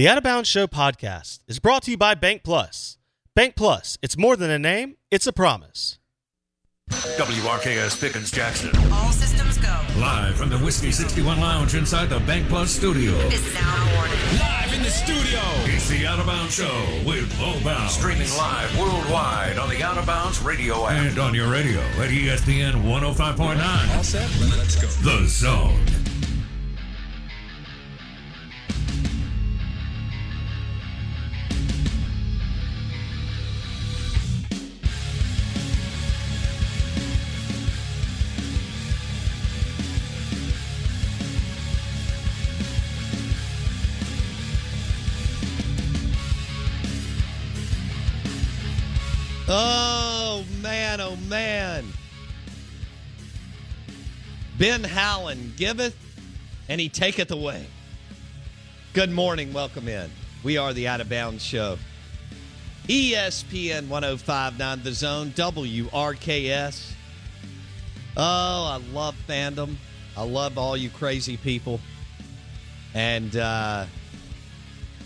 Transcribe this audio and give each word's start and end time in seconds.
The 0.00 0.08
Out 0.08 0.16
of 0.16 0.24
Bounds 0.24 0.48
Show 0.48 0.66
podcast 0.66 1.40
is 1.46 1.58
brought 1.58 1.82
to 1.82 1.90
you 1.90 1.98
by 1.98 2.14
Bank 2.14 2.42
Plus. 2.42 2.96
Bank 3.36 3.54
Plus, 3.54 3.98
it's 4.00 4.16
more 4.16 4.34
than 4.34 4.48
a 4.50 4.58
name, 4.58 4.96
it's 5.10 5.26
a 5.26 5.30
promise. 5.30 5.98
WRKS 6.88 8.00
Pickens 8.00 8.30
Jackson. 8.30 8.70
All 8.90 9.12
systems 9.12 9.58
go. 9.58 9.78
Live 9.98 10.36
from 10.36 10.48
the 10.48 10.56
Whiskey 10.56 10.90
61 10.90 11.38
Lounge 11.38 11.74
inside 11.74 12.06
the 12.08 12.18
Bank 12.20 12.48
Plus 12.48 12.70
studio. 12.70 13.12
Is 13.28 13.52
now 13.52 13.94
warning. 13.94 14.16
Live 14.38 14.72
in 14.72 14.82
the 14.82 14.88
studio. 14.88 15.38
It's 15.66 15.90
the 15.90 16.06
Out 16.06 16.18
of 16.18 16.24
Bounds 16.24 16.54
Show 16.54 17.02
with 17.06 17.38
Bo 17.38 17.62
Bounds. 17.62 17.92
Streaming 17.92 18.30
live 18.38 18.78
worldwide 18.78 19.58
on 19.58 19.68
the 19.68 19.82
Out 19.82 19.98
of 19.98 20.06
Bounds 20.06 20.40
radio 20.40 20.86
app. 20.86 20.92
And 20.92 21.18
on 21.18 21.34
your 21.34 21.52
radio 21.52 21.78
at 21.78 22.08
ESPN 22.08 22.84
105.9. 22.84 23.96
All 23.96 24.02
set? 24.02 24.30
Let's 24.56 24.76
go. 24.76 24.86
The 24.86 25.26
Zone. 25.28 25.99
Oh, 49.52 50.44
man, 50.62 51.00
oh, 51.00 51.16
man. 51.28 51.84
Ben 54.56 54.84
Howland 54.84 55.56
giveth 55.56 55.96
and 56.68 56.80
he 56.80 56.88
taketh 56.88 57.32
away. 57.32 57.66
Good 58.92 59.10
morning. 59.10 59.52
Welcome 59.52 59.88
in. 59.88 60.08
We 60.44 60.56
are 60.56 60.72
the 60.72 60.86
Out 60.86 61.00
of 61.00 61.08
Bounds 61.08 61.42
Show. 61.42 61.78
ESPN 62.86 63.88
1059 63.88 64.82
The 64.84 64.92
Zone, 64.92 65.30
WRKS. 65.32 66.92
Oh, 68.16 68.66
I 68.66 68.80
love 68.92 69.16
fandom. 69.28 69.74
I 70.16 70.22
love 70.22 70.58
all 70.58 70.76
you 70.76 70.90
crazy 70.90 71.36
people. 71.36 71.80
And 72.94 73.34
uh, 73.34 73.86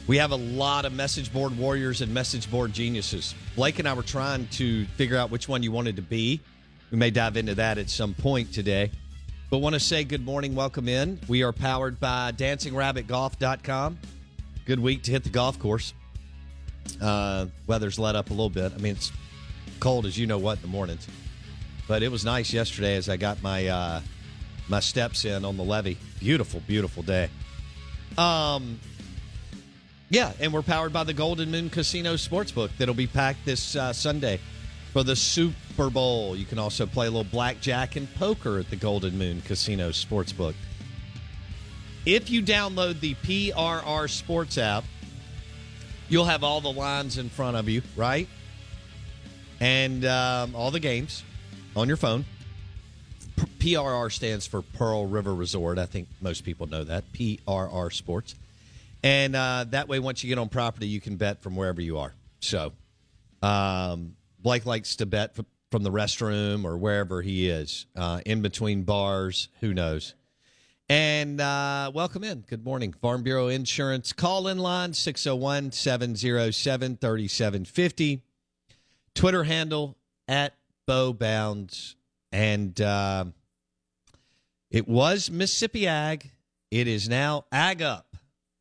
we 0.07 0.19
have 0.19 0.33
a 0.33 0.37
lot 0.37 0.85
of 0.85 0.93
message 0.93 1.33
board 1.33 1.57
warriors 1.57 2.03
and 2.03 2.13
message 2.13 2.51
board 2.51 2.73
geniuses. 2.73 3.35
Blake 3.57 3.79
and 3.79 3.89
I 3.89 3.95
were 3.95 4.03
trying 4.03 4.47
to 4.49 4.85
figure 4.97 5.17
out 5.17 5.31
which 5.31 5.49
one 5.49 5.63
you 5.63 5.73
wanted 5.73 5.97
to 5.97 6.03
be. 6.03 6.41
We 6.91 6.99
may 6.99 7.11
dive 7.11 7.37
into 7.37 7.55
that 7.55 7.79
at 7.79 7.89
some 7.89 8.13
point 8.15 8.53
today. 8.53 8.91
But 9.51 9.59
want 9.59 9.75
to 9.75 9.81
say 9.81 10.05
good 10.05 10.25
morning, 10.25 10.55
welcome 10.55 10.89
in. 10.89 11.19
We 11.27 11.43
are 11.43 11.53
powered 11.53 11.99
by 12.01 12.33
dancingrabbitgolf.com. 12.33 13.99
Good 14.67 14.81
week 14.81 15.03
to 15.05 15.11
hit 15.11 15.25
the 15.25 15.31
golf 15.31 15.59
course. 15.59 15.95
Uh, 17.01 17.47
weather's 17.67 17.99
let 17.99 18.15
up 18.15 18.29
a 18.29 18.33
little 18.33 18.51
bit. 18.51 18.73
I 18.75 18.77
mean, 18.79 18.93
it's 18.97 19.11
cold 19.81 20.05
as 20.05 20.19
you 20.19 20.27
know 20.27 20.39
what 20.39 20.59
in 20.59 20.63
the 20.63 20.69
mornings. 20.69 21.07
But 21.89 22.03
it 22.03 22.11
was 22.11 22.25
nice 22.25 22.53
yesterday 22.53 22.97
as 22.97 23.09
I 23.09 23.17
got 23.17 23.43
my 23.43 23.69
uh, 23.69 24.01
my 24.69 24.81
steps 24.81 25.25
in 25.25 25.45
on 25.45 25.57
the 25.57 25.65
levee. 25.65 25.99
Beautiful, 26.19 26.61
beautiful 26.67 27.03
day. 27.03 27.31
Um, 28.17 28.81
yeah, 30.11 30.33
and 30.41 30.53
we're 30.53 30.63
powered 30.63 30.93
by 30.93 31.05
the 31.05 31.15
Golden 31.15 31.51
Moon 31.51 31.71
Casino 31.71 32.15
Sportsbook 32.15 32.71
that'll 32.79 32.95
be 32.95 33.07
packed 33.07 33.45
this 33.45 33.75
uh, 33.77 33.93
Sunday 33.93 34.39
for 34.93 35.03
the 35.03 35.17
Super 35.17 35.91
Bowl. 35.91 36.37
You 36.37 36.45
can 36.45 36.59
also 36.59 36.87
play 36.87 37.07
a 37.07 37.11
little 37.11 37.25
blackjack 37.25 37.97
and 37.97 38.13
poker 38.15 38.59
at 38.59 38.71
the 38.71 38.77
Golden 38.77 39.19
Moon 39.19 39.43
Casino 39.43 39.91
Sportsbook. 39.91 40.55
If 42.07 42.29
you 42.31 42.43
download 42.43 43.01
the 43.01 43.15
PRR 43.17 44.11
Sports 44.11 44.59
app, 44.59 44.85
you'll 46.09 46.27
have 46.27 46.45
all 46.45 46.61
the 46.61 46.73
lines 46.73 47.19
in 47.19 47.31
front 47.31 47.57
of 47.57 47.69
you, 47.69 47.83
right? 47.97 48.29
And 49.59 50.05
um, 50.05 50.55
all 50.55 50.71
the 50.71 50.81
games 50.81 51.23
on 51.75 51.89
your 51.89 51.97
phone. 51.97 52.25
P- 53.37 53.75
PRR 53.75 54.13
stands 54.13 54.47
for 54.47 54.63
Pearl 54.63 55.07
River 55.07 55.35
Resort. 55.35 55.79
I 55.79 55.87
think 55.87 56.09
most 56.21 56.45
people 56.45 56.67
know 56.67 56.85
that. 56.85 57.05
PRR 57.15 57.93
Sports. 57.93 58.35
And 59.05 59.37
uh, 59.37 59.67
that 59.69 59.87
way, 59.87 59.99
once 59.99 60.25
you 60.25 60.29
get 60.29 60.39
on 60.39 60.49
property, 60.49 60.89
you 60.89 60.99
can 60.99 61.17
bet 61.17 61.43
from 61.43 61.57
wherever 61.57 61.83
you 61.83 61.99
are. 61.99 62.15
So, 62.41 62.73
um, 63.43 64.17
Blake 64.41 64.65
likes 64.65 64.97
to 64.97 65.05
bet 65.05 65.37
from 65.71 65.83
the 65.83 65.91
restroom 65.91 66.65
or 66.65 66.79
wherever 66.79 67.21
he 67.21 67.51
is, 67.51 67.85
uh, 67.95 68.23
in 68.25 68.41
between 68.41 68.85
bars. 68.85 69.49
Who 69.61 69.75
knows? 69.75 70.15
And 70.89 71.39
uh, 71.39 71.91
welcome 71.95 72.25
in. 72.25 72.47
Good 72.49 72.65
morning. 72.65 72.95
Farm 72.95 73.23
Bureau 73.23 73.49
Insurance 73.49 74.15
call 74.15 74.49
in 74.49 74.59
line 74.59 74.95
601 74.95 75.73
707 75.73 76.97
3750. 76.97 78.23
Twitter 79.15 79.45
handle 79.45 79.99
at 80.29 80.55
Bo 80.87 81.13
Bounds. 81.13 81.97
And 82.33 82.81
uh, 82.81 83.27
it 84.71 84.89
was 84.89 85.31
Mississippi 85.31 85.87
Ag. 85.87 86.31
It 86.71 86.89
is 86.89 87.07
now 87.07 87.45
Ag 87.53 87.83
Up. 87.83 88.14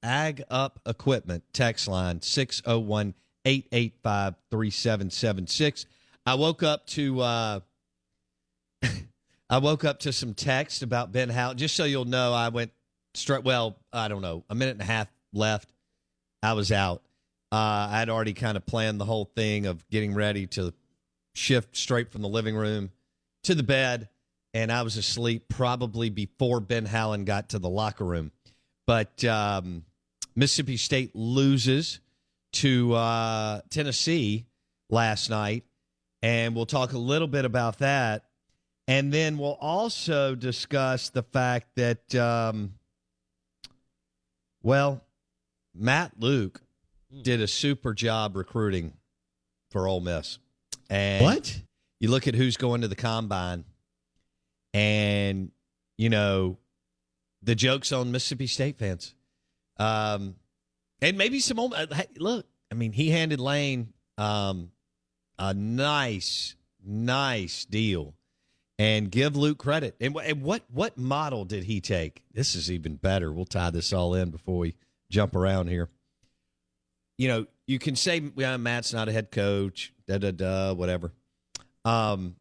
Ag 0.03 0.43
Up 0.49 0.79
Equipment. 0.85 1.43
Text 1.53 1.87
line 1.87 2.21
601 2.21 3.13
885 3.45 4.35
3776. 4.51 5.85
I 6.25 6.35
woke 6.35 6.63
up 6.63 6.85
to. 6.87 7.19
Uh, 7.21 7.59
I 9.49 9.57
woke 9.57 9.83
up 9.83 9.99
to 9.99 10.13
some 10.13 10.33
text 10.33 10.83
about 10.83 11.11
Ben 11.11 11.29
Howland. 11.29 11.59
Just 11.59 11.75
so 11.75 11.85
you'll 11.85 12.05
know, 12.05 12.33
I 12.33 12.49
went 12.49 12.71
straight. 13.13 13.43
Well, 13.43 13.77
I 13.91 14.07
don't 14.07 14.21
know, 14.21 14.43
a 14.49 14.55
minute 14.55 14.73
and 14.73 14.81
a 14.81 14.85
half 14.85 15.07
left. 15.33 15.71
I 16.41 16.53
was 16.53 16.71
out. 16.71 17.01
Uh, 17.51 17.87
I'd 17.91 18.09
already 18.09 18.33
kind 18.33 18.57
of 18.57 18.65
planned 18.65 18.99
the 18.99 19.05
whole 19.05 19.25
thing 19.25 19.67
of 19.67 19.87
getting 19.89 20.13
ready 20.13 20.47
to 20.47 20.73
shift 21.35 21.77
straight 21.77 22.11
from 22.11 22.21
the 22.21 22.27
living 22.27 22.55
room 22.55 22.91
to 23.43 23.55
the 23.55 23.63
bed, 23.63 24.09
and 24.53 24.71
I 24.71 24.81
was 24.81 24.97
asleep 24.97 25.47
probably 25.49 26.09
before 26.09 26.59
Ben 26.59 26.85
Howland 26.85 27.25
got 27.25 27.49
to 27.49 27.59
the 27.59 27.69
locker 27.69 28.05
room. 28.05 28.31
But 28.87 29.23
um, 29.23 29.83
Mississippi 30.35 30.77
State 30.77 31.11
loses 31.15 31.99
to 32.53 32.93
uh, 32.93 33.61
Tennessee 33.69 34.45
last 34.89 35.29
night, 35.29 35.63
and 36.21 36.55
we'll 36.55 36.65
talk 36.65 36.93
a 36.93 36.97
little 36.97 37.27
bit 37.27 37.45
about 37.45 37.79
that. 37.79 38.25
And 38.87 39.13
then 39.13 39.37
we'll 39.37 39.57
also 39.61 40.35
discuss 40.35 41.09
the 41.09 41.23
fact 41.23 41.67
that, 41.75 42.13
um, 42.15 42.73
well, 44.61 45.03
Matt 45.73 46.13
Luke 46.19 46.61
did 47.21 47.41
a 47.41 47.47
super 47.47 47.93
job 47.93 48.35
recruiting 48.35 48.93
for 49.71 49.87
Ole 49.87 50.01
Miss. 50.01 50.39
And 50.89 51.23
What? 51.23 51.61
You 51.99 52.09
look 52.09 52.27
at 52.27 52.35
who's 52.35 52.57
going 52.57 52.81
to 52.81 52.89
the 52.89 52.95
combine, 52.97 53.63
and 54.73 55.51
you 55.97 56.09
know 56.09 56.57
the 57.41 57.55
jokes 57.55 57.93
on 57.93 58.11
Mississippi 58.11 58.47
State 58.47 58.77
fans, 58.77 59.15
um, 59.83 60.35
and 61.01 61.17
maybe 61.17 61.39
some. 61.39 61.59
Uh, 61.59 61.85
hey, 61.91 62.07
Look, 62.17 62.45
I 62.71 62.75
mean, 62.75 62.93
he 62.93 63.09
handed 63.09 63.39
Lane 63.39 63.93
um, 64.17 64.71
a 65.37 65.53
nice, 65.53 66.55
nice 66.83 67.65
deal 67.65 68.13
and 68.79 69.11
give 69.11 69.35
Luke 69.35 69.57
credit. 69.57 69.95
And, 69.99 70.15
and 70.17 70.41
what 70.41 70.63
what 70.71 70.97
model 70.97 71.45
did 71.45 71.65
he 71.65 71.81
take? 71.81 72.23
This 72.33 72.55
is 72.55 72.71
even 72.71 72.95
better. 72.95 73.31
We'll 73.31 73.45
tie 73.45 73.71
this 73.71 73.91
all 73.93 74.13
in 74.13 74.29
before 74.31 74.57
we 74.57 74.75
jump 75.09 75.35
around 75.35 75.67
here. 75.67 75.89
You 77.17 77.27
know, 77.27 77.47
you 77.67 77.79
can 77.79 77.95
say 77.95 78.21
well, 78.35 78.57
Matt's 78.57 78.93
not 78.93 79.09
a 79.09 79.11
head 79.11 79.31
coach, 79.31 79.93
da 80.07 80.17
da 80.17 80.31
da, 80.31 80.73
whatever. 80.73 81.11
Um, 81.85 82.37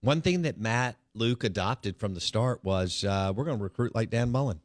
one 0.00 0.22
thing 0.22 0.42
that 0.42 0.58
Matt 0.58 0.96
Luke 1.14 1.44
adopted 1.44 1.98
from 1.98 2.14
the 2.14 2.20
start 2.20 2.64
was 2.64 3.04
uh, 3.04 3.32
we're 3.34 3.44
going 3.44 3.58
to 3.58 3.62
recruit 3.62 3.94
like 3.94 4.10
Dan 4.10 4.30
Mullen. 4.30 4.60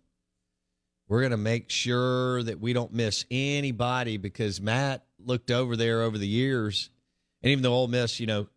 We're 1.12 1.20
going 1.20 1.32
to 1.32 1.38
make 1.38 1.70
sure 1.70 2.42
that 2.42 2.62
we 2.62 2.72
don't 2.72 2.94
miss 2.94 3.26
anybody 3.30 4.16
because 4.16 4.62
Matt 4.62 5.04
looked 5.20 5.52
over 5.52 5.76
there 5.76 6.04
over 6.04 6.18
the 6.18 6.26
years, 6.26 6.90
and 7.44 7.52
even 7.52 7.64
though 7.64 7.74
Ole 7.74 7.90
Miss, 7.90 8.22
you 8.22 8.28
know, 8.28 8.48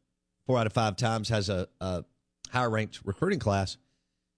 four 0.47 0.61
out 0.61 0.67
of 0.69 0.73
five 0.73 0.95
times 0.95 1.31
has 1.31 1.49
a, 1.49 1.67
a 1.81 2.05
higher 2.53 2.71
ranked 2.71 3.01
recruiting 3.05 3.41
class, 3.41 3.77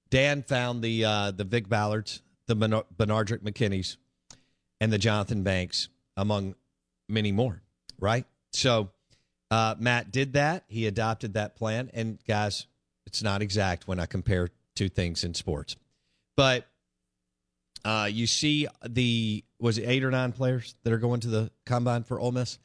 Dan 0.09 0.43
found 0.43 0.81
the 0.81 1.05
uh, 1.05 1.31
the 1.33 1.45
Vic 1.45 1.69
Ballards, 1.69 2.23
the 2.47 2.57
Benardrick 2.57 3.41
McKinneys, 3.41 3.99
and 4.81 4.91
the 4.91 4.97
Jonathan 4.97 5.43
Banks, 5.43 5.91
among 6.17 6.55
many 7.11 7.33
more. 7.33 7.61
Right. 8.01 8.25
So 8.55 8.93
uh, 9.51 9.75
Matt 9.79 10.11
did 10.11 10.33
that. 10.33 10.65
He 10.69 10.87
adopted 10.87 11.35
that 11.35 11.55
plan. 11.55 11.91
And 11.93 12.19
guys, 12.27 12.67
it's 13.05 13.23
not 13.23 13.43
exact 13.43 13.87
when 13.87 14.01
I 14.01 14.07
compare 14.07 14.49
two 14.75 14.89
things 14.89 15.23
in 15.23 15.35
sports, 15.35 15.77
but 16.35 16.67
uh, 17.87 18.07
you 18.07 18.27
see 18.27 18.67
the 18.85 19.45
was 19.61 19.79
it 19.79 19.85
eight 19.85 20.03
or 20.03 20.11
nine 20.11 20.33
players 20.33 20.75
that 20.83 20.93
are 20.93 20.99
going 20.99 21.21
to 21.21 21.29
the 21.29 21.53
combine 21.65 22.03
for 22.03 22.19
Ole 22.19 22.33
Miss, 22.33 22.59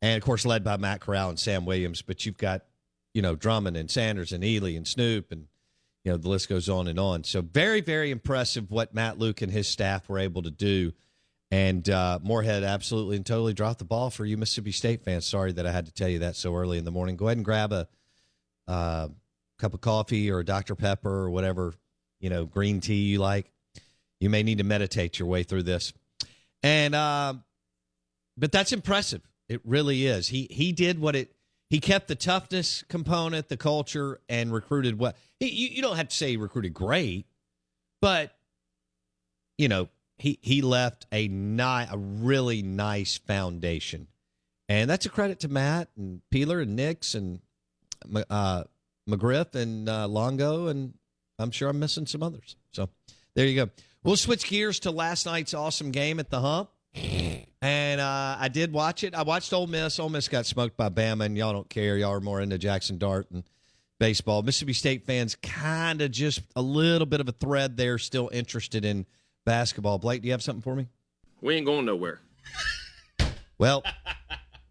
and 0.00 0.16
of 0.16 0.24
course 0.24 0.46
led 0.46 0.62
by 0.62 0.76
Matt 0.76 1.00
Corral 1.00 1.28
and 1.28 1.40
Sam 1.40 1.66
Williams. 1.66 2.02
But 2.02 2.24
you've 2.24 2.36
got 2.36 2.62
you 3.12 3.20
know 3.20 3.34
Drummond 3.34 3.76
and 3.76 3.90
Sanders 3.90 4.32
and 4.32 4.44
Ealy 4.44 4.76
and 4.76 4.86
Snoop 4.86 5.32
and 5.32 5.48
you 6.04 6.12
know 6.12 6.18
the 6.18 6.28
list 6.28 6.48
goes 6.48 6.68
on 6.68 6.86
and 6.86 7.00
on. 7.00 7.24
So 7.24 7.42
very 7.42 7.80
very 7.80 8.12
impressive 8.12 8.70
what 8.70 8.94
Matt 8.94 9.18
Luke 9.18 9.42
and 9.42 9.50
his 9.50 9.66
staff 9.66 10.08
were 10.08 10.20
able 10.20 10.42
to 10.42 10.52
do. 10.52 10.92
And 11.50 11.90
uh, 11.90 12.20
Moorhead 12.22 12.62
absolutely 12.62 13.16
and 13.16 13.26
totally 13.26 13.54
dropped 13.54 13.80
the 13.80 13.84
ball 13.84 14.08
for 14.08 14.24
you 14.24 14.36
Mississippi 14.36 14.70
State 14.70 15.02
fans. 15.02 15.26
Sorry 15.26 15.50
that 15.50 15.66
I 15.66 15.72
had 15.72 15.86
to 15.86 15.92
tell 15.92 16.08
you 16.08 16.20
that 16.20 16.36
so 16.36 16.54
early 16.54 16.78
in 16.78 16.84
the 16.84 16.92
morning. 16.92 17.16
Go 17.16 17.26
ahead 17.26 17.38
and 17.38 17.44
grab 17.44 17.72
a 17.72 17.88
uh, 18.68 19.08
cup 19.58 19.74
of 19.74 19.80
coffee 19.80 20.30
or 20.30 20.38
a 20.38 20.44
Dr. 20.44 20.76
Pepper 20.76 21.10
or 21.10 21.30
whatever, 21.30 21.74
you 22.20 22.30
know, 22.30 22.44
green 22.44 22.80
tea 22.80 23.02
you 23.02 23.18
like. 23.18 23.50
You 24.20 24.30
may 24.30 24.42
need 24.42 24.58
to 24.58 24.64
meditate 24.64 25.18
your 25.18 25.28
way 25.28 25.42
through 25.42 25.64
this. 25.64 25.92
And 26.62 26.94
uh, 26.94 27.34
but 28.36 28.52
that's 28.52 28.72
impressive. 28.72 29.22
It 29.48 29.60
really 29.64 30.06
is. 30.06 30.28
He 30.28 30.46
he 30.50 30.72
did 30.72 31.00
what 31.00 31.16
it 31.16 31.34
he 31.70 31.80
kept 31.80 32.08
the 32.08 32.14
toughness 32.14 32.84
component, 32.88 33.48
the 33.48 33.56
culture, 33.56 34.20
and 34.28 34.52
recruited 34.52 34.98
well. 34.98 35.14
He, 35.38 35.48
you, 35.50 35.68
you 35.68 35.82
don't 35.82 35.96
have 35.96 36.08
to 36.08 36.16
say 36.16 36.30
he 36.30 36.36
recruited 36.36 36.74
great, 36.74 37.26
but 38.00 38.36
you 39.56 39.68
know 39.68 39.88
he 40.18 40.38
he 40.42 40.62
left 40.62 41.06
a 41.12 41.28
ni- 41.28 41.62
a 41.90 41.96
really 41.96 42.62
nice 42.62 43.16
foundation, 43.16 44.08
and 44.68 44.90
that's 44.90 45.06
a 45.06 45.10
credit 45.10 45.40
to 45.40 45.48
Matt 45.48 45.88
and 45.96 46.20
Peeler 46.30 46.60
and 46.60 46.76
Nix 46.76 47.14
and 47.14 47.40
uh, 48.28 48.64
McGriff 49.08 49.54
and 49.54 49.88
uh, 49.88 50.06
Longo, 50.08 50.66
and 50.66 50.94
I'm 51.38 51.50
sure 51.50 51.70
I'm 51.70 51.78
missing 51.78 52.06
some 52.06 52.22
others. 52.22 52.56
So 52.72 52.88
there 53.34 53.46
you 53.46 53.64
go. 53.64 53.70
We'll 54.02 54.16
switch 54.16 54.48
gears 54.48 54.80
to 54.80 54.90
last 54.90 55.26
night's 55.26 55.52
awesome 55.54 55.90
game 55.90 56.18
at 56.20 56.30
the 56.30 56.40
Hump. 56.40 56.70
And 57.62 58.00
uh, 58.00 58.36
I 58.40 58.48
did 58.48 58.72
watch 58.72 59.04
it. 59.04 59.14
I 59.14 59.22
watched 59.22 59.52
Ole 59.52 59.66
Miss. 59.66 59.98
Ole 60.00 60.08
Miss 60.08 60.28
got 60.28 60.46
smoked 60.46 60.76
by 60.76 60.88
Bama, 60.88 61.26
and 61.26 61.36
y'all 61.36 61.52
don't 61.52 61.68
care. 61.68 61.96
Y'all 61.98 62.12
are 62.12 62.20
more 62.20 62.40
into 62.40 62.56
Jackson 62.56 62.96
Dart 62.96 63.30
and 63.30 63.44
baseball. 63.98 64.42
Mississippi 64.42 64.72
State 64.72 65.04
fans 65.04 65.36
kind 65.42 66.00
of 66.00 66.10
just 66.10 66.40
a 66.56 66.62
little 66.62 67.06
bit 67.06 67.20
of 67.20 67.28
a 67.28 67.32
thread 67.32 67.76
there, 67.76 67.98
still 67.98 68.30
interested 68.32 68.84
in 68.86 69.04
basketball. 69.44 69.98
Blake, 69.98 70.22
do 70.22 70.28
you 70.28 70.32
have 70.32 70.42
something 70.42 70.62
for 70.62 70.74
me? 70.74 70.88
We 71.42 71.54
ain't 71.56 71.66
going 71.66 71.84
nowhere. 71.84 72.20
Well, 73.58 73.84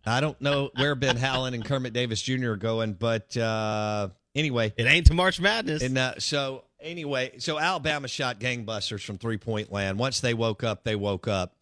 I 0.05 0.19
don't 0.19 0.39
know 0.41 0.71
where 0.75 0.95
Ben 0.95 1.15
Howland 1.15 1.53
and 1.53 1.63
Kermit 1.63 1.93
Davis 1.93 2.19
Jr. 2.23 2.51
are 2.53 2.57
going, 2.57 2.93
but 2.93 3.37
uh, 3.37 4.09
anyway, 4.33 4.73
It 4.77 4.87
ain't 4.87 5.05
to 5.07 5.13
March 5.13 5.39
Madness. 5.39 5.83
and 5.83 5.95
uh, 5.95 6.15
so 6.17 6.63
anyway, 6.81 7.33
so 7.39 7.59
Alabama 7.59 8.07
shot 8.07 8.39
gangbusters 8.39 9.03
from 9.03 9.17
three 9.17 9.37
point 9.37 9.71
land. 9.71 9.97
Once 9.99 10.19
they 10.19 10.33
woke 10.33 10.63
up, 10.63 10.83
they 10.83 10.95
woke 10.95 11.27
up, 11.27 11.55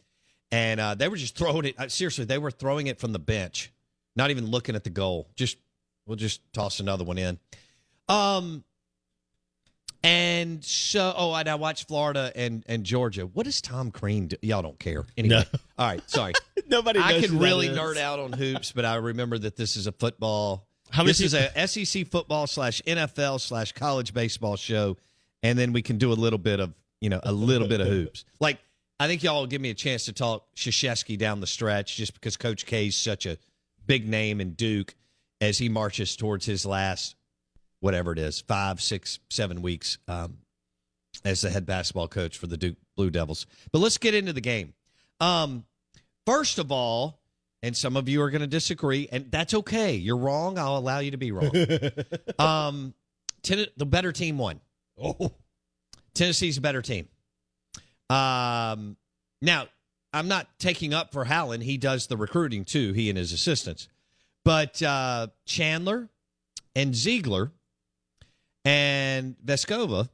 and 0.50 0.80
uh, 0.80 0.94
they 0.94 1.08
were 1.08 1.16
just 1.16 1.36
throwing 1.36 1.66
it. 1.66 1.74
Uh, 1.78 1.88
seriously, 1.88 2.24
they 2.24 2.38
were 2.38 2.50
throwing 2.50 2.86
it 2.86 2.98
from 2.98 3.12
the 3.12 3.18
bench, 3.18 3.72
not 4.16 4.30
even 4.30 4.46
looking 4.46 4.74
at 4.74 4.84
the 4.84 4.90
goal. 4.90 5.28
Just 5.36 5.58
we'll 6.06 6.16
just 6.16 6.40
toss 6.52 6.80
another 6.80 7.04
one 7.04 7.18
in. 7.18 7.38
Um, 8.08 8.64
and 10.02 10.64
so 10.64 11.12
oh, 11.16 11.34
and 11.34 11.48
I 11.48 11.56
watched 11.56 11.88
Florida 11.88 12.32
and 12.34 12.64
and 12.68 12.84
Georgia. 12.84 13.26
What 13.26 13.44
does 13.44 13.60
Tom 13.60 13.90
Crean 13.90 14.28
do? 14.28 14.36
Y'all 14.42 14.62
don't 14.62 14.78
care 14.78 15.04
anyway. 15.16 15.44
No. 15.52 15.58
All 15.78 15.86
right, 15.86 16.08
sorry. 16.08 16.34
Nobody 16.68 17.00
I 17.00 17.20
could 17.20 17.30
that 17.30 17.38
really 17.38 17.68
nerd 17.68 17.96
out 17.96 18.18
on 18.18 18.32
hoops, 18.32 18.72
but 18.72 18.84
I 18.84 18.96
remember 18.96 19.38
that 19.38 19.56
this 19.56 19.76
is 19.76 19.86
a 19.86 19.92
football. 19.92 20.66
How 20.90 21.04
this 21.04 21.20
is 21.20 21.34
a 21.34 21.66
SEC 21.66 22.06
football 22.06 22.46
slash 22.46 22.80
NFL 22.86 23.40
slash 23.40 23.72
college 23.72 24.14
baseball 24.14 24.56
show, 24.56 24.96
and 25.42 25.58
then 25.58 25.72
we 25.72 25.82
can 25.82 25.98
do 25.98 26.12
a 26.12 26.14
little 26.14 26.38
bit 26.38 26.60
of 26.60 26.72
you 27.00 27.10
know 27.10 27.20
a 27.22 27.32
little 27.32 27.68
bit 27.68 27.80
of 27.80 27.86
hoops. 27.88 28.24
Like 28.40 28.58
I 29.00 29.06
think 29.06 29.22
y'all 29.22 29.40
will 29.40 29.46
give 29.46 29.60
me 29.60 29.70
a 29.70 29.74
chance 29.74 30.06
to 30.06 30.12
talk 30.12 30.46
Krzyzewski 30.56 31.18
down 31.18 31.40
the 31.40 31.46
stretch, 31.46 31.96
just 31.96 32.14
because 32.14 32.36
Coach 32.36 32.66
K 32.66 32.88
is 32.88 32.96
such 32.96 33.26
a 33.26 33.38
big 33.86 34.08
name 34.08 34.40
in 34.40 34.52
Duke 34.52 34.94
as 35.40 35.58
he 35.58 35.68
marches 35.68 36.16
towards 36.16 36.44
his 36.44 36.66
last 36.66 37.14
whatever 37.80 38.12
it 38.12 38.18
is 38.18 38.40
five, 38.40 38.80
six, 38.80 39.20
seven 39.30 39.62
weeks 39.62 39.98
um, 40.08 40.38
as 41.24 41.42
the 41.42 41.50
head 41.50 41.64
basketball 41.64 42.08
coach 42.08 42.36
for 42.36 42.46
the 42.46 42.56
Duke 42.56 42.76
Blue 42.96 43.10
Devils. 43.10 43.46
But 43.72 43.78
let's 43.78 43.98
get 43.98 44.14
into 44.14 44.32
the 44.32 44.40
game. 44.40 44.74
Um, 45.20 45.64
first 46.26 46.58
of 46.58 46.72
all, 46.72 47.20
and 47.62 47.76
some 47.76 47.96
of 47.96 48.08
you 48.08 48.22
are 48.22 48.30
going 48.30 48.40
to 48.40 48.46
disagree, 48.46 49.08
and 49.10 49.30
that's 49.30 49.52
okay. 49.52 49.94
You're 49.94 50.16
wrong. 50.16 50.58
I'll 50.58 50.76
allow 50.76 51.00
you 51.00 51.10
to 51.10 51.16
be 51.16 51.32
wrong. 51.32 51.50
um, 52.38 52.94
ten- 53.42 53.66
the 53.76 53.86
better 53.86 54.12
team 54.12 54.38
won. 54.38 54.60
Oh, 55.00 55.32
Tennessee's 56.14 56.58
a 56.58 56.60
better 56.60 56.82
team. 56.82 57.08
Um, 58.10 58.96
now, 59.40 59.66
I'm 60.12 60.28
not 60.28 60.48
taking 60.58 60.94
up 60.94 61.12
for 61.12 61.24
Howland. 61.24 61.62
He 61.62 61.76
does 61.76 62.06
the 62.06 62.16
recruiting 62.16 62.64
too, 62.64 62.92
he 62.92 63.08
and 63.08 63.18
his 63.18 63.32
assistants. 63.32 63.88
But 64.44 64.82
uh, 64.82 65.28
Chandler 65.46 66.08
and 66.74 66.94
Zeigler 66.94 67.50
and 68.64 69.36
Vescovi 69.44 70.08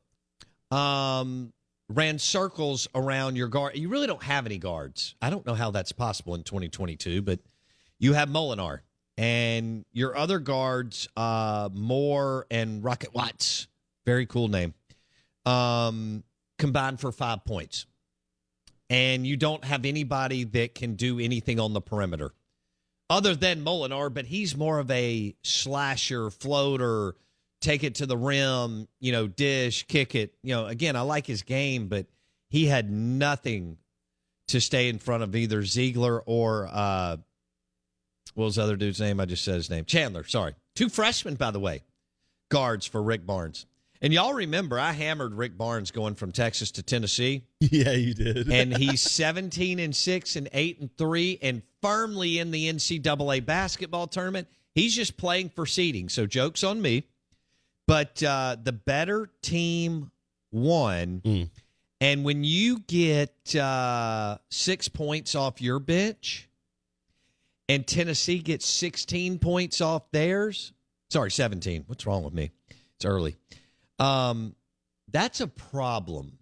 um, 0.71 1.53
ran 1.89 2.19
circles 2.19 2.89
around 2.95 3.37
your 3.37 3.49
guard. 3.49 3.77
You 3.77 3.89
really 3.89 4.07
don't 4.07 4.23
have 4.23 4.47
any 4.47 4.59
guards. 4.59 5.15
I 5.23 5.31
don't 5.31 5.47
know 5.47 5.55
how 5.55 5.71
that's 5.71 5.93
possible 5.93 6.35
in 6.35 6.43
2022, 6.43 7.23
but 7.23 7.41
you 7.99 8.15
have 8.15 8.29
Molinar. 8.29 8.81
And 9.17 9.85
your 9.93 10.17
other 10.17 10.41
guards, 10.41 11.09
uh, 11.17 11.69
Moore 11.73 12.47
and 12.51 12.83
Rocket 12.83 13.15
Watts, 13.15 13.69
very 14.07 14.27
cool 14.27 14.49
name, 14.49 14.75
um, 15.47 16.23
combined 16.59 17.01
for 17.01 17.13
five 17.13 17.45
points. 17.45 17.87
And 18.91 19.27
you 19.27 19.37
don't 19.37 19.65
have 19.65 19.85
anybody 19.87 20.45
that 20.45 20.75
can 20.75 20.95
do 20.95 21.19
anything 21.19 21.59
on 21.59 21.73
the 21.73 21.81
perimeter 21.81 22.33
other 23.11 23.35
than 23.35 23.65
Molinar, 23.65 24.13
but 24.13 24.27
he's 24.27 24.57
more 24.57 24.79
of 24.79 24.91
a 24.91 25.35
slasher, 25.43 26.31
floater, 26.31 27.15
take 27.61 27.83
it 27.85 27.97
to 27.97 28.07
the 28.07 28.17
rim, 28.17 28.89
you 29.01 29.13
know, 29.13 29.27
dish, 29.27 29.87
kick 29.87 30.15
it. 30.15 30.35
You 30.43 30.55
know, 30.55 30.67
again, 30.67 30.97
I 30.97 31.01
like 31.01 31.27
his 31.27 31.43
game, 31.43 31.89
but 31.89 32.07
he 32.51 32.67
had 32.67 32.91
nothing 32.91 33.79
to 34.49 34.61
stay 34.61 34.89
in 34.89 34.99
front 34.99 35.23
of 35.23 35.35
either 35.35 35.63
Zeigler 35.63 36.21
or 36.27 36.69
uh 36.71 37.17
what 38.35 38.47
was 38.47 38.57
the 38.57 38.63
other 38.63 38.77
dude's 38.77 39.01
name? 39.01 39.21
I 39.21 39.27
just 39.27 39.45
said 39.45 39.55
his 39.55 39.71
name. 39.71 39.85
Chandler, 39.85 40.25
sorry. 40.25 40.55
Two 40.75 40.89
freshmen, 40.89 41.35
by 41.35 41.53
the 41.53 41.61
way, 41.61 41.83
guards 42.51 42.85
for 42.85 43.01
Rick 43.01 43.25
Barnes. 43.27 43.67
And 44.05 44.13
y'all 44.13 44.35
remember 44.35 44.79
I 44.79 44.93
hammered 44.93 45.33
Rick 45.33 45.57
Barnes 45.57 45.91
going 45.91 46.15
from 46.15 46.31
Texas 46.31 46.71
to 46.73 46.83
Tennessee 46.83 47.47
yeah, 47.61 47.93
you 47.93 48.13
did. 48.13 48.53
and 48.53 48.77
he's 48.77 49.01
17 49.01 49.79
and 49.79 49.97
6 49.97 50.37
and 50.37 50.47
8 50.53 50.81
and 50.81 50.97
3 50.99 51.39
and 51.41 51.63
firmly 51.81 52.39
in 52.39 52.51
the 52.51 52.71
NCAA 52.71 53.47
basketball 53.47 54.07
tournament. 54.07 54.47
He's 54.75 54.95
just 54.95 55.17
playing 55.17 55.49
for 55.49 55.65
seeding. 55.65 56.11
So 56.11 56.27
jokes 56.27 56.63
on 56.63 56.83
me. 56.83 57.05
But 57.87 58.23
uh, 58.23 58.59
the 58.63 58.73
better 58.73 59.31
team 59.41 60.11
won. 60.53 61.23
Mm. 61.25 61.51
And 62.03 62.25
when 62.25 62.45
you 62.45 62.81
get 62.81 63.57
uh, 63.57 64.37
six 64.51 64.87
points 64.87 65.35
off 65.35 65.63
your 65.63 65.79
bench 65.79 66.47
and 67.71 67.87
Tennessee 67.87 68.41
gets 68.41 68.67
16 68.67 69.39
points 69.39 69.81
off 69.81 70.11
theirs, 70.11 70.75
sorry, 71.09 71.31
17. 71.31 71.85
What's 71.87 72.05
wrong 72.05 72.23
with 72.23 72.35
me? 72.35 72.51
It's 72.97 73.07
early. 73.07 73.37
Um, 73.99 74.55
that's 75.11 75.41
a 75.41 75.47
problem. 75.47 76.39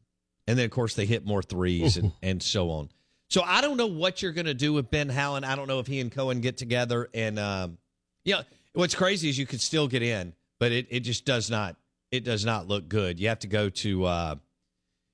And 0.46 0.58
then, 0.58 0.64
of 0.64 0.70
course, 0.70 0.94
they 0.94 1.06
hit 1.06 1.24
more 1.24 1.42
threes 1.42 1.96
and, 1.96 2.12
and 2.22 2.42
so 2.42 2.70
on. 2.70 2.88
So 3.30 3.42
I 3.42 3.60
don't 3.60 3.76
know 3.76 3.86
what 3.86 4.20
you're 4.22 4.32
going 4.32 4.46
to 4.46 4.54
do 4.54 4.72
with 4.72 4.90
Ben 4.90 5.08
Howland. 5.08 5.46
I 5.46 5.56
don't 5.56 5.68
know 5.68 5.78
if 5.78 5.86
he 5.86 6.00
and 6.00 6.12
Cohen 6.12 6.40
get 6.40 6.58
together. 6.58 7.08
And, 7.14 7.38
um, 7.38 7.78
you 8.24 8.34
know, 8.34 8.42
what's 8.74 8.94
crazy 8.94 9.28
is 9.28 9.38
you 9.38 9.46
could 9.46 9.60
still 9.60 9.88
get 9.88 10.02
in, 10.02 10.34
but 10.60 10.72
it, 10.72 10.86
it 10.90 11.00
just 11.00 11.24
does 11.24 11.48
not, 11.50 11.76
it 12.10 12.24
does 12.24 12.44
not 12.44 12.68
look 12.68 12.88
good. 12.88 13.18
You 13.18 13.28
have 13.28 13.38
to 13.40 13.46
go 13.46 13.70
to, 13.70 14.04
uh, 14.04 14.34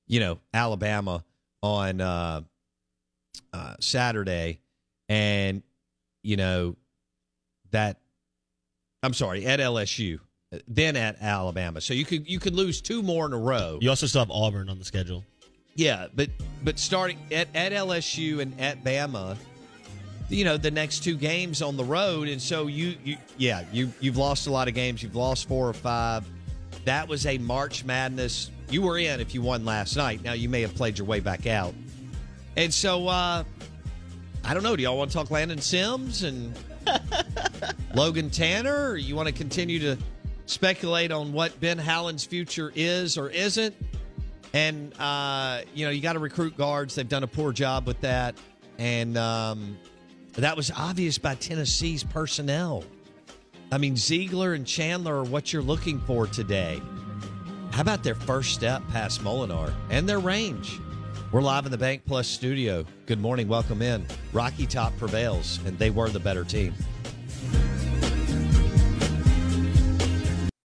you 0.09 0.21
know, 0.21 0.39
Alabama 0.53 1.25
on 1.63 2.01
uh, 2.01 2.41
uh, 3.53 3.75
Saturday. 3.81 4.61
And, 5.09 5.63
you 6.23 6.37
know, 6.37 6.77
that, 7.71 7.99
I'm 9.03 9.15
sorry, 9.15 9.47
at 9.47 9.61
LSU, 9.61 10.19
then 10.67 10.97
at 10.97 11.21
Alabama. 11.21 11.81
So 11.81 11.95
you 11.95 12.05
could 12.05 12.29
you 12.29 12.39
could 12.39 12.55
lose 12.55 12.81
two 12.81 13.03
more 13.03 13.27
in 13.27 13.33
a 13.33 13.39
row. 13.39 13.79
you 13.81 13.91
also 13.91 14.07
still 14.07 14.21
have 14.23 14.31
Auburn 14.31 14.69
on 14.69 14.79
the 14.79 14.85
schedule. 14.85 15.25
Yeah, 15.75 16.07
but 16.15 16.31
but 16.65 16.79
starting 16.79 17.19
at, 17.31 17.49
at 17.55 17.73
LSU 17.73 18.41
and 18.41 18.59
at 18.61 18.83
Bama, 18.83 19.37
you 20.29 20.45
know 20.45 20.57
the 20.57 20.71
next 20.71 21.05
two 21.05 21.17
games 21.17 21.63
on 21.63 21.77
the 21.77 21.85
road, 21.85 22.29
and 22.29 22.41
so 22.41 22.67
you 22.67 22.97
you 23.05 23.17
yeah 23.37 23.65
you 23.73 23.93
you've 24.01 24.17
lost 24.17 24.47
a 24.47 24.51
lot 24.51 24.69
of 24.69 24.75
games. 24.75 25.03
You've 25.03 25.17
lost 25.17 25.49
four 25.49 25.69
or 25.69 25.75
five. 25.75 26.25
That 26.85 27.09
was 27.09 27.27
a 27.27 27.39
March 27.39 27.85
Madness. 27.85 28.51
You 28.71 28.83
were 28.83 28.99
in 28.99 29.21
if 29.21 29.35
you 29.35 29.43
won 29.43 29.65
last 29.65 29.97
night. 29.97 30.23
Now 30.23 30.33
you 30.33 30.49
may 30.49 30.63
have 30.63 30.75
played 30.75 30.99
your 30.99 31.07
way 31.07 31.21
back 31.21 31.47
out, 31.47 31.75
and 32.57 32.73
so 32.73 33.07
uh, 33.07 33.45
I 34.45 34.55
don't 34.55 34.63
know. 34.63 34.77
Do 34.77 34.83
y'all 34.83 34.99
want 34.99 35.11
to 35.11 35.17
talk 35.17 35.31
Landon 35.31 35.61
Sims 35.61 36.25
and 36.25 36.59
Logan 37.95 38.31
Tanner, 38.31 38.91
or 38.91 38.97
you 38.97 39.15
want 39.15 39.29
to 39.29 39.35
continue 39.35 39.79
to 39.81 39.99
speculate 40.49 41.13
on 41.13 41.33
what 41.33 41.59
Ben 41.61 41.79
Howland's 41.79 42.25
future 42.25 42.73
is 42.75 43.17
or 43.17 43.31
isn't? 43.31 43.75
And 44.55 44.99
uh, 44.99 45.61
you 45.75 45.85
know, 45.85 45.91
you 45.91 46.01
got 46.01 46.15
to 46.15 46.19
recruit 46.19 46.57
guards. 46.57 46.95
They've 46.95 47.09
done 47.09 47.23
a 47.23 47.29
poor 47.29 47.53
job 47.53 47.87
with 47.87 48.01
that, 48.01 48.35
and 48.79 49.17
um, 49.19 49.79
that 50.33 50.57
was 50.57 50.71
obvious 50.71 51.19
by 51.19 51.35
Tennessee's 51.35 52.03
personnel. 52.03 52.85
I 53.71 53.77
mean, 53.77 53.95
Zeigler 53.95 54.55
and 54.57 54.67
Chandler 54.67 55.17
are 55.17 55.25
what 55.25 55.53
you're 55.53 55.63
looking 55.63 56.01
for 56.01 56.27
today. 56.27 56.81
How 57.73 57.83
about 57.83 58.03
their 58.03 58.15
first 58.15 58.55
step 58.55 58.83
past 58.89 59.23
Molinar 59.23 59.73
and 59.91 60.09
their 60.09 60.19
range? 60.19 60.81
We're 61.31 61.43
live 61.43 61.67
in 61.67 61.71
the 61.71 61.79
Bank 61.79 62.03
Plus 62.07 62.27
studio. 62.27 62.87
Good 63.05 63.21
morning. 63.21 63.49
Welcome 63.49 63.83
in. 63.83 64.07
Rocky 64.33 64.67
Top 64.67 64.97
prevails, 64.97 65.61
and 65.67 65.79
they 65.79 65.91
were 65.91 66.09
the 66.09 66.19
better 66.19 66.43
team. 66.43 66.73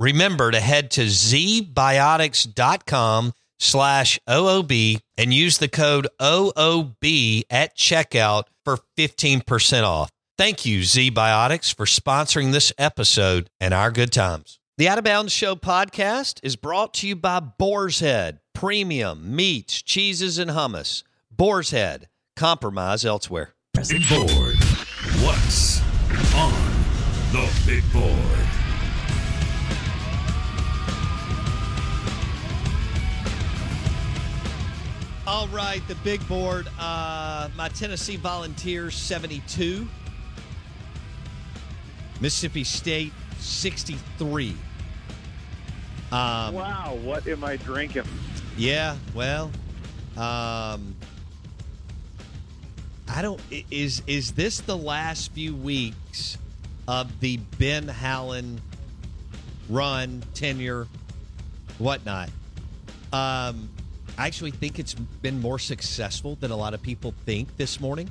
Remember 0.00 0.50
to 0.50 0.58
head 0.60 0.90
to 0.92 1.02
zbiotics.com 1.02 3.32
slash 3.58 4.18
OOB 4.26 4.98
and 5.18 5.34
use 5.34 5.58
the 5.58 5.68
code 5.68 6.08
OOB 6.18 7.42
at 7.50 7.76
checkout 7.76 8.44
for 8.64 8.78
15% 8.96 9.84
off. 9.84 10.08
Thank 10.38 10.64
you, 10.64 10.80
ZBiotics, 10.80 11.76
for 11.76 11.84
sponsoring 11.84 12.52
this 12.52 12.72
episode 12.78 13.50
and 13.60 13.74
our 13.74 13.90
good 13.90 14.10
times. 14.10 14.58
The 14.78 14.88
Out 14.88 14.96
of 14.96 15.04
Bounds 15.04 15.34
Show 15.34 15.54
podcast 15.54 16.40
is 16.42 16.56
brought 16.56 16.94
to 16.94 17.06
you 17.06 17.14
by 17.14 17.40
Boar's 17.40 18.00
Head, 18.00 18.40
premium 18.54 19.36
meats, 19.36 19.82
cheeses, 19.82 20.38
and 20.38 20.52
hummus. 20.52 21.02
Boar's 21.30 21.72
Head, 21.72 22.08
compromise 22.36 23.04
elsewhere. 23.04 23.52
Big 23.74 24.08
board. 24.08 24.56
What's 25.20 25.82
on 26.34 26.54
the 27.32 27.46
big 27.66 27.84
board? 27.92 28.49
All 35.30 35.46
right, 35.46 35.80
the 35.86 35.94
big 35.94 36.26
board. 36.26 36.66
Uh, 36.76 37.48
my 37.56 37.68
Tennessee 37.68 38.16
Volunteers 38.16 38.96
72, 38.96 39.86
Mississippi 42.20 42.64
State 42.64 43.12
63. 43.38 44.56
Um, 46.10 46.52
Wow, 46.52 46.98
what 47.04 47.28
am 47.28 47.44
I 47.44 47.58
drinking? 47.58 48.02
Yeah, 48.56 48.96
well, 49.14 49.52
um, 50.16 50.96
I 53.08 53.22
don't. 53.22 53.40
Is 53.70 54.02
is 54.08 54.32
this 54.32 54.60
the 54.60 54.76
last 54.76 55.30
few 55.30 55.54
weeks 55.54 56.38
of 56.88 57.20
the 57.20 57.36
Ben 57.56 57.86
Howland 57.86 58.60
run, 59.68 60.24
tenure, 60.34 60.88
whatnot? 61.78 62.30
Um, 63.12 63.68
I 64.18 64.26
actually 64.26 64.50
think 64.50 64.78
it's 64.78 64.94
been 64.94 65.40
more 65.40 65.58
successful 65.58 66.36
than 66.36 66.50
a 66.50 66.56
lot 66.56 66.74
of 66.74 66.82
people 66.82 67.14
think 67.24 67.56
this 67.56 67.80
morning. 67.80 68.10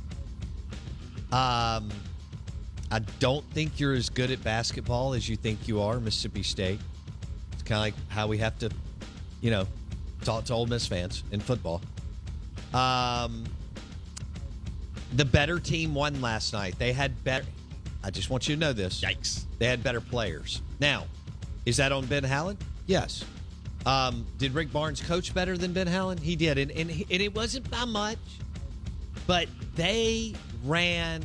Um, 1.31 1.89
I 2.91 2.99
don't 3.19 3.45
think 3.51 3.79
you're 3.79 3.93
as 3.93 4.09
good 4.09 4.31
at 4.31 4.43
basketball 4.43 5.13
as 5.13 5.29
you 5.29 5.35
think 5.35 5.67
you 5.67 5.81
are, 5.81 5.99
Mississippi 5.99 6.41
State. 6.41 6.79
It's 7.53 7.61
kind 7.61 7.77
of 7.77 7.81
like 7.81 8.09
how 8.09 8.27
we 8.27 8.39
have 8.39 8.57
to, 8.59 8.71
you 9.41 9.51
know, 9.51 9.67
talk 10.23 10.45
to 10.45 10.53
Ole 10.53 10.65
Miss 10.65 10.87
fans 10.87 11.23
in 11.31 11.39
football. 11.39 11.81
Um, 12.73 13.45
the 15.13 15.25
better 15.25 15.59
team 15.59 15.93
won 15.93 16.19
last 16.21 16.53
night. 16.53 16.77
They 16.79 16.93
had 16.93 17.23
better. 17.23 17.45
I 18.03 18.09
just 18.09 18.29
want 18.29 18.47
you 18.47 18.55
to 18.55 18.59
know 18.59 18.73
this. 18.73 19.01
Yikes. 19.01 19.43
They 19.59 19.67
had 19.67 19.83
better 19.83 20.01
players. 20.01 20.61
Now, 20.79 21.05
is 21.65 21.77
that 21.77 21.91
on 21.91 22.05
Ben 22.05 22.23
Howland? 22.23 22.57
Yes. 22.87 23.23
Um, 23.89 24.23
did 24.37 24.53
Rick 24.53 24.71
Barnes 24.71 25.01
coach 25.01 25.33
better 25.33 25.57
than 25.57 25.73
Ben 25.73 25.87
Howland? 25.87 26.19
He 26.19 26.35
did, 26.35 26.59
and 26.59 26.69
and, 26.69 26.91
and 26.91 27.09
it 27.09 27.33
wasn't 27.33 27.71
by 27.71 27.85
much, 27.85 28.19
but 29.25 29.47
they 29.75 30.35
ran 30.63 31.23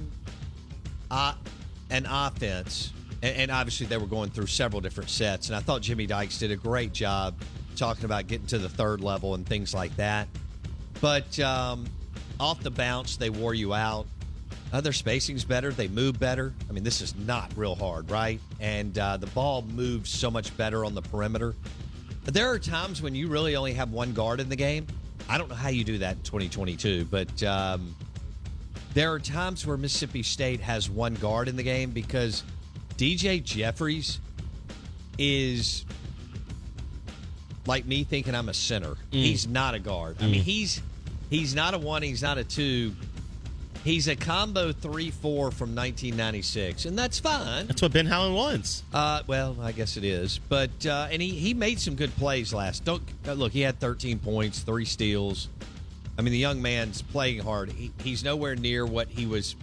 uh, 1.11 1.35
an 1.90 2.06
offense, 2.09 2.94
and, 3.23 3.37
and 3.37 3.50
obviously 3.50 3.85
they 3.85 3.99
were 3.99 4.06
going 4.06 4.30
through 4.30 4.47
several 4.47 4.80
different 4.80 5.11
sets. 5.11 5.49
And 5.49 5.56
I 5.56 5.61
thought 5.61 5.83
Jimmy 5.83 6.06
Dykes 6.06 6.38
did 6.38 6.52
a 6.52 6.56
great 6.56 6.94
job 6.94 7.35
talking 7.76 8.06
about 8.06 8.28
getting 8.28 8.47
to 8.47 8.56
the 8.56 8.71
third 8.71 9.02
level 9.02 9.35
and 9.35 9.44
things 9.44 9.75
like 9.75 9.94
that. 9.97 10.26
But 11.02 11.38
um, 11.40 11.85
off 12.40 12.62
the 12.62 12.71
bounce, 12.71 13.18
they 13.18 13.28
wore 13.28 13.52
you 13.52 13.75
out. 13.75 14.06
Uh, 14.73 14.80
their 14.80 14.94
spacing's 14.94 15.44
better. 15.44 15.71
They 15.71 15.88
move 15.88 16.18
better. 16.18 16.54
I 16.71 16.73
mean, 16.73 16.83
this 16.83 17.02
is 17.02 17.14
not 17.14 17.52
real 17.56 17.75
hard, 17.75 18.11
right? 18.11 18.40
And 18.59 18.99
uh, 18.99 19.18
the 19.18 19.26
ball 19.28 19.61
moves 19.61 20.09
so 20.09 20.30
much 20.30 20.56
better 20.56 20.87
on 20.87 20.94
the 20.94 21.02
perimeter. 21.02 21.54
There 22.25 22.50
are 22.50 22.59
times 22.59 23.02
when 23.02 23.14
you 23.14 23.28
really 23.28 23.54
only 23.54 23.75
have 23.75 23.93
one 23.93 24.12
guard 24.12 24.40
in 24.40 24.49
the 24.49 24.57
game. 24.57 24.87
I 25.28 25.38
don't 25.38 25.49
know 25.49 25.54
how 25.54 25.69
you 25.69 25.85
do 25.85 25.99
that 25.99 26.16
in 26.16 26.23
2022, 26.23 27.07
but 27.07 27.43
um, 27.43 27.95
there 28.95 29.12
are 29.12 29.19
times 29.19 29.66
where 29.66 29.76
Mississippi 29.76 30.23
State 30.23 30.61
has 30.61 30.88
one 30.88 31.14
guard 31.14 31.49
in 31.49 31.57
the 31.57 31.62
game 31.62 31.90
because 31.90 32.43
DJ 32.97 33.43
Jeffries 33.43 34.21
is 35.19 35.85
like 37.66 37.87
me 37.87 38.04
thinking 38.04 38.35
I'm 38.35 38.49
a 38.49 38.54
center. 38.54 38.97
He's 39.11 39.47
not 39.47 39.75
a 39.75 39.78
guard. 39.78 40.16
I 40.21 40.26
mean, 40.26 40.43
he's 40.43 40.83
he's 41.31 41.54
not 41.54 41.75
a 41.75 41.78
one. 41.78 42.02
He's 42.02 42.23
not 42.23 42.38
a 42.38 42.45
two. 42.45 42.95
He's 43.84 44.08
a 44.08 44.16
combo 44.16 44.72
three 44.72 45.10
four 45.10 45.50
from 45.50 45.74
1996, 45.74 46.86
and 46.86 46.98
that's 46.98 47.18
fine. 47.18 47.66
That's 47.66 47.82
what 47.82 47.92
Ben 47.92 48.06
Howland 48.06 48.34
wants. 48.34 48.82
Uh, 48.94 49.22
well, 49.26 49.58
I 49.60 49.72
guess 49.72 49.98
it 49.98 50.04
is, 50.04 50.40
but 50.48 50.86
uh, 50.86 51.08
and 51.10 51.20
he 51.20 51.28
he 51.28 51.52
made 51.52 51.78
some 51.78 51.94
good 51.94 52.14
plays 52.16 52.54
last. 52.54 52.86
Don't 52.86 53.02
uh, 53.28 53.34
look. 53.34 53.52
He 53.52 53.60
had 53.60 53.78
13 53.78 54.20
points, 54.20 54.60
three 54.60 54.86
steals. 54.86 55.50
I 56.18 56.22
mean, 56.22 56.32
the 56.32 56.38
young 56.38 56.62
man's 56.62 57.02
playing 57.02 57.40
hard. 57.40 57.72
He, 57.72 57.92
he's 58.02 58.24
nowhere 58.24 58.56
near 58.56 58.86
what 58.86 59.08
he 59.08 59.26
was 59.26 59.54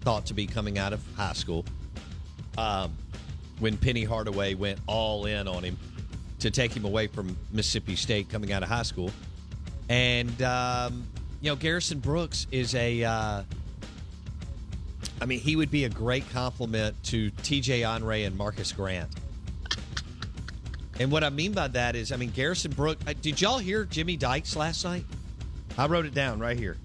thought 0.00 0.26
to 0.26 0.34
be 0.34 0.48
coming 0.48 0.76
out 0.76 0.92
of 0.92 1.00
high 1.14 1.34
school. 1.34 1.64
Um, 2.58 2.92
when 3.60 3.76
Penny 3.76 4.02
Hardaway 4.02 4.54
went 4.54 4.80
all 4.88 5.26
in 5.26 5.46
on 5.46 5.62
him 5.62 5.78
to 6.40 6.50
take 6.50 6.74
him 6.74 6.84
away 6.84 7.06
from 7.06 7.36
Mississippi 7.52 7.94
State 7.94 8.30
coming 8.30 8.52
out 8.52 8.64
of 8.64 8.68
high 8.68 8.82
school, 8.82 9.12
and 9.88 10.42
um, 10.42 11.06
you 11.40 11.50
know 11.50 11.56
Garrison 11.56 11.98
Brooks 11.98 12.46
is 12.50 12.74
a. 12.74 13.04
Uh, 13.04 13.42
I 15.20 15.24
mean, 15.24 15.40
he 15.40 15.56
would 15.56 15.70
be 15.70 15.84
a 15.84 15.88
great 15.88 16.28
compliment 16.30 17.02
to 17.04 17.30
TJ 17.30 17.80
Onray 17.80 18.26
and 18.26 18.36
Marcus 18.36 18.72
Grant. 18.72 19.08
And 20.98 21.10
what 21.10 21.24
I 21.24 21.30
mean 21.30 21.52
by 21.52 21.68
that 21.68 21.96
is, 21.96 22.12
I 22.12 22.16
mean, 22.16 22.30
Garrison 22.30 22.72
Brooks. 22.72 23.02
uh, 23.06 23.14
Did 23.20 23.40
y'all 23.40 23.58
hear 23.58 23.84
Jimmy 23.84 24.16
Dykes 24.16 24.56
last 24.56 24.84
night? 24.84 25.04
I 25.78 25.86
wrote 25.86 26.06
it 26.06 26.14
down 26.14 26.38
right 26.38 26.58
here. 26.58 26.76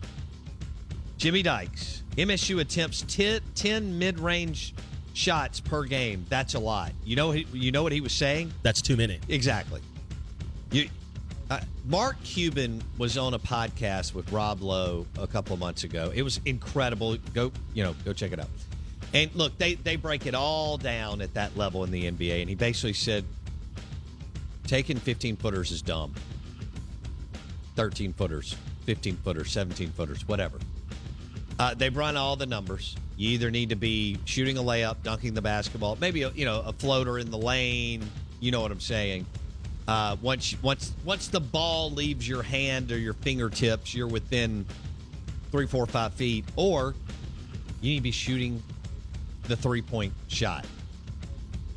Jimmy 1.18 1.44
Dykes. 1.44 2.04
MSU 2.18 2.60
attempts 2.60 3.04
10, 3.08 3.42
10 3.56 3.98
mid-range 4.00 4.74
shots 5.14 5.60
per 5.62 5.84
game. 5.84 6.26
That's 6.30 6.56
a 6.56 6.60
lot. 6.60 6.92
You 7.06 7.16
know, 7.16 7.32
you 7.32 7.72
know 7.72 7.84
what 7.84 7.92
he 7.94 8.02
was 8.02 8.12
saying? 8.12 8.52
That's 8.64 8.82
too 8.82 8.98
many. 8.98 9.20
Exactly. 9.30 9.82
You, 10.72 10.90
uh, 11.52 11.60
Mark 11.86 12.16
Cuban 12.24 12.82
was 12.98 13.18
on 13.18 13.34
a 13.34 13.40
podcast 13.40 14.14
with 14.14 14.32
Rob 14.32 14.62
Lowe 14.62 15.06
a 15.20 15.28
couple 15.28 15.58
months 15.58 15.84
ago. 15.84 16.10
It 16.16 16.22
was 16.22 16.40
incredible. 16.46 17.18
Go, 17.34 17.52
you 17.74 17.84
know, 17.84 17.94
go 18.06 18.14
check 18.14 18.32
it 18.32 18.40
out. 18.40 18.48
And 19.14 19.30
look, 19.36 19.58
they 19.58 19.74
they 19.74 19.98
break 19.98 20.26
it 20.26 20.34
all 20.34 20.78
down 20.78 21.20
at 21.20 21.34
that 21.34 21.58
level 21.58 21.84
in 21.84 21.92
the 21.92 22.10
NBA. 22.10 22.40
And 22.40 22.48
he 22.50 22.56
basically 22.56 22.94
said, 22.94 23.26
taking 24.66 24.96
15 24.96 25.36
footers 25.36 25.72
is 25.72 25.82
dumb. 25.82 26.14
13 27.76 28.14
footers, 28.14 28.56
15 28.86 29.18
footers, 29.18 29.52
17 29.52 29.92
footers, 29.92 30.26
whatever. 30.30 30.58
Uh, 31.60 31.74
they 31.74 31.90
run 31.90 32.16
all 32.16 32.38
the 32.38 32.46
numbers. 32.46 32.96
You 33.18 33.32
either 33.32 33.52
need 33.52 33.70
to 33.70 33.76
be 33.76 34.18
shooting 34.24 34.58
a 34.58 34.64
layup, 34.64 35.04
dunking 35.04 35.34
the 35.34 35.42
basketball, 35.42 35.98
maybe 36.00 36.24
a, 36.24 36.30
you 36.30 36.46
know 36.46 36.62
a 36.62 36.72
floater 36.72 37.20
in 37.20 37.30
the 37.30 37.38
lane. 37.38 38.10
You 38.40 38.52
know 38.52 38.62
what 38.62 38.72
I'm 38.72 38.80
saying? 38.80 39.26
Uh, 39.88 40.16
once 40.22 40.56
once 40.62 40.94
once 41.04 41.28
the 41.28 41.40
ball 41.40 41.92
leaves 41.92 42.28
your 42.28 42.44
hand 42.44 42.92
or 42.92 42.98
your 42.98 43.14
fingertips, 43.14 43.94
you're 43.94 44.08
within 44.08 44.66
three, 45.52 45.68
four, 45.68 45.86
five 45.86 46.14
feet, 46.14 46.46
or 46.56 46.96
you 47.82 47.92
need 47.92 47.98
to 47.98 48.04
be 48.04 48.12
shooting 48.12 48.62
the 49.44 49.56
three 49.56 49.82
point 49.82 50.14
shot. 50.28 50.66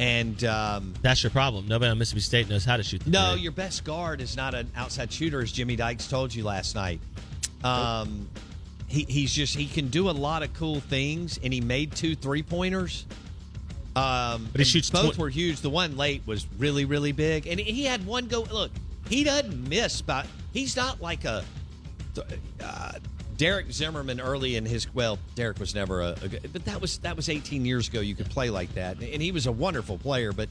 And 0.00 0.42
um, 0.44 0.92
That's 1.02 1.23
your 1.23 1.30
problem. 1.30 1.68
Nobody 1.68 1.90
on 1.90 1.99
Mississippi 1.99 2.20
State 2.20 2.49
knows 2.49 2.64
how 2.64 2.76
to 2.76 2.82
shoot. 2.82 3.04
The 3.04 3.11
no, 3.11 3.32
three. 3.32 3.42
your 3.42 3.52
best 3.52 3.84
guard 3.84 4.20
is 4.20 4.37
not 4.37 4.54
an 4.54 4.70
outside 4.76 5.12
shooter, 5.12 5.40
as 5.40 5.52
Jimmy 5.52 5.76
Dykes 5.76 6.08
told 6.08 6.34
you 6.34 6.44
last 6.44 6.75
night. 6.75 7.00
Um, 7.62 8.28
he, 8.87 9.04
he's 9.08 9.32
just 9.32 9.56
he 9.56 9.66
can 9.66 9.88
do 9.88 10.11
a 10.11 10.12
lot 10.12 10.42
of 10.42 10.52
cool 10.54 10.80
things, 10.80 11.38
and 11.42 11.52
he 11.52 11.61
made 11.61 11.92
two 11.92 12.14
three 12.14 12.42
pointers. 12.42 13.06
Um, 13.96 14.48
But 14.50 14.60
he 14.60 14.64
shoots 14.64 14.90
both 14.90 15.14
tw- 15.14 15.18
were 15.18 15.28
huge. 15.28 15.60
The 15.60 15.70
one 15.70 15.96
late 15.96 16.22
was 16.26 16.46
really 16.58 16.84
really 16.84 17.12
big, 17.12 17.46
and 17.46 17.60
he 17.60 17.84
had 17.84 18.04
one 18.06 18.26
go. 18.26 18.42
Look, 18.42 18.72
he 19.08 19.24
doesn't 19.24 19.68
miss, 19.68 20.02
but 20.02 20.26
he's 20.52 20.76
not 20.76 21.00
like 21.00 21.24
a 21.24 21.44
uh, 22.60 22.92
Derek 23.36 23.70
Zimmerman 23.72 24.20
early 24.20 24.56
in 24.56 24.64
his 24.64 24.92
well, 24.94 25.18
Derek 25.34 25.58
was 25.58 25.74
never 25.74 26.02
a, 26.02 26.16
a 26.22 26.28
good, 26.28 26.50
but 26.52 26.64
that 26.64 26.80
was 26.80 26.98
that 26.98 27.16
was 27.16 27.28
18 27.28 27.64
years 27.64 27.88
ago. 27.88 28.00
You 28.00 28.14
could 28.14 28.30
play 28.30 28.50
like 28.50 28.74
that, 28.74 28.98
and 29.00 29.22
he 29.22 29.32
was 29.32 29.46
a 29.46 29.52
wonderful 29.52 29.98
player. 29.98 30.32
But 30.32 30.48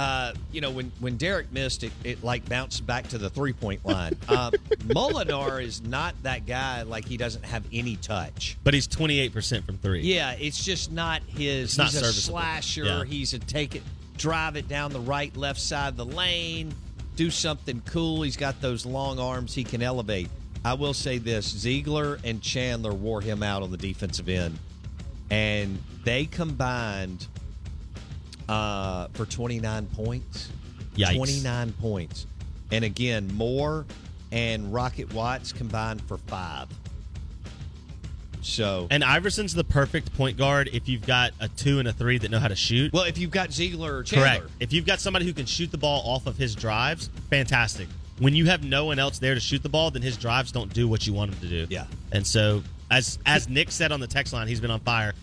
uh, 0.00 0.32
you 0.50 0.62
know, 0.62 0.70
when 0.70 0.90
when 1.00 1.18
Derek 1.18 1.52
missed, 1.52 1.84
it, 1.84 1.92
it 2.04 2.24
like 2.24 2.48
bounced 2.48 2.86
back 2.86 3.08
to 3.08 3.18
the 3.18 3.28
three 3.28 3.52
point 3.52 3.84
line. 3.84 4.16
Uh, 4.30 4.50
Molinar 4.86 5.62
is 5.62 5.82
not 5.82 6.14
that 6.22 6.46
guy. 6.46 6.82
Like 6.82 7.04
he 7.04 7.16
doesn't 7.16 7.44
have 7.44 7.64
any 7.72 7.96
touch. 7.96 8.56
but 8.62 8.72
he's 8.74 8.86
28% 8.86 9.64
from 9.64 9.76
three. 9.78 10.02
Yeah, 10.02 10.36
it's 10.38 10.64
just 10.64 10.92
not 10.92 11.22
his. 11.24 11.70
It's 11.70 11.78
not 11.78 11.86
he's 11.88 11.96
a 11.96 12.04
serviceable. 12.04 12.38
slasher. 12.38 12.84
Yeah. 12.84 13.04
He's 13.04 13.34
a 13.34 13.40
take 13.40 13.74
it, 13.74 13.82
drive 14.16 14.54
it 14.56 14.68
down 14.68 14.92
the 14.92 15.00
right, 15.00 15.36
left 15.36 15.60
side 15.60 15.88
of 15.88 15.96
the 15.96 16.04
lane, 16.04 16.72
do 17.16 17.28
something 17.28 17.82
cool. 17.86 18.22
He's 18.22 18.36
got 18.36 18.60
those 18.60 18.86
long 18.86 19.18
arms. 19.18 19.52
He 19.52 19.64
can 19.64 19.82
elevate. 19.82 20.28
I 20.64 20.74
will 20.74 20.94
say 20.94 21.18
this: 21.18 21.52
Zeigler 21.52 22.20
and 22.22 22.40
Chandler 22.40 22.94
wore 22.94 23.20
him 23.20 23.42
out 23.42 23.62
on 23.62 23.72
the 23.72 23.78
defensive 23.78 24.28
end, 24.28 24.58
and 25.30 25.78
they 26.04 26.24
combined 26.26 27.26
uh, 28.50 29.08
for 29.14 29.26
29 29.26 29.86
points. 29.86 30.50
Yikes. 30.96 31.16
29 31.16 31.72
points, 31.74 32.26
and 32.72 32.84
again, 32.84 33.32
Moore 33.34 33.86
and 34.32 34.72
Rocket 34.74 35.12
Watts 35.14 35.52
combined 35.52 36.02
for 36.02 36.18
five. 36.18 36.68
So 38.42 38.88
And 38.90 39.04
Iverson's 39.04 39.54
the 39.54 39.64
perfect 39.64 40.14
point 40.16 40.36
guard 40.36 40.70
if 40.72 40.88
you've 40.88 41.06
got 41.06 41.32
a 41.40 41.48
two 41.48 41.78
and 41.78 41.86
a 41.86 41.92
three 41.92 42.18
that 42.18 42.30
know 42.30 42.38
how 42.38 42.48
to 42.48 42.56
shoot. 42.56 42.92
Well, 42.92 43.04
if 43.04 43.18
you've 43.18 43.30
got 43.30 43.50
Zeigler 43.50 43.90
or 43.90 44.02
Chandler, 44.02 44.40
Correct. 44.40 44.52
If 44.60 44.72
you've 44.72 44.86
got 44.86 44.98
somebody 45.00 45.26
who 45.26 45.32
can 45.32 45.46
shoot 45.46 45.70
the 45.70 45.78
ball 45.78 46.02
off 46.04 46.26
of 46.26 46.36
his 46.36 46.54
drives, 46.54 47.10
fantastic. 47.28 47.86
When 48.18 48.34
you 48.34 48.46
have 48.46 48.64
no 48.64 48.86
one 48.86 48.98
else 48.98 49.18
there 49.18 49.34
to 49.34 49.40
shoot 49.40 49.62
the 49.62 49.68
ball, 49.68 49.90
then 49.90 50.02
his 50.02 50.16
drives 50.16 50.52
don't 50.52 50.72
do 50.72 50.88
what 50.88 51.06
you 51.06 51.12
want 51.12 51.30
them 51.30 51.40
to 51.40 51.48
do. 51.48 51.66
Yeah. 51.70 51.86
And 52.12 52.26
so, 52.26 52.62
as 52.90 53.18
as 53.24 53.48
Nick 53.48 53.70
said 53.70 53.92
on 53.92 54.00
the 54.00 54.06
text 54.06 54.32
line, 54.32 54.48
he's 54.48 54.60
been 54.60 54.70
on 54.70 54.80
fire. 54.80 55.14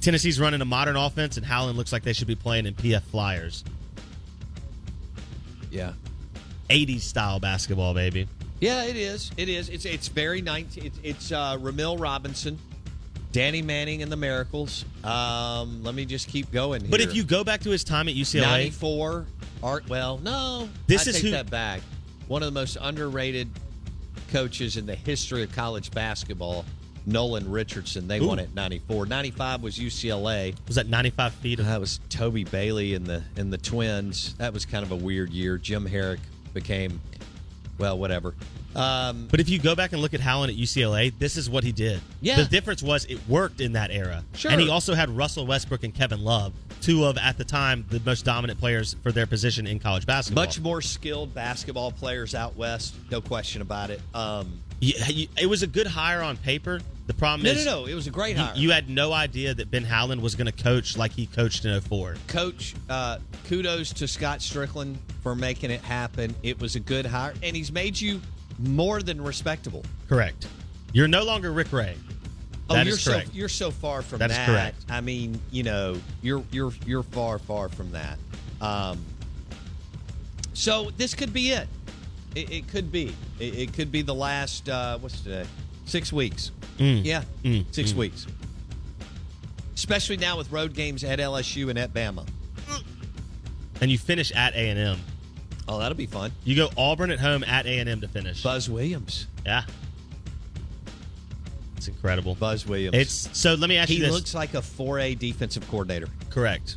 Tennessee's 0.00 0.38
running 0.38 0.60
a 0.60 0.64
modern 0.64 0.96
offense, 0.96 1.36
and 1.36 1.44
Howland 1.44 1.76
looks 1.76 1.92
like 1.92 2.02
they 2.02 2.12
should 2.12 2.28
be 2.28 2.34
playing 2.36 2.66
in 2.66 2.74
PF 2.74 3.02
Flyers, 3.02 3.64
yeah, 5.70 5.92
80s 6.70 7.00
style 7.00 7.40
basketball, 7.40 7.92
baby. 7.94 8.28
yeah, 8.60 8.84
it 8.84 8.96
is. 8.96 9.30
It 9.36 9.48
is. 9.48 9.68
It's 9.68 9.84
it's 9.84 10.08
very 10.08 10.40
nice. 10.42 10.76
It's 10.76 10.98
it's 11.02 11.32
uh, 11.32 11.56
Ramil 11.58 11.98
Robinson, 12.00 12.58
Danny 13.32 13.62
Manning, 13.62 14.02
and 14.02 14.10
the 14.10 14.16
Miracles. 14.16 14.84
Um, 15.04 15.82
let 15.82 15.94
me 15.94 16.04
just 16.04 16.28
keep 16.28 16.50
going. 16.52 16.82
Here. 16.82 16.90
But 16.90 17.00
if 17.00 17.14
you 17.14 17.24
go 17.24 17.42
back 17.44 17.60
to 17.62 17.70
his 17.70 17.84
time 17.84 18.08
at 18.08 18.14
UCLA, 18.14 18.42
ninety 18.42 18.70
four, 18.70 19.26
Art. 19.62 19.88
Well, 19.88 20.18
no, 20.18 20.68
This 20.86 21.06
I 21.06 21.10
is 21.10 21.16
take 21.16 21.24
who- 21.26 21.30
that 21.32 21.50
back. 21.50 21.80
One 22.28 22.42
of 22.42 22.52
the 22.52 22.58
most 22.60 22.76
underrated 22.80 23.48
coaches 24.32 24.76
in 24.76 24.86
the 24.86 24.94
history 24.96 25.42
of 25.44 25.52
college 25.54 25.90
basketball. 25.92 26.64
Nolan 27.06 27.48
Richardson. 27.50 28.08
They 28.08 28.18
Ooh. 28.20 28.26
won 28.28 28.38
at 28.40 28.54
94. 28.54 29.06
95 29.06 29.62
was 29.62 29.78
UCLA. 29.78 30.54
was 30.66 30.76
that 30.76 30.88
95 30.88 31.32
feet 31.34 31.60
of 31.60 31.66
That 31.66 31.80
was 31.80 32.00
Toby 32.08 32.44
Bailey 32.44 32.94
and 32.94 33.06
the 33.06 33.22
and 33.36 33.52
the 33.52 33.58
Twins. 33.58 34.34
That 34.34 34.52
was 34.52 34.66
kind 34.66 34.84
of 34.84 34.90
a 34.92 34.96
weird 34.96 35.30
year. 35.30 35.56
Jim 35.56 35.86
Harrick 35.88 36.18
became, 36.52 37.00
well, 37.78 37.96
whatever. 37.98 38.34
Um, 38.74 39.28
But 39.30 39.40
if 39.40 39.48
you 39.48 39.58
go 39.58 39.74
back 39.74 39.92
and 39.92 40.02
look 40.02 40.12
at 40.12 40.20
Howland 40.20 40.50
at 40.52 40.58
UCLA, 40.58 41.12
this 41.18 41.36
is 41.36 41.48
what 41.48 41.64
he 41.64 41.72
did. 41.72 42.00
Yeah. 42.20 42.36
The 42.36 42.44
difference 42.44 42.82
was 42.82 43.06
it 43.06 43.18
worked 43.26 43.60
in 43.62 43.72
that 43.72 43.90
era. 43.90 44.22
Sure. 44.34 44.50
And 44.50 44.60
he 44.60 44.68
also 44.68 44.94
had 44.94 45.08
Russell 45.08 45.46
Westbrook 45.46 45.82
and 45.82 45.94
Kevin 45.94 46.22
Love, 46.22 46.52
two 46.82 47.04
of, 47.06 47.16
at 47.16 47.38
the 47.38 47.44
time, 47.44 47.86
the 47.88 48.00
most 48.04 48.26
dominant 48.26 48.58
players 48.60 48.94
for 49.02 49.12
their 49.12 49.26
position 49.26 49.66
in 49.66 49.78
college 49.78 50.04
basketball. 50.04 50.44
much 50.44 50.60
more 50.60 50.82
skilled 50.82 51.32
basketball 51.32 51.90
players 51.90 52.34
out 52.34 52.54
west, 52.56 52.94
no 53.10 53.22
question 53.22 53.62
about 53.62 53.88
it. 53.88 54.00
Um, 54.12 54.60
it 54.80 55.48
was 55.48 55.62
a 55.62 55.66
good 55.66 55.86
hire 55.86 56.22
on 56.22 56.36
paper. 56.36 56.80
The 57.06 57.14
problem 57.14 57.44
no, 57.44 57.50
is 57.50 57.64
no, 57.64 57.70
no. 57.70 57.80
No 57.82 57.86
it 57.86 57.94
was 57.94 58.06
a 58.06 58.10
great 58.10 58.36
hire. 58.36 58.52
You, 58.56 58.72
had 58.72 58.90
no 58.90 59.12
idea 59.12 59.54
that 59.54 59.70
Ben 59.70 59.84
Howland 59.84 60.20
was 60.20 60.34
going 60.34 60.46
to 60.46 60.62
coach 60.62 60.96
like 60.96 61.12
he 61.12 61.26
coached 61.26 61.64
in 61.64 61.80
04. 61.80 62.16
Coach, 62.26 62.74
uh, 62.90 63.18
kudos 63.48 63.92
to 63.94 64.08
Scott 64.08 64.40
Stricklin 64.40 64.96
for 65.22 65.34
making 65.34 65.70
it 65.70 65.82
happen. 65.82 66.34
It 66.42 66.60
was 66.60 66.74
a 66.74 66.80
good 66.80 67.06
hire, 67.06 67.34
and 67.42 67.54
he's 67.54 67.70
made 67.70 68.00
you 68.00 68.20
more 68.58 69.02
than 69.02 69.22
respectable. 69.22 69.84
Correct. 70.08 70.48
You're 70.92 71.08
no 71.08 71.24
longer 71.24 71.52
Rick 71.52 71.72
Ray. 71.72 71.96
Oh, 72.68 72.74
That 72.74 72.86
you're 72.86 72.96
is 72.96 73.04
correct. 73.04 73.28
so 73.28 73.32
you're 73.34 73.48
so 73.48 73.70
far 73.70 74.02
from 74.02 74.18
That 74.18 74.30
that. 74.30 74.40
is 74.40 74.46
correct. 74.48 74.84
I 74.90 75.00
mean, 75.00 75.40
you 75.52 75.62
know, 75.62 76.00
you're 76.22 76.42
you're 76.50 76.72
you're 76.84 77.04
far 77.04 77.38
far 77.38 77.68
from 77.68 77.92
that. 77.92 78.18
Um, 78.60 78.98
so 80.54 80.90
this 80.96 81.14
could 81.14 81.32
be 81.32 81.50
it. 81.52 81.68
It, 82.36 82.50
it 82.52 82.68
could 82.68 82.92
be. 82.92 83.14
It, 83.40 83.58
it 83.58 83.72
could 83.72 83.90
be 83.90 84.02
the 84.02 84.14
last. 84.14 84.68
Uh, 84.68 84.98
what's 84.98 85.20
today? 85.22 85.46
Six 85.86 86.12
weeks. 86.12 86.52
Mm. 86.78 87.04
Yeah, 87.04 87.24
Mm. 87.42 87.64
six 87.74 87.92
Mm. 87.92 87.96
weeks. 87.96 88.26
Especially 89.74 90.16
now 90.18 90.36
with 90.36 90.50
road 90.52 90.74
games 90.74 91.02
at 91.04 91.18
LSU 91.18 91.70
and 91.70 91.78
at 91.78 91.92
Bama. 91.92 92.26
And 93.80 93.90
you 93.90 93.98
finish 93.98 94.32
at 94.32 94.54
A&M. 94.54 94.98
Oh, 95.68 95.78
that'll 95.78 95.96
be 95.96 96.06
fun. 96.06 96.32
You 96.44 96.56
go 96.56 96.70
Auburn 96.78 97.10
at 97.10 97.18
home 97.20 97.44
at 97.44 97.66
A&M 97.66 98.00
to 98.00 98.08
finish. 98.08 98.42
Buzz 98.42 98.70
Williams. 98.70 99.26
Yeah. 99.44 99.64
It's 101.76 101.88
incredible. 101.88 102.34
Buzz 102.36 102.66
Williams. 102.66 102.96
It's 102.96 103.38
so. 103.38 103.54
Let 103.54 103.68
me 103.68 103.76
ask 103.76 103.88
he 103.88 103.96
you 103.96 104.00
this. 104.00 104.08
He 104.10 104.14
looks 104.14 104.34
like 104.34 104.54
a 104.54 104.62
4A 104.62 105.18
defensive 105.18 105.68
coordinator. 105.68 106.08
correct. 106.30 106.76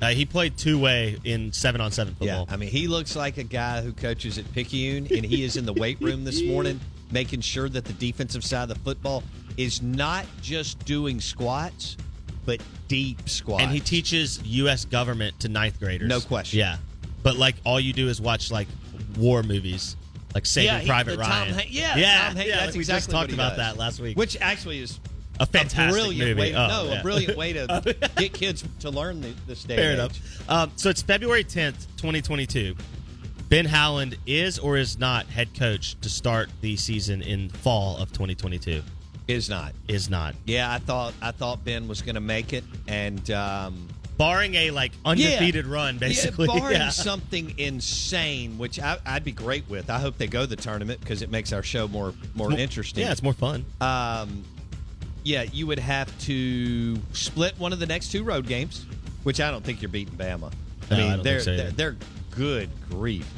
Uh, 0.00 0.08
he 0.08 0.24
played 0.24 0.56
two 0.56 0.78
way 0.78 1.18
in 1.24 1.52
seven 1.52 1.80
on 1.80 1.92
seven 1.92 2.14
football. 2.14 2.46
Yeah, 2.48 2.54
I 2.54 2.56
mean, 2.56 2.70
he 2.70 2.88
looks 2.88 3.16
like 3.16 3.36
a 3.36 3.44
guy 3.44 3.82
who 3.82 3.92
coaches 3.92 4.38
at 4.38 4.50
Picayune, 4.52 5.06
and 5.10 5.24
he 5.24 5.44
is 5.44 5.56
in 5.56 5.66
the 5.66 5.74
weight 5.74 6.00
room 6.00 6.24
this 6.24 6.42
morning, 6.42 6.80
making 7.10 7.42
sure 7.42 7.68
that 7.68 7.84
the 7.84 7.92
defensive 7.94 8.44
side 8.44 8.62
of 8.62 8.68
the 8.70 8.74
football 8.76 9.22
is 9.56 9.82
not 9.82 10.24
just 10.40 10.82
doing 10.86 11.20
squats, 11.20 11.96
but 12.46 12.62
deep 12.88 13.28
squats. 13.28 13.62
and 13.62 13.72
he 13.72 13.80
teaches 13.80 14.40
U.S. 14.44 14.84
government 14.86 15.38
to 15.40 15.48
ninth 15.48 15.78
graders. 15.78 16.08
No 16.08 16.20
question. 16.20 16.58
Yeah, 16.58 16.78
but 17.22 17.36
like 17.36 17.56
all 17.64 17.78
you 17.78 17.92
do 17.92 18.08
is 18.08 18.20
watch 18.20 18.50
like 18.50 18.68
war 19.18 19.42
movies, 19.42 19.96
like 20.34 20.46
Saving 20.46 20.80
yeah, 20.80 20.86
Private 20.86 21.18
the 21.18 21.22
Tom 21.24 21.30
Ryan. 21.30 21.54
Yeah, 21.68 21.96
yeah, 21.96 22.28
Tom 22.28 22.36
yeah. 22.38 22.44
That's 22.46 22.66
like 22.66 22.74
we 22.74 22.80
exactly 22.80 22.86
just 22.86 23.10
talked 23.10 23.32
about 23.32 23.50
does. 23.50 23.58
that 23.58 23.76
last 23.76 24.00
week. 24.00 24.16
which 24.16 24.38
actually 24.40 24.80
is 24.80 24.98
a 25.40 25.46
fantastic 25.46 25.90
brilliant 25.92 26.28
movie. 26.28 26.40
way. 26.40 26.52
To, 26.52 26.64
Oh, 26.64 26.68
no, 26.68 26.92
yeah. 26.92 27.00
a 27.00 27.02
brilliant 27.02 27.36
way 27.36 27.52
to 27.54 27.96
get 28.16 28.32
kids 28.32 28.64
to 28.80 28.90
learn 28.90 29.20
the, 29.20 29.32
this 29.46 29.64
day 29.64 29.76
Fair 29.76 29.92
enough. 29.92 30.18
Um, 30.48 30.70
so 30.76 30.88
it's 30.90 31.02
February 31.02 31.44
10th, 31.44 31.86
2022. 31.96 32.74
Ben 33.48 33.64
Howland 33.64 34.16
is 34.26 34.58
or 34.60 34.76
is 34.76 34.98
not 34.98 35.26
head 35.26 35.48
coach 35.58 35.98
to 36.02 36.08
start 36.08 36.48
the 36.60 36.76
season 36.76 37.20
in 37.22 37.48
fall 37.48 37.96
of 37.96 38.12
2022. 38.12 38.82
Is 39.26 39.48
not. 39.50 39.72
Is 39.88 40.08
not. 40.08 40.34
Yeah, 40.44 40.72
I 40.72 40.78
thought 40.78 41.14
I 41.22 41.30
thought 41.32 41.64
Ben 41.64 41.88
was 41.88 42.02
going 42.02 42.14
to 42.16 42.20
make 42.20 42.52
it, 42.52 42.64
and 42.88 43.28
um, 43.30 43.88
Barring 44.18 44.54
a 44.56 44.70
like 44.72 44.92
undefeated 45.04 45.66
run, 45.66 45.98
basically. 45.98 46.46
Yeah, 46.52 46.58
barring 46.60 46.76
Yeah. 46.76 46.88
something 46.90 47.58
insane, 47.58 48.58
which 48.58 48.78
I, 48.78 48.98
I'd 49.06 49.24
be 49.24 49.32
great 49.32 49.68
with. 49.70 49.88
I 49.88 49.98
hope 49.98 50.18
they 50.18 50.26
go 50.26 50.46
the 50.46 50.56
tournament 50.56 51.00
because 51.00 51.22
it 51.22 51.30
makes 51.30 51.52
our 51.52 51.62
show 51.62 51.88
more 51.88 52.12
more 52.34 52.52
interesting. 52.52 53.02
Yeah, 53.04 53.12
it's 53.12 53.22
more 53.22 53.32
fun. 53.32 53.64
Um, 53.80 54.44
yeah, 55.24 55.42
you 55.42 55.66
would 55.66 55.78
have 55.78 56.16
to 56.20 56.96
split 57.12 57.58
one 57.58 57.72
of 57.72 57.78
the 57.78 57.86
next 57.86 58.10
two 58.12 58.22
road 58.24 58.46
games, 58.46 58.86
which 59.22 59.40
I 59.40 59.50
don't 59.50 59.64
think 59.64 59.82
you're 59.82 59.88
beating 59.90 60.14
Bama. 60.14 60.52
I 60.90 60.96
No, 60.96 60.96
mean, 60.96 61.20
I 61.20 61.22
they're, 61.22 61.40
so 61.40 61.56
they're 61.56 61.70
they're 61.70 61.96
good 62.30 62.70
grief. 62.90 63.28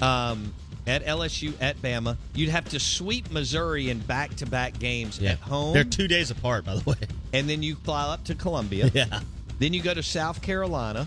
Um, 0.00 0.54
at 0.86 1.04
LSU, 1.04 1.52
at 1.60 1.76
Bama, 1.82 2.16
you'd 2.34 2.48
have 2.48 2.68
to 2.70 2.80
sweep 2.80 3.30
Missouri 3.30 3.90
in 3.90 3.98
back-to-back 3.98 4.78
games 4.78 5.18
Yeah. 5.20 5.32
at 5.32 5.38
home. 5.38 5.74
They're 5.74 5.84
two 5.84 6.08
days 6.08 6.30
apart, 6.30 6.64
by 6.64 6.76
the 6.76 6.90
way. 6.90 6.96
and 7.34 7.48
then 7.48 7.62
you 7.62 7.74
fly 7.76 8.02
up 8.12 8.24
to 8.24 8.34
Columbia. 8.34 8.90
Yeah. 8.94 9.20
Then 9.58 9.74
you 9.74 9.82
go 9.82 9.92
to 9.92 10.02
South 10.02 10.40
Carolina. 10.40 11.06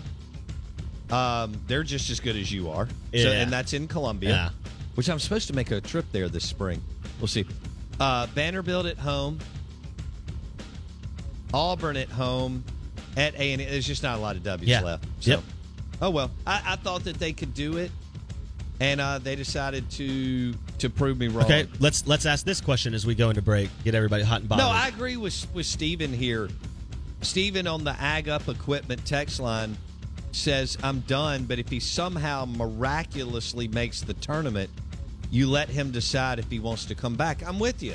Um, 1.10 1.60
they're 1.66 1.82
just 1.82 2.08
as 2.10 2.20
good 2.20 2.36
as 2.36 2.52
you 2.52 2.70
are. 2.70 2.86
So, 2.86 2.92
Yeah. 3.12 3.30
and 3.32 3.52
that's 3.52 3.72
in 3.72 3.88
Columbia. 3.88 4.30
Yeah. 4.30 4.50
Which 4.94 5.08
I'm 5.10 5.18
supposed 5.18 5.48
to 5.48 5.54
make 5.54 5.70
a 5.72 5.80
trip 5.80 6.06
there 6.12 6.28
this 6.28 6.44
spring. 6.48 6.80
We'll 7.20 7.26
see. 7.28 7.44
Uh, 7.98 8.26
Vanderbilt 8.32 8.86
at 8.86 8.98
home. 8.98 9.38
Auburn 11.54 11.96
at 11.96 12.08
home. 12.08 12.64
At 13.16 13.34
A 13.36 13.52
and. 13.52 13.60
There's 13.62 13.86
just 13.86 14.02
not 14.02 14.18
a 14.18 14.20
lot 14.20 14.36
of 14.36 14.42
W's 14.42 14.68
Yeah. 14.68 14.80
left. 14.80 15.04
So. 15.20 15.30
Yep. 15.32 15.42
Oh 16.02 16.10
well. 16.10 16.30
I, 16.46 16.62
I 16.66 16.76
thought 16.76 17.04
that 17.04 17.18
they 17.18 17.32
could 17.32 17.54
do 17.54 17.76
it, 17.76 17.90
and 18.80 19.00
uh, 19.00 19.18
they 19.18 19.36
decided 19.36 19.88
to 19.92 20.54
to 20.78 20.90
prove 20.90 21.18
me 21.18 21.28
wrong. 21.28 21.44
Okay, 21.44 21.68
let's 21.78 22.06
let's 22.06 22.26
ask 22.26 22.44
this 22.44 22.60
question 22.60 22.92
as 22.92 23.06
we 23.06 23.14
go 23.14 23.30
into 23.30 23.42
break. 23.42 23.70
Get 23.84 23.94
everybody 23.94 24.24
hot 24.24 24.40
and 24.40 24.48
bothered. 24.48 24.64
No, 24.64 24.70
I 24.70 24.88
agree 24.88 25.16
with 25.16 25.46
with 25.54 25.66
Steven 25.66 26.12
here. 26.12 26.48
Steven 27.22 27.66
on 27.66 27.84
the 27.84 27.92
Ag 27.98 28.28
Up 28.28 28.48
Equipment 28.48 29.06
text 29.06 29.40
line 29.40 29.78
says, 30.32 30.76
I'm 30.82 31.00
done, 31.00 31.44
but 31.44 31.58
if 31.58 31.70
he 31.70 31.80
somehow 31.80 32.44
miraculously 32.44 33.68
makes 33.68 34.02
the 34.02 34.14
tournament, 34.14 34.68
you 35.30 35.48
let 35.48 35.68
him 35.68 35.90
decide 35.90 36.38
if 36.38 36.50
he 36.50 36.58
wants 36.58 36.84
to 36.86 36.94
come 36.94 37.14
back. 37.14 37.46
I'm 37.46 37.58
with 37.58 37.82
you. 37.82 37.94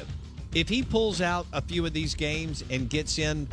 If 0.54 0.68
he 0.70 0.84
pulls 0.84 1.22
out 1.22 1.46
a 1.54 1.62
few 1.62 1.86
of 1.86 1.94
these 1.94 2.16
games 2.16 2.64
and 2.70 2.90
gets 2.90 3.20
in, 3.20 3.48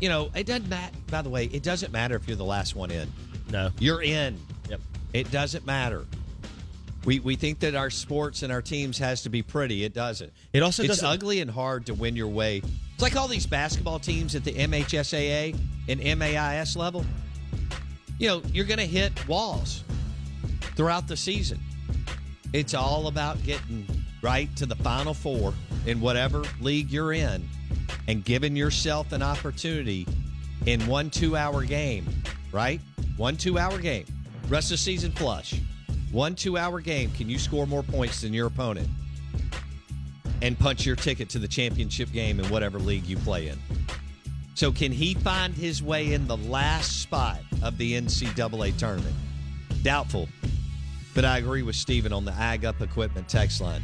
you 0.00 0.08
know, 0.08 0.30
it 0.34 0.46
doesn't 0.46 0.68
matter. 0.68 0.94
By 1.10 1.22
the 1.22 1.28
way, 1.28 1.46
it 1.46 1.62
doesn't 1.62 1.92
matter 1.92 2.14
if 2.16 2.26
you're 2.28 2.36
the 2.36 2.44
last 2.44 2.76
one 2.76 2.90
in. 2.90 3.10
no. 3.50 3.70
You're 3.78 4.02
in. 4.02 4.38
Yep. 4.68 4.80
It 5.12 5.30
doesn't 5.30 5.66
matter. 5.66 6.06
We, 7.04 7.18
we 7.18 7.34
think 7.34 7.60
that 7.60 7.74
our 7.74 7.90
sports 7.90 8.42
and 8.42 8.52
our 8.52 8.62
teams 8.62 8.98
has 8.98 9.22
to 9.22 9.30
be 9.30 9.42
pretty. 9.42 9.84
It 9.84 9.94
doesn't. 9.94 10.32
It 10.52 10.62
also 10.62 10.82
it's 10.82 10.90
doesn't- 11.00 11.06
ugly 11.08 11.40
and 11.40 11.50
hard 11.50 11.86
to 11.86 11.94
win 11.94 12.14
your 12.14 12.28
way. 12.28 12.62
It's 12.94 13.02
like 13.02 13.16
all 13.16 13.26
these 13.28 13.46
basketball 13.46 13.98
teams 13.98 14.34
at 14.34 14.44
the 14.44 14.52
MHSAA 14.52 15.58
and 15.88 16.18
MAIS 16.18 16.76
level. 16.76 17.04
You 18.18 18.28
know, 18.28 18.42
you're 18.52 18.66
going 18.66 18.78
to 18.78 18.86
hit 18.86 19.26
walls 19.26 19.82
throughout 20.76 21.08
the 21.08 21.16
season. 21.16 21.58
It's 22.52 22.74
all 22.74 23.06
about 23.06 23.42
getting 23.42 23.86
right 24.22 24.54
to 24.56 24.66
the 24.66 24.76
final 24.76 25.14
four 25.14 25.54
in 25.86 26.00
whatever 26.00 26.42
league 26.60 26.90
you're 26.90 27.12
in 27.12 27.48
and 28.08 28.24
giving 28.24 28.56
yourself 28.56 29.12
an 29.12 29.22
opportunity 29.22 30.06
in 30.66 30.86
one 30.86 31.10
two 31.10 31.36
hour 31.36 31.64
game, 31.64 32.06
right? 32.52 32.80
One 33.16 33.36
two 33.36 33.58
hour 33.58 33.78
game. 33.78 34.04
Rest 34.48 34.72
of 34.72 34.78
season 34.78 35.12
flush. 35.12 35.54
One 36.10 36.34
two 36.34 36.58
hour 36.58 36.80
game. 36.80 37.10
Can 37.12 37.28
you 37.28 37.38
score 37.38 37.66
more 37.66 37.82
points 37.82 38.22
than 38.22 38.32
your 38.32 38.46
opponent? 38.46 38.88
And 40.42 40.58
punch 40.58 40.86
your 40.86 40.96
ticket 40.96 41.28
to 41.30 41.38
the 41.38 41.48
championship 41.48 42.10
game 42.12 42.40
in 42.40 42.46
whatever 42.46 42.78
league 42.78 43.04
you 43.04 43.16
play 43.18 43.48
in. 43.48 43.58
So, 44.54 44.72
can 44.72 44.92
he 44.92 45.14
find 45.14 45.54
his 45.54 45.82
way 45.82 46.12
in 46.12 46.26
the 46.26 46.36
last 46.36 47.02
spot 47.02 47.40
of 47.62 47.78
the 47.78 47.94
NCAA 47.94 48.76
tournament? 48.76 49.14
Doubtful. 49.82 50.28
But 51.14 51.24
I 51.24 51.38
agree 51.38 51.62
with 51.62 51.76
Steven 51.76 52.12
on 52.12 52.24
the 52.24 52.32
Ag 52.32 52.64
Up 52.64 52.80
Equipment 52.80 53.28
text 53.28 53.60
line. 53.60 53.82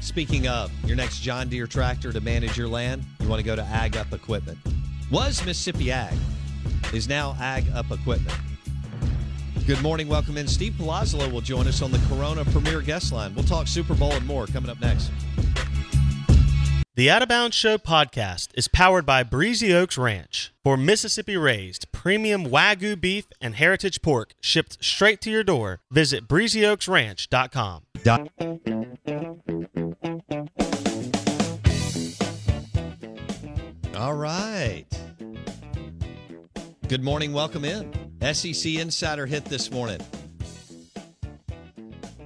Speaking 0.00 0.48
of, 0.48 0.72
your 0.84 0.96
next 0.96 1.20
John 1.20 1.48
Deere 1.48 1.66
tractor 1.66 2.12
to 2.12 2.20
manage 2.20 2.56
your 2.56 2.68
land, 2.68 3.04
you 3.20 3.28
want 3.28 3.40
to 3.40 3.46
go 3.46 3.54
to 3.54 3.62
Ag 3.62 3.96
Up 3.96 4.12
Equipment. 4.12 4.58
Was 5.10 5.44
Mississippi 5.44 5.92
Ag, 5.92 6.16
is 6.92 7.08
now 7.08 7.36
Ag 7.40 7.64
Up 7.74 7.90
Equipment. 7.90 8.36
Good 9.66 9.82
morning, 9.82 10.08
welcome 10.08 10.36
in. 10.38 10.48
Steve 10.48 10.72
Palazzolo 10.72 11.30
will 11.30 11.42
join 11.42 11.68
us 11.68 11.82
on 11.82 11.92
the 11.92 12.00
Corona 12.08 12.44
Premier 12.46 12.80
Guest 12.80 13.12
Line. 13.12 13.34
We'll 13.34 13.44
talk 13.44 13.68
Super 13.68 13.94
Bowl 13.94 14.12
and 14.12 14.26
more 14.26 14.46
coming 14.46 14.70
up 14.70 14.80
next. 14.80 15.10
The 16.96 17.08
Out 17.08 17.22
of 17.22 17.28
Bounds 17.28 17.56
Show 17.56 17.78
podcast 17.78 18.48
is 18.54 18.68
powered 18.68 19.06
by 19.06 19.22
Breezy 19.22 19.72
Oaks 19.72 19.96
Ranch. 19.96 20.52
For 20.64 20.76
Mississippi 20.76 21.36
raised 21.36 21.90
premium 21.92 22.46
Wagyu 22.46 23.00
beef 23.00 23.26
and 23.40 23.54
heritage 23.54 24.02
pork 24.02 24.34
shipped 24.40 24.82
straight 24.84 25.20
to 25.22 25.30
your 25.30 25.44
door, 25.44 25.80
visit 25.90 26.26
breezyoaksranch.com. 26.26 27.82
All 34.00 34.14
right. 34.14 34.86
Good 36.88 37.04
morning. 37.04 37.34
Welcome 37.34 37.66
in. 37.66 37.92
SEC 38.32 38.76
Insider 38.76 39.26
Hit 39.26 39.44
this 39.44 39.70
morning 39.70 40.00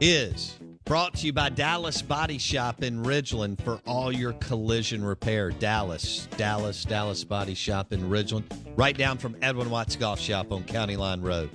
is 0.00 0.56
brought 0.84 1.14
to 1.14 1.26
you 1.26 1.32
by 1.32 1.48
Dallas 1.48 2.00
Body 2.00 2.38
Shop 2.38 2.84
in 2.84 3.02
Ridgeland 3.02 3.60
for 3.62 3.80
all 3.88 4.12
your 4.12 4.34
collision 4.34 5.04
repair. 5.04 5.50
Dallas, 5.50 6.28
Dallas, 6.37 6.84
Dallas 6.84 7.24
Body 7.24 7.54
Shop 7.54 7.92
in 7.92 8.02
Ridgeland, 8.02 8.44
right 8.76 8.96
down 8.96 9.18
from 9.18 9.37
Edwin 9.42 9.68
Watts 9.68 9.96
Golf 9.96 10.20
Shop 10.20 10.52
on 10.52 10.62
County 10.62 10.96
Line 10.96 11.22
Road. 11.22 11.50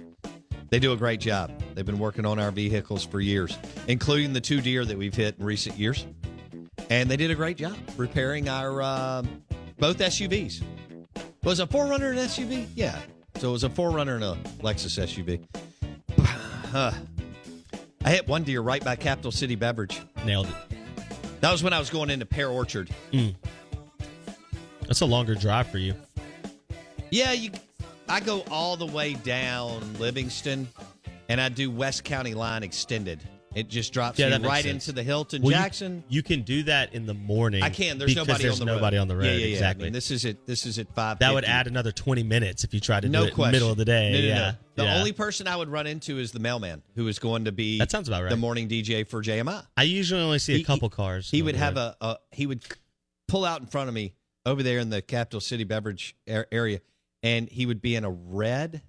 They 0.70 0.80
do 0.80 0.92
a 0.92 0.98
great 0.98 1.22
job. 1.22 1.50
They've 1.76 1.86
been 1.86 1.98
working 1.98 2.26
on 2.26 2.40
our 2.40 2.52
vehicles 2.52 3.06
for 3.06 3.22
years, 3.22 3.58
including 3.88 4.34
the 4.34 4.42
two 4.42 4.60
deer 4.60 4.84
that 4.84 4.98
we've 4.98 5.16
hit 5.16 5.40
in 5.40 5.46
recent 5.46 5.78
years. 5.78 6.06
And 6.90 7.10
they 7.10 7.16
did 7.16 7.32
a 7.32 7.36
great 7.36 7.56
job 7.56 7.78
repairing 7.96 8.50
our 8.50 8.82
um 8.82 9.44
both 9.80 9.98
SUVs. 9.98 10.62
Was 11.44 11.60
a 11.60 11.68
4Runner 11.68 12.12
an 12.12 12.18
SUV? 12.18 12.68
Yeah. 12.76 13.00
So 13.38 13.50
it 13.50 13.52
was 13.54 13.64
a 13.64 13.70
4Runner 13.70 14.16
and 14.16 14.24
a 14.24 14.38
Lexus 14.62 15.00
SUV. 15.00 15.42
Uh, 16.72 16.94
I 18.06 18.12
hit 18.12 18.28
one 18.28 18.44
deer 18.44 18.62
right 18.62 18.86
by 18.86 18.96
Capital 18.96 19.32
City 19.32 19.56
Beverage. 19.56 20.02
Nailed 20.24 20.48
it. 20.48 20.54
That 21.42 21.52
was 21.52 21.64
when 21.64 21.74
I 21.74 21.80
was 21.80 21.90
going 21.90 22.12
into 22.12 22.28
Pear 22.28 22.50
Orchard. 22.50 22.92
That's 24.82 25.02
a 25.02 25.06
longer 25.08 25.34
drive 25.34 25.68
for 25.72 25.80
you. 25.80 25.96
Yeah, 27.10 27.32
you. 27.32 27.50
I 28.08 28.20
go 28.20 28.44
all 28.52 28.78
the 28.78 28.86
way 28.86 29.16
down 29.16 29.82
Livingston, 29.96 30.68
and 31.28 31.42
I 31.42 31.50
do 31.50 31.72
West 31.72 32.04
County 32.04 32.36
Line 32.36 32.62
extended. 32.62 33.20
It 33.56 33.68
just 33.68 33.92
drops 33.94 34.20
Yeah, 34.20 34.28
you 34.28 34.34
makes 34.34 34.46
right 34.46 34.64
sense. 34.64 34.88
into 34.88 34.96
the 34.96 35.02
Hilton 35.04 35.42
Well, 35.42 35.52
you- 35.52 35.58
Jackson. 35.58 36.04
You, 36.08 36.22
can 36.22 36.44
do 36.44 36.64
that 36.64 36.94
in 36.94 37.08
the 37.08 37.16
morning. 37.16 37.64
I 37.64 37.70
can. 37.72 37.98
There's 37.98 38.12
because 38.14 38.28
nobody 38.28 38.44
there's 38.44 38.62
on 38.62 38.68
the 38.68 38.74
nobody 38.76 38.98
road. 38.98 39.02
on 39.02 39.08
the 39.08 39.16
road. 39.18 39.26
Yeah, 39.26 39.32
yeah, 39.32 39.38
yeah. 39.48 39.54
Exactly. 39.54 39.84
I 39.84 39.88
mean, 39.88 39.94
this 39.94 40.12
is 40.12 40.24
at 40.26 40.46
this 40.46 40.68
is 40.68 40.78
at 40.78 40.94
five. 40.94 41.18
that 41.20 41.34
would 41.34 41.46
add 41.46 41.66
another 41.66 41.92
20 41.92 42.22
minutes 42.22 42.64
if 42.64 42.74
you 42.76 42.80
tried 42.80 43.02
to 43.02 43.10
no 43.10 43.22
do 43.22 43.26
it 43.26 43.30
in 43.30 43.36
question. 43.36 43.52
the 43.52 43.56
middle 43.56 43.72
of 43.72 43.78
the 43.78 43.86
day. 43.86 44.12
No, 44.12 44.20
no, 44.22 44.36
no. 44.52 44.52
The 44.76 44.84
Yeah. 44.84 44.98
only 45.00 45.12
person 45.14 45.48
I 45.48 45.56
would 45.56 45.68
run 45.70 45.88
into 45.88 46.20
is 46.20 46.32
the 46.32 46.40
mailman, 46.40 46.84
who 46.96 47.08
is 47.08 47.18
going 47.18 47.46
to 47.46 47.52
be 47.52 47.80
That 47.80 47.90
sounds 47.92 48.08
about 48.08 48.22
right. 48.24 48.30
the 48.30 48.38
morning 48.38 48.68
DJ 48.70 49.04
for 49.04 49.22
JMI. 49.24 49.66
I 49.76 49.84
usually 49.84 50.22
only 50.22 50.40
see 50.40 50.54
a 50.54 50.58
He- 50.58 50.64
couple 50.64 50.90
cars. 50.90 51.30
He 51.32 51.42
on 51.42 51.46
would 51.46 51.56
the 51.56 51.60
have 51.60 51.76
road. 51.76 51.96
a, 52.02 52.06
a 52.06 52.18
he 52.32 52.46
would 52.46 52.64
pull 53.28 53.46
out 53.46 53.62
in 53.62 53.68
front 53.68 53.88
of 53.88 53.96
me 53.96 54.14
over 54.46 54.62
there 54.62 54.78
in 54.80 54.90
the 54.92 55.02
Capital 55.02 55.42
City 55.42 55.64
Beverage 55.64 56.16
ar- 56.30 56.48
area, 56.52 56.82
and 57.24 57.50
he 57.50 57.66
would 57.66 57.82
be 57.82 57.96
in 57.96 58.04
a 58.06 58.10
red 58.12 58.84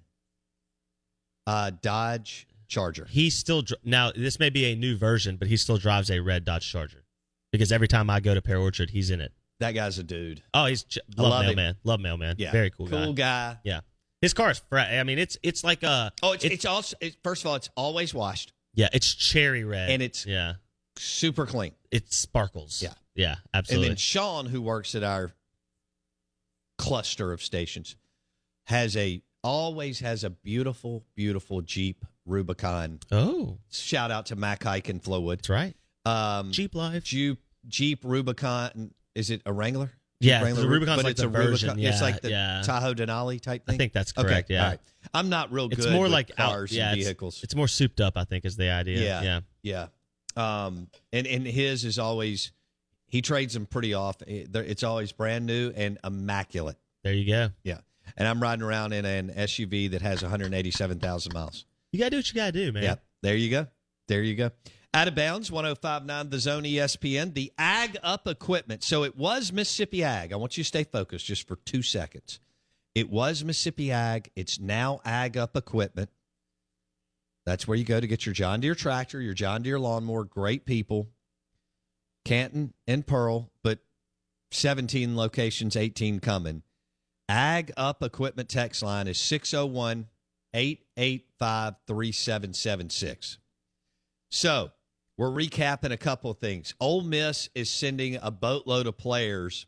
uh, 1.47 1.71
Dodge 1.81 2.47
Charger. 2.71 3.05
He 3.09 3.29
still 3.29 3.63
now. 3.83 4.11
This 4.11 4.39
may 4.39 4.49
be 4.49 4.65
a 4.71 4.75
new 4.75 4.97
version, 4.97 5.35
but 5.37 5.47
he 5.47 5.57
still 5.57 5.77
drives 5.77 6.09
a 6.09 6.19
red 6.21 6.45
Dodge 6.45 6.67
Charger 6.71 7.03
because 7.51 7.71
every 7.71 7.87
time 7.87 8.09
I 8.09 8.19
go 8.21 8.33
to 8.33 8.41
Pear 8.41 8.57
Orchard, 8.57 8.89
he's 8.89 9.11
in 9.11 9.21
it. 9.21 9.31
That 9.59 9.73
guy's 9.73 9.99
a 9.99 10.03
dude. 10.03 10.41
Oh, 10.55 10.65
he's 10.65 10.83
ch- 10.83 10.97
love, 11.17 11.29
love 11.29 11.41
him. 11.43 11.55
mailman. 11.57 11.75
Love 11.83 11.99
mailman. 11.99 12.35
Yeah, 12.39 12.51
very 12.51 12.71
cool, 12.71 12.87
Cool 12.87 13.13
guy. 13.13 13.53
guy. 13.53 13.59
Yeah, 13.63 13.81
his 14.21 14.33
car 14.33 14.49
is 14.51 14.61
fresh. 14.69 14.91
I 14.91 15.03
mean, 15.03 15.19
it's 15.19 15.37
it's 15.43 15.63
like 15.63 15.83
a 15.83 16.11
Oh, 16.23 16.31
it's, 16.31 16.43
it's, 16.45 16.65
also 16.65 16.95
it's, 17.01 17.15
first 17.23 17.43
of 17.43 17.49
all, 17.49 17.55
it's 17.55 17.69
always 17.75 18.13
washed, 18.13 18.53
yeah, 18.73 18.87
it's 18.93 19.13
cherry 19.13 19.63
red, 19.63 19.89
And 19.91 20.01
it's- 20.01 20.25
yeah, 20.25 20.53
super 20.97 21.45
clean. 21.45 21.73
it 21.91 22.11
sparkles. 22.11 22.81
Yeah. 22.81 22.93
yeah, 23.15 23.35
absolutely. 23.53 23.87
And 23.87 23.91
then 23.91 23.97
Sean, 23.97 24.45
who 24.47 24.61
works 24.61 24.95
at 24.95 25.03
our 25.03 25.31
cluster 26.77 27.31
of 27.33 27.43
stations, 27.43 27.95
has 28.65 28.95
a 28.97 29.21
always 29.43 29.99
has 29.99 30.23
a 30.23 30.29
beautiful, 30.29 31.03
beautiful 31.15 31.61
Jeep 31.61 32.05
Rubicon. 32.25 32.99
oh, 33.11 33.57
Shout 33.69 34.11
out 34.11 34.27
to 34.27 34.35
Mac 34.35 34.63
Haik 34.63 34.89
in 34.89 34.99
Flowood. 34.99 35.37
that's 35.37 35.49
right. 35.49 35.75
Um, 36.05 36.51
Jeep 36.51 36.75
Live. 36.75 37.03
Jeep 37.03 37.39
Jeep 37.67 37.99
Rubicon. 38.03 38.93
Is 39.15 39.29
it 39.29 39.41
a 39.45 39.53
Wrangler? 39.53 39.91
Yeah, 40.19 40.43
Wrangler 40.43 40.61
the 40.61 40.69
Rubicon's 40.69 40.97
but 40.97 41.05
like 41.05 41.11
it's 41.11 41.21
the 41.21 41.27
a 41.27 41.31
version, 41.31 41.69
Rubicon. 41.69 41.91
it's 41.91 42.01
like 42.01 42.21
the 42.21 42.29
yeah. 42.29 42.61
Tahoe 42.63 42.93
Denali 42.93 43.41
type 43.41 43.65
thing. 43.65 43.75
I 43.75 43.77
think 43.77 43.91
that's 43.91 44.11
correct. 44.11 44.45
Okay, 44.45 44.53
yeah, 44.53 44.69
right. 44.69 44.79
I'm 45.15 45.29
not 45.29 45.51
real 45.51 45.67
good. 45.67 45.79
it's 45.79 45.89
more 45.89 46.07
like 46.07 46.29
out- 46.37 46.51
cars 46.51 46.71
yeah, 46.71 46.91
and 46.91 47.01
vehicles. 47.01 47.41
It's, 47.43 47.55
more 47.55 47.67
souped 47.67 47.99
up. 47.99 48.17
I 48.17 48.23
think 48.23 48.45
is 48.45 48.55
the 48.55 48.69
idea. 48.69 48.99
Yeah. 48.99 49.21
yeah. 49.63 49.87
Yeah. 50.37 50.65
Um, 50.65 50.87
and, 51.11 51.25
and 51.27 51.45
his 51.45 51.83
is 51.85 51.97
always, 51.99 52.51
he 53.07 53.21
trades 53.21 53.53
them 53.53 53.65
pretty 53.65 53.93
off. 53.93 54.17
It's 54.27 54.83
always 54.83 55.11
brand 55.11 55.45
new 55.45 55.73
and 55.75 55.97
immaculate. 56.03 56.77
There 57.03 57.13
you 57.13 57.27
go. 57.27 57.49
Yeah. 57.63 57.79
And 58.15 58.27
I'm 58.27 58.41
riding 58.41 58.63
around 58.63 58.93
in 58.93 59.05
an 59.05 59.29
SUV 59.35 59.91
that 59.91 60.01
has 60.01 60.21
187,000 60.21 61.33
miles. 61.33 61.65
You 61.91 61.99
gotta 61.99 62.11
do 62.11 62.17
what 62.17 62.29
you 62.29 62.35
gotta 62.35 62.51
do, 62.51 62.71
man. 62.71 62.83
Yeah. 62.83 62.95
There 63.21 63.35
you 63.35 63.49
go. 63.49 63.67
There 64.07 64.23
you 64.23 64.35
go. 64.35 64.51
Out 64.93 65.07
of 65.07 65.15
bounds, 65.15 65.51
1059 65.51 66.29
The 66.29 66.39
Zone 66.39 66.63
ESPN, 66.63 67.33
the 67.33 67.53
Ag 67.57 67.97
Up 68.03 68.27
equipment. 68.27 68.83
So 68.83 69.03
it 69.03 69.15
was 69.15 69.53
Mississippi 69.53 70.03
Ag. 70.03 70.33
I 70.33 70.35
want 70.35 70.57
you 70.57 70.63
to 70.63 70.67
stay 70.67 70.83
focused 70.83 71.25
just 71.25 71.47
for 71.47 71.55
two 71.57 71.81
seconds. 71.81 72.39
It 72.93 73.09
was 73.09 73.43
Mississippi 73.43 73.91
Ag. 73.91 74.31
It's 74.35 74.59
now 74.59 74.99
Ag 75.05 75.37
Up 75.37 75.55
equipment. 75.55 76.09
That's 77.45 77.67
where 77.67 77.77
you 77.77 77.85
go 77.85 77.99
to 77.99 78.07
get 78.07 78.25
your 78.25 78.33
John 78.33 78.59
Deere 78.59 78.75
tractor, 78.75 79.21
your 79.21 79.33
John 79.33 79.63
Deere 79.63 79.79
lawnmower. 79.79 80.25
Great 80.25 80.65
people. 80.65 81.09
Canton 82.25 82.73
and 82.85 83.07
Pearl, 83.07 83.49
but 83.63 83.79
17 84.51 85.15
locations, 85.15 85.75
18 85.75 86.19
coming. 86.19 86.63
Ag 87.29 87.71
Up 87.77 88.03
Equipment 88.03 88.49
text 88.49 88.83
line 88.83 89.07
is 89.07 89.17
601 89.17 90.07
885 90.53 91.75
3776. 91.87 93.37
So, 94.31 94.71
we're 95.17 95.29
recapping 95.29 95.91
a 95.91 95.97
couple 95.97 96.31
of 96.31 96.37
things. 96.39 96.73
Ole 96.79 97.01
Miss 97.01 97.49
is 97.53 97.69
sending 97.69 98.17
a 98.21 98.31
boatload 98.31 98.87
of 98.87 98.97
players, 98.97 99.65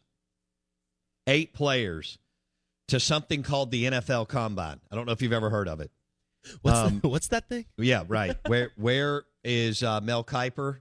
eight 1.28 1.54
players, 1.54 2.17
to 2.88 3.00
something 3.00 3.43
called 3.43 3.72
the 3.72 3.86
NFL 3.86 4.28
Combine. 4.30 4.80
I 4.91 4.96
don't 4.96 5.06
know 5.06 5.12
if 5.12 5.22
you've 5.22 5.34
ever 5.34 5.50
heard 5.50 5.67
of 5.67 5.80
it. 5.80 5.91
What's 6.62 6.78
Um, 6.78 7.00
the, 7.02 7.08
what's 7.10 7.28
that 7.30 7.48
thing? 7.50 7.65
Yeah, 7.78 8.04
right. 8.08 8.36
where 8.48 8.72
where 8.78 9.24
is 9.43 9.84
uh, 9.84 10.02
Mel 10.02 10.24
Kiper 10.24 10.80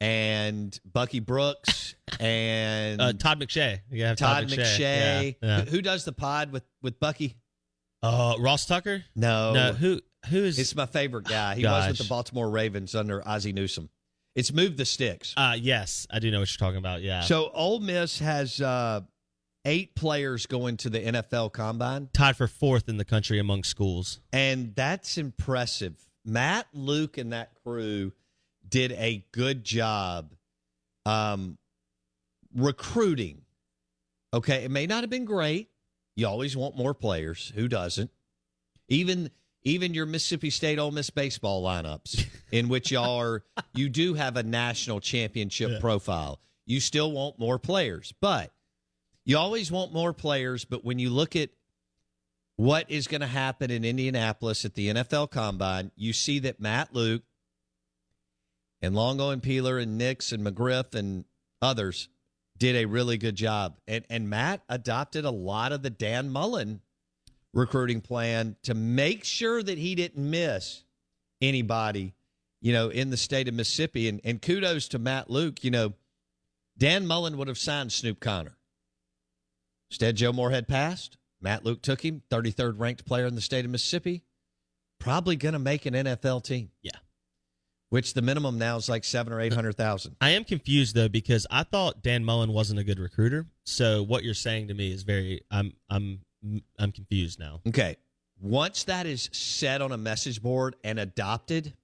and 0.00 0.78
Bucky 0.90 1.20
Brooks 1.20 1.94
and 2.18 3.00
Uh, 3.00 3.12
Todd 3.12 3.40
McShay. 3.40 3.80
You 3.90 4.04
have 4.04 4.16
Todd 4.16 4.48
McShay. 4.48 5.36
Yeah, 5.42 5.46
yeah. 5.46 5.60
Who, 5.64 5.70
who 5.72 5.82
does 5.82 6.04
the 6.04 6.12
pod 6.12 6.52
with 6.52 6.64
with 6.82 6.98
Bucky? 7.00 7.36
Uh, 8.02 8.34
Ross 8.38 8.66
Tucker. 8.66 9.04
No, 9.14 9.52
No, 9.52 9.72
who 9.72 10.00
who 10.28 10.38
is? 10.44 10.58
it's 10.58 10.74
my 10.74 10.86
favorite 10.86 11.26
guy. 11.26 11.54
He 11.54 11.64
was 11.64 11.88
with 11.88 11.98
the 11.98 12.04
Baltimore 12.04 12.48
Ravens 12.50 12.94
under 12.94 13.26
Ozzie 13.26 13.52
Newsome. 13.52 13.88
It's 14.34 14.52
moved 14.52 14.76
the 14.76 14.84
Sticks. 14.84 15.34
uh, 15.36 15.56
yes, 15.58 16.06
I 16.10 16.18
do 16.20 16.30
know 16.30 16.38
what 16.40 16.50
you're 16.50 16.64
talking 16.64 16.78
about. 16.78 17.02
Yeah. 17.02 17.22
So 17.22 17.50
Ole 17.52 17.80
Miss 17.80 18.20
has 18.20 18.60
uh, 18.60 19.00
eight 19.64 19.94
players 19.94 20.46
going 20.46 20.76
to 20.78 20.90
the 20.90 21.00
NFL 21.00 21.52
Combine, 21.52 22.08
tied 22.12 22.36
for 22.36 22.46
fourth 22.46 22.88
in 22.88 22.96
the 22.96 23.04
country 23.04 23.38
among 23.38 23.64
schools. 23.64 24.20
and 24.32 24.74
that's 24.74 25.18
impressive. 25.18 25.94
Matt, 26.24 26.66
Luke, 26.72 27.18
and 27.18 27.32
that 27.32 27.50
crew 27.64 28.12
did 28.68 28.92
a 28.92 29.24
good 29.32 29.64
job 29.64 30.32
um, 31.06 31.58
recruiting. 32.54 33.42
Okay, 34.32 34.64
it 34.64 34.70
may 34.70 34.86
not 34.86 35.02
have 35.02 35.10
been 35.10 35.24
great. 35.24 35.68
You 36.16 36.26
always 36.26 36.56
want 36.56 36.76
more 36.76 36.94
players. 36.94 37.52
Who 37.54 37.68
doesn't? 37.68 38.10
Even 38.88 39.30
even 39.62 39.92
your 39.94 40.06
Mississippi 40.06 40.50
State 40.50 40.78
Ole 40.78 40.90
Miss 40.90 41.10
baseball 41.10 41.62
lineups, 41.62 42.26
in 42.50 42.68
which 42.68 42.90
y'all 42.90 43.20
are 43.20 43.44
you 43.74 43.88
do 43.88 44.14
have 44.14 44.36
a 44.36 44.42
national 44.42 45.00
championship 45.00 45.80
profile. 45.80 46.40
You 46.66 46.80
still 46.80 47.12
want 47.12 47.38
more 47.38 47.58
players, 47.58 48.12
but 48.20 48.52
you 49.24 49.36
always 49.38 49.70
want 49.70 49.92
more 49.92 50.12
players. 50.12 50.64
But 50.64 50.84
when 50.84 50.98
you 50.98 51.10
look 51.10 51.36
at 51.36 51.50
what 52.56 52.90
is 52.90 53.06
going 53.06 53.22
to 53.22 53.26
happen 53.26 53.70
in 53.70 53.84
Indianapolis 53.84 54.64
at 54.64 54.74
the 54.74 54.88
NFL 54.88 55.30
Combine, 55.30 55.90
you 55.96 56.12
see 56.12 56.38
that 56.40 56.60
Matt 56.60 56.94
Luke 56.94 57.22
and 58.82 58.94
Longo 58.94 59.30
and 59.30 59.42
Peeler 59.42 59.78
and 59.78 59.98
Nix 59.98 60.32
and 60.32 60.44
McGriff 60.44 60.94
and 60.94 61.24
others 61.62 62.08
did 62.60 62.76
a 62.76 62.84
really 62.84 63.18
good 63.18 63.34
job. 63.34 63.78
And 63.88 64.04
and 64.08 64.30
Matt 64.30 64.62
adopted 64.68 65.24
a 65.24 65.30
lot 65.30 65.72
of 65.72 65.82
the 65.82 65.90
Dan 65.90 66.30
Mullen 66.30 66.80
recruiting 67.52 68.00
plan 68.00 68.54
to 68.62 68.74
make 68.74 69.24
sure 69.24 69.60
that 69.60 69.78
he 69.78 69.96
didn't 69.96 70.30
miss 70.30 70.84
anybody, 71.40 72.14
you 72.60 72.72
know, 72.72 72.90
in 72.90 73.10
the 73.10 73.16
state 73.16 73.48
of 73.48 73.54
Mississippi. 73.54 74.08
And 74.08 74.20
and 74.22 74.40
kudos 74.40 74.86
to 74.88 75.00
Matt 75.00 75.28
Luke, 75.28 75.64
you 75.64 75.72
know, 75.72 75.94
Dan 76.78 77.06
Mullen 77.06 77.36
would 77.38 77.48
have 77.48 77.58
signed 77.58 77.90
Snoop 77.90 78.20
Conner. 78.20 78.56
Instead, 79.90 80.16
Joe 80.16 80.32
Moorhead 80.32 80.68
passed. 80.68 81.16
Matt 81.40 81.64
Luke 81.64 81.82
took 81.82 82.04
him, 82.04 82.22
33rd 82.30 82.78
ranked 82.78 83.06
player 83.06 83.26
in 83.26 83.34
the 83.34 83.40
state 83.40 83.64
of 83.64 83.70
Mississippi. 83.70 84.22
Probably 85.00 85.34
going 85.34 85.54
to 85.54 85.58
make 85.58 85.86
an 85.86 85.94
NFL 85.94 86.44
team. 86.44 86.70
Yeah. 86.82 86.92
Which 87.90 88.14
the 88.14 88.22
minimum 88.22 88.56
now 88.56 88.76
is 88.76 88.88
like 88.88 89.04
seven 89.04 89.32
or 89.32 89.40
eight 89.40 89.52
hundred 89.52 89.76
thousand. 89.76 90.16
I 90.20 90.30
am 90.30 90.44
confused 90.44 90.94
though 90.94 91.08
because 91.08 91.46
I 91.50 91.64
thought 91.64 92.02
Dan 92.02 92.24
Mullen 92.24 92.52
wasn't 92.52 92.78
a 92.78 92.84
good 92.84 93.00
recruiter. 93.00 93.46
So 93.64 94.02
what 94.04 94.22
you're 94.22 94.32
saying 94.34 94.68
to 94.68 94.74
me 94.74 94.92
is 94.92 95.02
very. 95.02 95.42
I'm 95.50 95.72
I'm 95.88 96.20
I'm 96.78 96.92
confused 96.92 97.38
now. 97.38 97.60
Okay. 97.66 97.96
Once 98.40 98.84
that 98.84 99.06
is 99.06 99.28
set 99.32 99.82
on 99.82 99.92
a 99.92 99.98
message 99.98 100.40
board 100.40 100.76
and 100.82 100.98
adopted, 100.98 101.74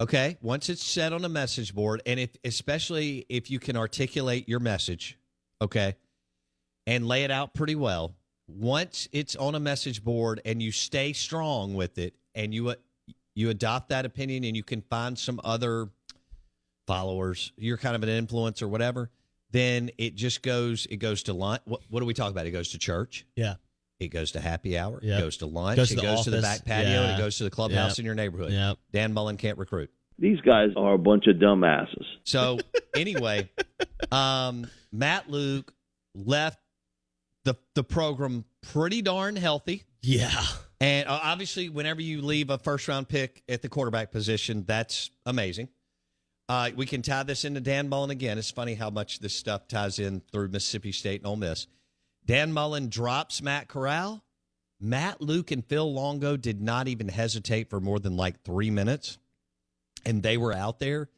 okay, 0.00 0.38
once 0.40 0.68
it's 0.68 0.84
set 0.84 1.12
on 1.12 1.24
a 1.24 1.28
message 1.28 1.74
board, 1.74 2.00
and 2.06 2.20
if 2.20 2.30
especially 2.44 3.26
if 3.28 3.50
you 3.50 3.58
can 3.58 3.76
articulate 3.76 4.48
your 4.48 4.60
message, 4.60 5.18
okay, 5.60 5.96
and 6.86 7.08
lay 7.08 7.24
it 7.24 7.30
out 7.30 7.52
pretty 7.52 7.74
well, 7.74 8.14
once 8.46 9.08
it's 9.12 9.34
on 9.34 9.54
a 9.54 9.60
message 9.60 10.04
board 10.04 10.40
and 10.44 10.62
you 10.62 10.70
stay 10.70 11.12
strong 11.12 11.74
with 11.74 11.98
it 11.98 12.14
and 12.34 12.54
you 12.54 12.74
you 13.34 13.50
adopt 13.50 13.88
that 13.90 14.04
opinion 14.04 14.44
and 14.44 14.56
you 14.56 14.62
can 14.62 14.82
find 14.82 15.18
some 15.18 15.40
other 15.44 15.88
followers, 16.86 17.52
you're 17.56 17.76
kind 17.76 17.94
of 17.96 18.02
an 18.02 18.08
influence 18.08 18.62
or 18.62 18.68
whatever, 18.68 19.10
then 19.52 19.90
it 19.98 20.14
just 20.14 20.42
goes 20.42 20.86
it 20.86 20.96
goes 20.96 21.24
to 21.24 21.32
lunch. 21.32 21.62
What, 21.64 21.80
what 21.88 22.00
do 22.00 22.06
we 22.06 22.14
talk 22.14 22.30
about? 22.30 22.46
It 22.46 22.50
goes 22.52 22.70
to 22.70 22.78
church. 22.78 23.26
Yeah. 23.36 23.54
It 23.98 24.08
goes 24.08 24.32
to 24.32 24.40
happy 24.40 24.78
hour. 24.78 24.98
Yep. 25.02 25.18
It 25.18 25.22
goes 25.22 25.36
to 25.38 25.46
lunch. 25.46 25.76
Goes 25.76 25.88
to 25.88 25.94
it 25.94 25.96
the 25.96 26.02
goes 26.02 26.24
to 26.24 26.30
the 26.30 26.40
back 26.40 26.64
patio. 26.64 27.02
And 27.02 27.12
it 27.12 27.18
goes 27.22 27.36
to 27.38 27.44
the 27.44 27.50
clubhouse 27.50 27.92
Yep. 27.92 27.98
in 27.98 28.04
your 28.06 28.14
neighborhood. 28.14 28.52
Yep. 28.52 28.78
Dan 28.92 29.12
Mullen 29.12 29.36
can't 29.36 29.58
recruit. 29.58 29.90
These 30.18 30.40
guys 30.40 30.70
are 30.76 30.94
a 30.94 30.98
bunch 30.98 31.26
of 31.26 31.36
dumbasses. 31.36 32.04
So 32.24 32.58
anyway, 32.96 33.50
um, 34.10 34.66
Matt 34.92 35.30
Luke 35.30 35.72
left 36.14 36.58
the 37.44 37.56
the 37.74 37.84
program 37.84 38.44
pretty 38.62 39.02
darn 39.02 39.36
healthy. 39.36 39.84
Yeah. 40.02 40.30
And 40.80 41.08
uh, 41.08 41.20
obviously, 41.22 41.68
whenever 41.68 42.00
you 42.00 42.22
leave 42.22 42.50
a 42.50 42.58
first 42.58 42.88
round 42.88 43.08
pick 43.08 43.42
at 43.48 43.62
the 43.62 43.68
quarterback 43.68 44.10
position, 44.10 44.64
that's 44.66 45.10
amazing. 45.26 45.68
Uh, 46.48 46.70
we 46.74 46.86
can 46.86 47.02
tie 47.02 47.22
this 47.22 47.44
into 47.44 47.60
Dan 47.60 47.88
Mullen 47.88 48.10
again. 48.10 48.38
It's 48.38 48.50
funny 48.50 48.74
how 48.74 48.90
much 48.90 49.20
this 49.20 49.34
stuff 49.34 49.68
ties 49.68 49.98
in 49.98 50.22
through 50.32 50.48
Mississippi 50.48 50.90
State 50.90 51.20
and 51.20 51.26
Ole 51.26 51.36
Miss. 51.36 51.66
Dan 52.24 52.52
Mullen 52.52 52.88
drops 52.88 53.40
Matt 53.40 53.68
Corral. 53.68 54.24
Matt 54.80 55.20
Luke 55.20 55.50
and 55.50 55.64
Phil 55.64 55.92
Longo 55.92 56.36
did 56.36 56.60
not 56.60 56.88
even 56.88 57.08
hesitate 57.08 57.68
for 57.68 57.80
more 57.80 58.00
than 58.00 58.16
like 58.16 58.42
three 58.42 58.70
minutes, 58.70 59.18
and 60.06 60.22
they 60.22 60.38
were 60.38 60.52
out 60.52 60.80
there, 60.80 61.10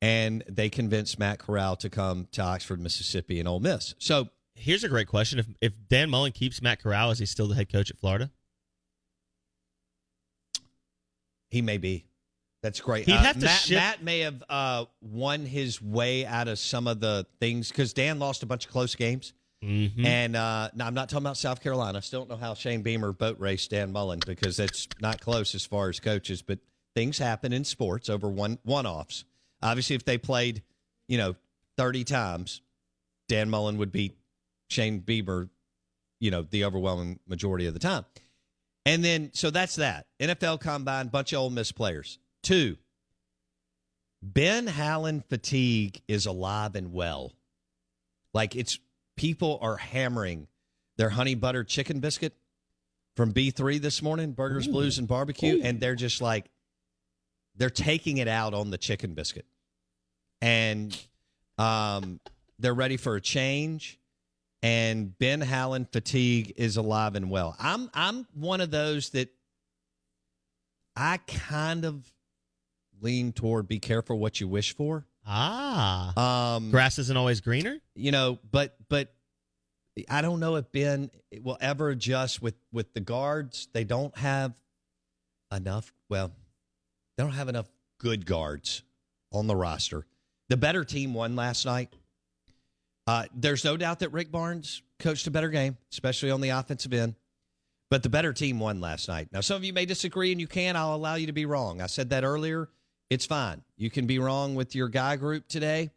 and 0.00 0.44
they 0.48 0.70
convinced 0.70 1.18
Matt 1.18 1.40
Corral 1.40 1.76
to 1.76 1.90
come 1.90 2.28
to 2.32 2.40
Oxford, 2.40 2.80
Mississippi, 2.80 3.40
and 3.40 3.48
Ole 3.48 3.60
Miss. 3.60 3.94
So 3.98 4.28
Here's 4.54 4.84
a 4.84 4.88
great 4.88 5.08
question: 5.08 5.38
If 5.38 5.46
if 5.60 5.72
Dan 5.88 6.10
Mullen 6.10 6.32
keeps 6.32 6.62
Matt 6.62 6.82
Corral, 6.82 7.10
is 7.10 7.18
he 7.18 7.26
still 7.26 7.48
the 7.48 7.54
head 7.54 7.70
coach 7.70 7.90
at 7.90 7.98
Florida? 7.98 8.30
He 11.54 11.62
may 11.62 11.78
be. 11.78 12.04
That's 12.62 12.80
great. 12.80 13.06
He'd 13.06 13.12
Uh, 13.12 13.18
have 13.22 13.38
to 13.38 13.44
Matt, 13.44 13.60
shift- 13.60 13.78
Matt 13.80 14.02
may 14.02 14.20
have 14.20 14.42
uh, 14.48 14.84
won 15.00 15.46
his 15.46 15.80
way 15.80 16.26
out 16.26 16.48
of 16.48 16.58
some 16.58 16.88
of 16.88 16.98
the 16.98 17.26
things 17.38 17.68
because 17.68 17.92
Dan 17.92 18.18
lost 18.18 18.42
a 18.42 18.46
bunch 18.46 18.64
of 18.66 18.72
close 18.72 18.94
games. 18.96 19.32
Mm-hmm. 19.62 20.04
And 20.04 20.34
uh, 20.34 20.70
now 20.74 20.86
I'm 20.86 20.94
not 20.94 21.08
talking 21.08 21.24
about 21.24 21.36
South 21.36 21.62
Carolina. 21.62 21.98
I 21.98 22.00
still 22.00 22.20
don't 22.24 22.30
know 22.30 22.36
how 22.44 22.54
Shane 22.54 22.82
Beamer 22.82 23.12
boat 23.12 23.38
raced 23.38 23.70
Dan 23.70 23.92
Mullen 23.92 24.18
because 24.26 24.56
that's 24.56 24.88
not 25.00 25.20
close 25.20 25.54
as 25.54 25.64
far 25.64 25.88
as 25.90 26.00
coaches. 26.00 26.42
But 26.42 26.58
things 26.94 27.18
happen 27.18 27.52
in 27.52 27.64
sports 27.64 28.08
over 28.10 28.28
one 28.28 28.58
one 28.64 28.86
offs. 28.86 29.24
Obviously, 29.62 29.94
if 29.96 30.04
they 30.04 30.18
played, 30.18 30.62
you 31.06 31.18
know, 31.18 31.36
30 31.78 32.02
times, 32.04 32.62
Dan 33.28 33.48
Mullen 33.48 33.78
would 33.78 33.92
beat 33.92 34.16
Shane 34.68 34.98
Beamer, 34.98 35.48
you 36.18 36.30
know, 36.30 36.42
the 36.42 36.64
overwhelming 36.64 37.20
majority 37.26 37.66
of 37.66 37.74
the 37.74 37.80
time. 37.80 38.04
And 38.86 39.04
then, 39.04 39.30
so 39.32 39.50
that's 39.50 39.76
that. 39.76 40.06
NFL 40.20 40.60
Combine, 40.60 41.08
bunch 41.08 41.32
of 41.32 41.38
Ole 41.38 41.50
Miss 41.50 41.72
players. 41.72 42.18
Two, 42.42 42.76
Ben 44.22 44.66
Howland 44.66 45.24
fatigue 45.26 46.00
is 46.08 46.26
alive 46.26 46.76
and 46.76 46.92
well. 46.92 47.32
Like 48.32 48.56
it's 48.56 48.78
people 49.16 49.58
are 49.62 49.76
hammering 49.76 50.48
their 50.96 51.10
honey 51.10 51.34
butter 51.34 51.64
chicken 51.64 52.00
biscuit 52.00 52.34
from 53.16 53.32
B3 53.32 53.80
this 53.80 54.02
morning, 54.02 54.32
Burgers, 54.32 54.66
Blues, 54.66 54.98
and 54.98 55.06
Barbecue, 55.06 55.60
and 55.62 55.80
they're 55.80 55.94
just 55.94 56.20
like, 56.20 56.46
they're 57.56 57.70
taking 57.70 58.18
it 58.18 58.26
out 58.26 58.54
on 58.54 58.70
the 58.70 58.78
chicken 58.78 59.14
biscuit. 59.14 59.46
And 60.40 60.96
um, 61.56 62.18
they're 62.58 62.74
ready 62.74 62.96
for 62.96 63.14
a 63.14 63.20
change 63.20 63.98
and 64.64 65.16
Ben 65.18 65.42
Howland 65.42 65.92
fatigue 65.92 66.54
is 66.56 66.78
alive 66.78 67.16
and 67.16 67.30
well. 67.30 67.54
I'm 67.58 67.90
I'm 67.92 68.26
one 68.32 68.62
of 68.62 68.70
those 68.70 69.10
that 69.10 69.28
I 70.96 71.18
kind 71.18 71.84
of 71.84 72.10
lean 73.02 73.32
toward 73.32 73.68
be 73.68 73.78
careful 73.78 74.18
what 74.18 74.40
you 74.40 74.48
wish 74.48 74.74
for. 74.74 75.04
Ah, 75.26 76.54
Um 76.56 76.70
grass 76.70 76.98
isn't 76.98 77.16
always 77.16 77.42
greener. 77.42 77.78
you 77.94 78.10
know, 78.10 78.38
but 78.50 78.74
but 78.88 79.12
I 80.08 80.22
don't 80.22 80.40
know 80.40 80.56
if 80.56 80.72
Ben 80.72 81.10
will 81.42 81.58
ever 81.60 81.90
adjust 81.90 82.40
with 82.40 82.54
with 82.72 82.94
the 82.94 83.00
guards. 83.00 83.68
They 83.74 83.84
don't 83.84 84.16
have 84.16 84.54
enough. 85.52 85.92
Well, 86.08 86.32
they 87.18 87.22
don't 87.22 87.32
have 87.32 87.50
enough 87.50 87.68
good 87.98 88.24
guards 88.24 88.82
on 89.30 89.46
the 89.46 89.56
roster. 89.56 90.06
The 90.48 90.56
better 90.56 90.84
team 90.84 91.12
won 91.12 91.36
last 91.36 91.66
night. 91.66 91.92
Uh, 93.06 93.24
there's 93.34 93.64
no 93.64 93.76
doubt 93.76 93.98
that 94.00 94.12
Rick 94.12 94.30
Barnes 94.30 94.82
coached 94.98 95.26
a 95.26 95.30
better 95.30 95.50
game, 95.50 95.76
especially 95.92 96.30
on 96.30 96.40
the 96.40 96.50
offensive 96.50 96.92
end. 96.92 97.14
But 97.90 98.02
the 98.02 98.08
better 98.08 98.32
team 98.32 98.58
won 98.58 98.80
last 98.80 99.08
night. 99.08 99.28
Now, 99.30 99.40
some 99.40 99.56
of 99.56 99.64
you 99.64 99.72
may 99.72 99.84
disagree, 99.84 100.32
and 100.32 100.40
you 100.40 100.46
can. 100.46 100.74
I'll 100.74 100.94
allow 100.94 101.16
you 101.16 101.26
to 101.26 101.32
be 101.32 101.44
wrong. 101.44 101.80
I 101.80 101.86
said 101.86 102.10
that 102.10 102.24
earlier. 102.24 102.68
It's 103.10 103.26
fine. 103.26 103.62
You 103.76 103.90
can 103.90 104.06
be 104.06 104.18
wrong 104.18 104.54
with 104.54 104.74
your 104.74 104.88
guy 104.88 105.16
group 105.16 105.46
today 105.46 105.90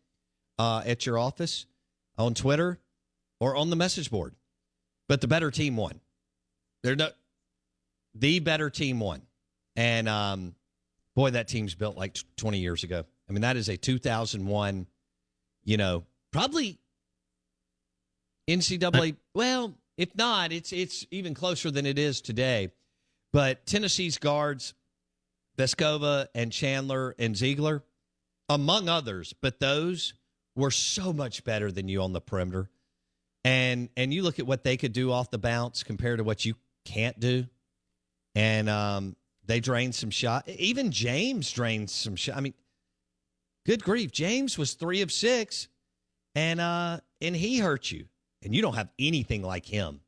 uh, 0.60 0.84
at 0.86 1.06
your 1.06 1.18
office, 1.18 1.66
on 2.18 2.34
Twitter, 2.34 2.78
or 3.40 3.56
on 3.56 3.70
the 3.70 3.76
message 3.76 4.12
board. 4.12 4.36
But 5.08 5.22
the 5.22 5.28
better 5.28 5.50
team 5.50 5.78
won. 5.78 6.02
They're 6.84 6.96
no, 6.96 7.10
the 8.14 8.40
better 8.40 8.70
team 8.70 9.00
won. 9.00 9.22
And 9.76 10.10
um, 10.10 10.56
boy, 11.16 11.32
that 11.32 11.48
team's 11.48 11.74
built 11.74 11.98
like 11.98 12.18
20 12.36 12.60
years 12.60 12.84
ago. 12.84 13.06
I 13.30 13.34
mean, 13.34 13.42
that 13.42 13.58
is 13.58 13.70
a 13.70 13.78
2001, 13.78 14.88
you 15.64 15.78
know, 15.78 16.04
probably 16.32 16.80
NCAA. 18.48 19.16
Well, 19.34 19.76
if 19.98 20.16
not, 20.16 20.52
it's 20.52 20.72
it's 20.72 21.06
even 21.12 21.34
closer 21.34 21.72
than 21.72 21.86
it 21.86 22.00
is 22.00 22.22
today. 22.22 22.72
But 23.34 23.66
Tennessee's 23.66 24.18
guards, 24.18 24.74
Vescovi 25.58 26.28
and 26.34 26.52
Chandler 26.52 27.16
and 27.20 27.36
Zeigler, 27.36 27.82
among 28.50 28.90
others, 28.90 29.34
but 29.42 29.60
those 29.60 30.14
were 30.56 30.72
so 30.72 31.14
much 31.14 31.44
better 31.44 31.72
than 31.72 31.88
you 31.88 32.02
on 32.02 32.14
the 32.14 32.22
perimeter. 32.22 32.70
And 33.44 33.90
and 33.96 34.14
you 34.14 34.24
look 34.24 34.40
at 34.40 34.48
what 34.48 34.64
they 34.64 34.78
could 34.78 34.94
do 34.94 35.12
off 35.12 35.30
the 35.30 35.38
bounce 35.38 35.84
compared 35.84 36.18
to 36.18 36.24
what 36.24 36.46
you 36.46 36.56
can't 36.86 37.20
do. 37.20 37.46
And 38.36 38.70
um, 38.70 39.16
they 39.46 39.60
drained 39.60 39.96
some 39.96 40.10
shot. 40.10 40.48
Even 40.48 40.92
James 40.92 41.52
drained 41.52 41.90
some 41.90 42.16
shot. 42.16 42.38
I 42.38 42.42
mean, 42.42 42.54
good 43.66 43.84
grief, 43.84 44.12
James 44.12 44.58
was 44.58 44.74
three 44.74 45.02
of 45.02 45.12
six, 45.12 45.68
and 46.36 46.60
uh, 46.60 47.00
and 47.22 47.36
he 47.36 47.60
hurt 47.60 47.92
you, 47.92 48.06
and 48.48 48.56
you 48.56 48.62
don't 48.62 48.74
have 48.76 48.90
anything 48.98 49.44
like 49.44 49.66
him. 49.66 50.02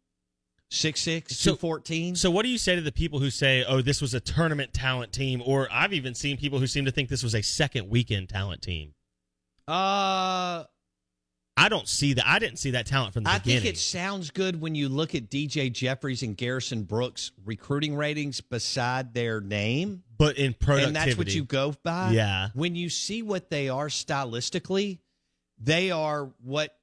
Six 0.72 1.02
six, 1.02 1.36
So- 1.38 1.52
two 1.52 1.58
fourteen. 1.58 2.16
So, 2.16 2.30
what 2.32 2.44
do 2.44 2.50
you 2.50 2.58
say 2.58 2.76
to 2.76 2.82
the 2.82 2.92
people 2.92 3.20
who 3.20 3.30
say, 3.32 3.64
"Oh, 3.66 3.82
this 3.82 4.02
was 4.02 4.14
a 4.14 4.20
tournament 4.20 4.72
talent 4.74 5.12
team," 5.14 5.42
or 5.46 5.68
I've 5.72 5.94
even 5.94 6.14
seen 6.16 6.38
people 6.38 6.60
who 6.60 6.68
seem 6.68 6.86
to 6.86 6.92
think 6.92 7.10
this 7.10 7.24
was 7.24 7.34
a 7.36 7.42
second 7.42 7.90
weekend 7.90 8.30
talent 8.30 8.62
team? 8.62 8.94
Uh, 9.68 10.64
I 11.58 11.68
don't 11.70 11.88
see 11.88 12.14
that. 12.14 12.26
I 12.28 12.40
didn't 12.40 12.58
see 12.58 12.72
that 12.72 12.86
talent 12.86 13.14
from 13.14 13.24
the 13.24 13.30
I 13.32 13.40
beginning. 13.40 13.58
I 13.58 13.62
think 13.64 13.74
it 13.76 13.78
sounds 13.80 14.32
good 14.32 14.62
when 14.62 14.76
you 14.76 14.90
look 14.90 15.14
at 15.14 15.30
DJ 15.30 15.70
Jeffries 15.72 16.24
and 16.24 16.38
Garrison 16.38 16.84
Brooks 16.84 17.32
recruiting 17.44 17.96
ratings 17.96 18.40
beside 18.40 19.14
their 19.14 19.42
name. 19.42 20.04
but 20.18 20.38
in 20.38 20.54
productivity, 20.54 20.86
And 20.88 20.96
that's 20.96 21.18
what 21.18 21.34
you 21.34 21.44
go 21.46 21.74
by. 21.84 22.12
Yeah. 22.12 22.50
When 22.54 22.76
you 22.76 22.90
see 22.90 23.22
what 23.22 23.50
they 23.50 23.70
are 23.70 23.88
stylistically, 23.88 25.00
they 25.58 25.92
are 25.92 26.26
what 26.44 26.78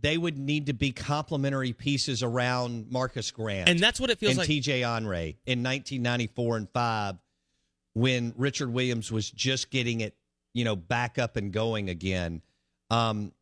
they 0.00 0.16
would 0.18 0.38
need 0.38 0.66
to 0.66 0.72
be 0.72 0.92
complementary 0.92 1.72
pieces 1.72 2.22
around 2.22 2.90
Marcus 2.90 3.30
Grant. 3.30 3.68
and 3.68 3.78
that's 3.80 4.00
what 4.00 4.10
it 4.10 4.18
feels 4.18 4.30
and 4.32 4.38
like. 4.38 4.48
TJ 4.48 4.80
Henry 4.82 5.38
in 5.46 5.62
1994 5.62 6.56
and 6.56 6.68
5 6.70 7.16
when 7.94 8.32
Richard 8.36 8.72
Williams 8.72 9.10
was 9.10 9.30
just 9.30 9.70
getting 9.70 10.00
it, 10.00 10.16
you 10.54 10.64
know, 10.64 10.76
back 10.76 11.18
up 11.18 11.36
and 11.36 11.52
going 11.52 11.88
again. 11.88 12.42
Um, 12.90 13.32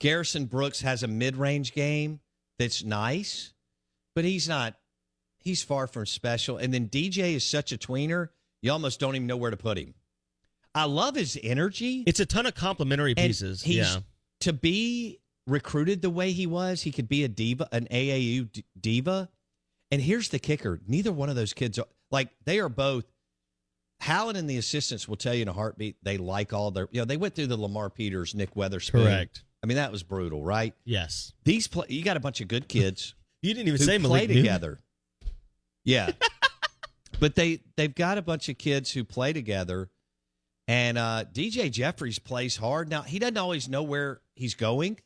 Garrison 0.00 0.44
Brooks 0.46 0.80
has 0.82 1.02
a 1.02 1.08
mid-range 1.08 1.72
game 1.72 2.20
that's 2.58 2.84
nice, 2.84 3.52
but 4.14 4.24
he's 4.24 4.48
not 4.48 4.74
he's 5.38 5.62
far 5.62 5.86
from 5.86 6.04
special. 6.06 6.58
And 6.58 6.72
then 6.74 6.88
DJ 6.88 7.34
is 7.34 7.44
such 7.44 7.72
a 7.72 7.78
tweener, 7.78 8.28
you 8.62 8.70
almost 8.72 9.00
don't 9.00 9.14
even 9.16 9.26
know 9.26 9.36
where 9.36 9.50
to 9.50 9.56
put 9.56 9.78
him. 9.78 9.94
I 10.74 10.84
love 10.84 11.14
his 11.16 11.38
energy. 11.42 12.04
it's 12.06 12.20
a 12.20 12.26
ton 12.26 12.46
of 12.46 12.54
complimentary 12.54 13.14
pieces. 13.14 13.62
he's- 13.62 13.94
Yeah, 13.94 14.00
To 14.40 14.52
be 14.52 15.18
recruited 15.48 16.02
the 16.02 16.10
way 16.10 16.32
he 16.32 16.46
was, 16.46 16.82
he 16.82 16.92
could 16.92 17.08
be 17.08 17.24
a 17.24 17.28
diva, 17.28 17.68
an 17.72 17.86
AAU 17.90 18.52
d- 18.52 18.64
diva. 18.80 19.28
And 19.90 20.02
here's 20.02 20.28
the 20.28 20.38
kicker: 20.38 20.80
neither 20.86 21.10
one 21.12 21.28
of 21.28 21.36
those 21.36 21.52
kids 21.52 21.78
are 21.78 21.86
like 22.10 22.28
they 22.44 22.58
are 22.60 22.68
both. 22.68 23.04
Howland 24.00 24.38
and 24.38 24.48
the 24.48 24.58
assistants 24.58 25.08
will 25.08 25.16
tell 25.16 25.34
you 25.34 25.42
in 25.42 25.48
a 25.48 25.52
heartbeat 25.52 25.96
they 26.02 26.18
like 26.18 26.52
all 26.52 26.70
their. 26.70 26.88
You 26.92 27.00
know, 27.00 27.04
they 27.04 27.16
went 27.16 27.34
through 27.34 27.48
the 27.48 27.56
Lamar 27.56 27.90
Peters, 27.90 28.34
Nick 28.34 28.54
Weatherspoon. 28.54 29.04
Correct. 29.04 29.42
I 29.62 29.66
mean, 29.66 29.76
that 29.76 29.90
was 29.90 30.04
brutal, 30.04 30.44
right? 30.44 30.72
yes. 30.84 31.32
These 31.44 31.66
play, 31.66 31.86
you 31.88 32.04
got 32.04 32.16
a 32.16 32.20
bunch 32.20 32.40
of 32.40 32.46
good 32.46 32.68
kids 32.68 33.14
You 33.42 33.54
didn't 33.54 33.68
even 33.68 33.78
who 33.80 33.84
say 33.84 33.98
play 33.98 34.08
Malik 34.08 34.28
Newman. 34.28 34.42
together. 34.44 34.78
Yeah, 35.84 36.10
but 37.20 37.34
they 37.34 37.60
they've 37.76 37.94
got 37.94 38.18
a 38.18 38.22
bunch 38.22 38.48
of 38.48 38.58
kids 38.58 38.92
who 38.92 39.04
play 39.04 39.32
together, 39.32 39.88
and 40.66 40.98
uh, 40.98 41.24
DJ 41.32 41.70
Jeffries 41.70 42.18
plays 42.18 42.56
hard. 42.56 42.88
Now 42.90 43.02
he 43.02 43.18
doesn't 43.18 43.36
always 43.36 43.68
know 43.68 43.82
where 43.82 44.20
he's 44.34 44.54
going, 44.54 44.98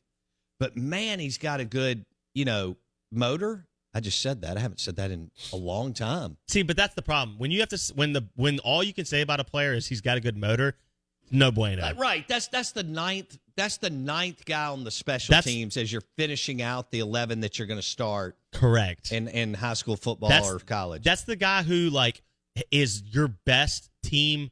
but 0.62 0.76
man, 0.76 1.18
he's 1.18 1.38
got 1.38 1.58
a 1.60 1.64
good 1.64 2.04
you 2.34 2.44
know 2.44 2.76
motor. 3.10 3.66
I 3.94 4.00
just 4.00 4.22
said 4.22 4.40
that. 4.42 4.56
I 4.56 4.60
haven't 4.60 4.80
said 4.80 4.96
that 4.96 5.10
in 5.10 5.30
a 5.52 5.56
long 5.56 5.92
time. 5.92 6.38
See, 6.48 6.62
but 6.62 6.76
that's 6.76 6.94
the 6.94 7.02
problem. 7.02 7.38
When 7.38 7.50
you 7.50 7.60
have 7.60 7.68
to, 7.70 7.92
when 7.94 8.12
the 8.14 8.22
when 8.36 8.58
all 8.60 8.82
you 8.82 8.94
can 8.94 9.04
say 9.04 9.20
about 9.20 9.40
a 9.40 9.44
player 9.44 9.74
is 9.74 9.86
he's 9.86 10.00
got 10.00 10.16
a 10.16 10.20
good 10.20 10.36
motor, 10.36 10.76
no 11.30 11.50
bueno. 11.50 11.82
Uh, 11.82 11.94
Right. 11.98 12.26
That's 12.28 12.46
that's 12.48 12.72
the 12.72 12.84
ninth. 12.84 13.38
That's 13.56 13.76
the 13.78 13.90
ninth 13.90 14.44
guy 14.46 14.66
on 14.68 14.84
the 14.84 14.90
special 14.90 15.32
That's- 15.32 15.44
teams 15.52 15.76
as 15.76 15.92
you're 15.92 16.04
finishing 16.16 16.62
out 16.62 16.90
the 16.90 17.00
eleven 17.00 17.40
that 17.40 17.58
you're 17.58 17.66
going 17.68 17.80
to 17.80 17.86
start 17.86 18.36
Correct. 18.52 19.12
in 19.12 19.28
in 19.28 19.52
high 19.52 19.74
school 19.74 19.96
football 19.96 20.30
That's- 20.30 20.50
or 20.50 20.58
college. 20.60 21.02
That's 21.02 21.24
the 21.24 21.36
guy 21.36 21.62
who 21.62 21.90
like 21.90 22.22
is 22.70 23.02
your 23.10 23.28
best 23.28 23.90
team 24.02 24.50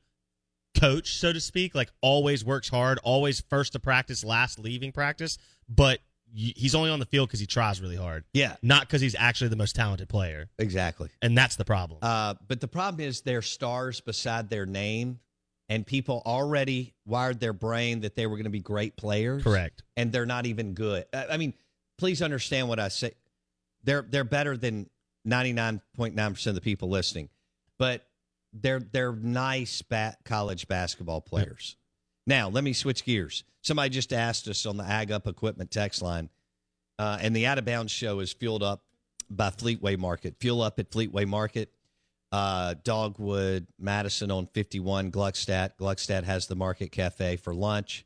coach, 0.78 1.16
so 1.16 1.32
to 1.32 1.40
speak. 1.40 1.74
Like 1.74 1.90
always 2.00 2.44
works 2.44 2.68
hard, 2.68 2.98
always 3.02 3.40
first 3.40 3.72
to 3.72 3.78
practice, 3.78 4.24
last 4.24 4.58
leaving 4.58 4.92
practice. 4.92 5.38
But 5.68 6.00
he's 6.32 6.74
only 6.74 6.90
on 6.90 7.00
the 7.00 7.06
field 7.06 7.28
because 7.28 7.40
he 7.40 7.46
tries 7.46 7.80
really 7.80 7.96
hard, 7.96 8.24
yeah. 8.32 8.56
not 8.62 8.82
because 8.82 9.00
he's 9.00 9.16
actually 9.18 9.48
the 9.48 9.56
most 9.56 9.74
talented 9.74 10.08
player. 10.08 10.48
Exactly. 10.58 11.08
And 11.22 11.36
that's 11.36 11.56
the 11.56 11.64
problem. 11.64 11.98
Uh, 12.02 12.34
but 12.46 12.60
the 12.60 12.68
problem 12.68 13.04
is 13.04 13.22
they're 13.22 13.42
stars 13.42 14.00
beside 14.00 14.48
their 14.48 14.66
name, 14.66 15.18
and 15.68 15.86
people 15.86 16.22
already 16.24 16.94
wired 17.04 17.40
their 17.40 17.52
brain 17.52 18.00
that 18.00 18.16
they 18.16 18.26
were 18.26 18.36
going 18.36 18.44
to 18.44 18.50
be 18.50 18.60
great 18.60 18.96
players. 18.96 19.42
Correct. 19.42 19.82
And 19.96 20.12
they're 20.12 20.26
not 20.26 20.46
even 20.46 20.74
good. 20.74 21.04
I 21.12 21.26
I 21.32 21.36
mean, 21.36 21.54
please 21.98 22.22
understand 22.22 22.68
what 22.68 22.78
I 22.78 22.88
say. 22.88 23.12
They're 23.84 24.04
they're 24.08 24.24
better 24.24 24.56
than 24.56 24.88
ninety 25.24 25.52
nine 25.52 25.80
point 25.96 26.14
nine 26.14 26.32
percent 26.34 26.56
of 26.56 26.62
the 26.62 26.64
people 26.64 26.88
listening, 26.88 27.28
but 27.78 28.04
they're 28.52 28.80
they're 28.80 29.12
nice 29.12 29.82
ba- 29.82 30.16
college 30.24 30.68
basketball 30.68 31.20
players. 31.20 31.76
Now 32.26 32.48
let 32.48 32.64
me 32.64 32.72
switch 32.72 33.04
gears. 33.04 33.44
Somebody 33.62 33.90
just 33.90 34.12
asked 34.12 34.48
us 34.48 34.66
on 34.66 34.76
the 34.76 34.84
Ag 34.84 35.12
Up 35.12 35.26
Equipment 35.26 35.70
text 35.70 36.02
line, 36.02 36.30
uh, 36.98 37.18
and 37.20 37.34
the 37.34 37.46
Out 37.46 37.58
of 37.58 37.64
Bounds 37.64 37.92
show 37.92 38.20
is 38.20 38.32
fueled 38.32 38.62
up 38.62 38.82
by 39.28 39.50
Fleetway 39.50 39.98
Market. 39.98 40.36
Fuel 40.40 40.62
up 40.62 40.78
at 40.78 40.90
Fleetway 40.90 41.26
Market 41.26 41.72
uh, 42.32 42.74
Dogwood, 42.84 43.66
Madison 43.78 44.30
on 44.30 44.46
51, 44.46 45.10
Gluckstadt. 45.10 45.72
Gluckstadt 45.80 46.24
has 46.24 46.46
the 46.46 46.56
Market 46.56 46.92
Cafe 46.92 47.36
for 47.36 47.54
lunch, 47.54 48.04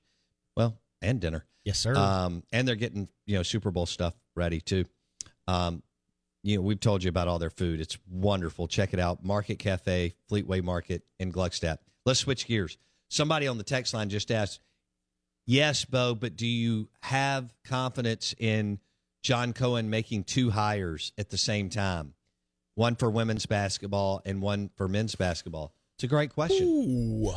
well, 0.57 0.79
and 1.03 1.21
dinner. 1.21 1.45
yes, 1.65 1.79
sir. 1.79 1.95
Um, 1.95 2.43
and 2.53 2.67
they're 2.67 2.75
getting, 2.75 3.09
you 3.27 3.37
know, 3.37 3.43
Super 3.43 3.71
Bowl 3.71 3.87
stuff 3.87 4.15
ready 4.35 4.61
too. 4.61 4.85
Um, 5.47 5.83
you 6.45 6.57
know, 6.57 6.63
we've 6.63 6.79
told 6.79 7.03
you 7.03 7.09
about 7.09 7.27
all 7.27 7.39
their 7.39 7.51
food. 7.51 7.81
It's 7.81 7.97
wonderful. 8.09 8.69
Check 8.69 8.93
it 8.93 9.01
out. 9.01 9.25
Market 9.25 9.59
Cafe, 9.59 10.15
Fleetway 10.31 10.63
Market 10.63 11.03
in 11.19 11.33
Gluckstadt. 11.33 11.79
Let's 12.05 12.21
switch 12.21 12.47
gears. 12.47 12.77
Somebody 13.09 13.49
on 13.49 13.57
the 13.57 13.65
text 13.65 13.95
line 13.95 14.11
just 14.11 14.31
asked, 14.31 14.61
Yes, 15.47 15.85
Bo, 15.87 16.15
but 16.15 16.37
do 16.37 16.47
you 16.47 16.89
have 17.03 17.53
confidence 17.65 18.35
in 18.39 18.79
John 19.23 19.55
Cohen 19.55 19.89
making 19.89 20.25
two 20.25 20.51
hires 20.51 21.13
at 21.17 21.31
the 21.31 21.39
same 21.39 21.71
time? 21.71 22.13
One 22.75 22.95
for 22.95 23.11
women's 23.11 23.47
basketball 23.47 24.21
and 24.27 24.43
one 24.43 24.71
for 24.77 24.87
men's 24.87 25.15
basketball. 25.15 25.73
It's 25.97 26.05
a 26.05 26.09
great 26.09 26.35
question. 26.35 26.67
Ooh. 26.67 27.33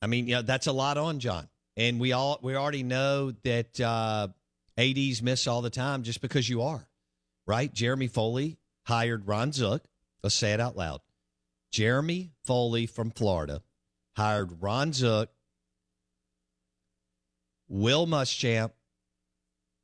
I 0.00 0.06
mean, 0.06 0.28
yeah, 0.28 0.42
that's 0.42 0.66
a 0.68 0.72
lot 0.72 0.98
on 0.98 1.18
John, 1.18 1.48
and 1.76 1.98
we 1.98 2.12
all 2.12 2.38
we 2.42 2.54
already 2.54 2.82
know 2.82 3.32
that 3.42 3.80
uh, 3.80 4.28
ads 4.76 5.22
miss 5.22 5.46
all 5.46 5.62
the 5.62 5.70
time 5.70 6.02
just 6.02 6.20
because 6.20 6.48
you 6.48 6.62
are 6.62 6.86
right. 7.46 7.72
Jeremy 7.72 8.08
Foley 8.08 8.58
hired 8.86 9.26
Ron 9.26 9.52
Zook. 9.52 9.84
Let's 10.22 10.34
say 10.34 10.52
it 10.52 10.60
out 10.60 10.76
loud. 10.76 11.00
Jeremy 11.70 12.32
Foley 12.44 12.86
from 12.86 13.10
Florida 13.10 13.62
hired 14.16 14.62
Ron 14.62 14.92
Zook, 14.92 15.30
Will 17.68 18.06
Muschamp, 18.06 18.72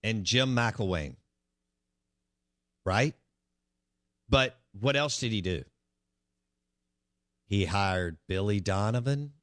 and 0.03 0.25
Jim 0.25 0.55
McElwain. 0.55 1.16
Right, 2.85 3.14
but 4.29 4.59
what 4.81 4.96
else 4.96 5.20
did 5.20 5.31
he 5.31 5.40
do? 5.40 5.62
He 7.46 7.66
hired 7.66 8.16
Billy 8.27 8.61
Donovan 8.61 9.35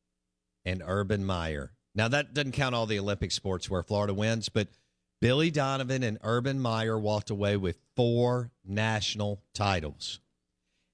and 0.65 0.81
Urban 0.85 1.23
Meyer. 1.23 1.71
Now 1.95 2.07
that 2.07 2.33
doesn't 2.33 2.53
count 2.53 2.75
all 2.75 2.85
the 2.85 2.99
Olympic 2.99 3.31
sports 3.31 3.69
where 3.69 3.83
Florida 3.83 4.13
wins, 4.13 4.49
but 4.49 4.67
Billy 5.21 5.51
Donovan 5.51 6.03
and 6.03 6.17
Urban 6.23 6.59
Meyer 6.59 6.97
walked 6.97 7.29
away 7.29 7.57
with 7.57 7.77
four 7.95 8.51
national 8.65 9.41
titles. 9.53 10.21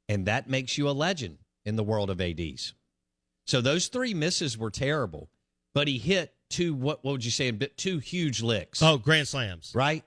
And 0.10 0.26
that 0.26 0.50
makes 0.50 0.78
you 0.78 0.90
a 0.90 0.92
legend 0.92 1.38
in 1.64 1.76
the 1.76 1.84
world 1.84 2.10
of 2.10 2.22
ADs. 2.22 2.74
So 3.46 3.62
those 3.62 3.88
three 3.88 4.14
misses 4.14 4.58
were 4.58 4.72
terrible, 4.72 5.30
but 5.74 5.88
he 5.88 5.98
hit 5.98 6.34
two 6.50 6.74
what, 6.74 7.04
what 7.04 7.12
would 7.12 7.26
you 7.26 7.32
say 7.32 7.52
two 7.52 8.00
huge 8.00 8.42
licks. 8.42 8.82
Oh, 8.82 8.98
grand 8.98 9.28
slams. 9.28 9.72
right? 9.76 10.04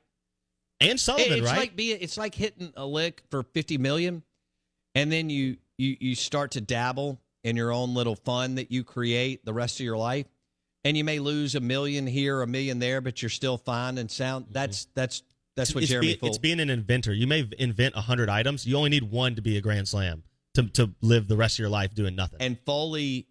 And 0.80 0.98
Sullivan, 0.98 1.38
it's 1.38 1.46
right? 1.46 1.58
like 1.58 1.76
being 1.76 1.98
it's 2.00 2.16
like 2.16 2.34
hitting 2.34 2.72
a 2.76 2.86
lick 2.86 3.22
for 3.30 3.42
50 3.42 3.78
million 3.78 4.22
and 4.94 5.10
then 5.10 5.28
you 5.28 5.56
you 5.76 5.96
you 6.00 6.14
start 6.14 6.52
to 6.52 6.60
dabble 6.60 7.20
in 7.44 7.56
your 7.56 7.72
own 7.72 7.94
little 7.94 8.14
fun 8.14 8.56
that 8.56 8.70
you 8.70 8.84
create 8.84 9.44
the 9.44 9.52
rest 9.52 9.80
of 9.80 9.84
your 9.84 9.96
life 9.96 10.26
and 10.84 10.96
you 10.96 11.04
may 11.04 11.18
lose 11.18 11.54
a 11.54 11.60
million 11.60 12.06
here 12.06 12.42
a 12.42 12.46
million 12.46 12.78
there 12.78 13.00
but 13.00 13.22
you're 13.22 13.28
still 13.28 13.58
fine 13.58 13.98
and 13.98 14.10
sound 14.10 14.44
mm-hmm. 14.44 14.54
that's 14.54 14.86
that's 14.94 15.22
that's 15.58 15.74
what 15.74 15.82
it's, 15.82 15.90
Jeremy 15.90 16.14
be- 16.14 16.26
it's 16.26 16.38
being 16.38 16.60
an 16.60 16.70
inventor. 16.70 17.12
You 17.12 17.26
may 17.26 17.46
invent 17.58 17.96
a 17.96 18.00
hundred 18.00 18.30
items. 18.30 18.64
You 18.64 18.76
only 18.76 18.90
need 18.90 19.10
one 19.10 19.34
to 19.34 19.42
be 19.42 19.56
a 19.56 19.60
grand 19.60 19.88
slam 19.88 20.22
to 20.54 20.62
to 20.70 20.94
live 21.02 21.26
the 21.26 21.36
rest 21.36 21.56
of 21.56 21.58
your 21.58 21.68
life 21.68 21.94
doing 21.94 22.14
nothing. 22.14 22.40
and 22.40 22.58
Foley 22.64 23.26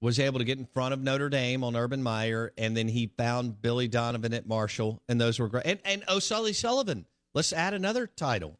was 0.00 0.18
able 0.18 0.40
to 0.40 0.44
get 0.44 0.58
in 0.58 0.66
front 0.66 0.94
of 0.94 1.00
Notre 1.00 1.28
Dame 1.28 1.62
on 1.62 1.76
Urban 1.76 2.02
Meyer, 2.02 2.52
and 2.58 2.76
then 2.76 2.88
he 2.88 3.06
found 3.16 3.62
Billy 3.62 3.86
Donovan 3.86 4.34
at 4.34 4.48
Marshall, 4.48 5.00
and 5.08 5.20
those 5.20 5.38
were 5.38 5.46
great. 5.46 5.64
And, 5.64 5.78
and 5.84 6.02
O'Sully 6.08 6.52
Sullivan. 6.52 7.06
Let's 7.34 7.52
add 7.52 7.72
another 7.72 8.08
title. 8.08 8.58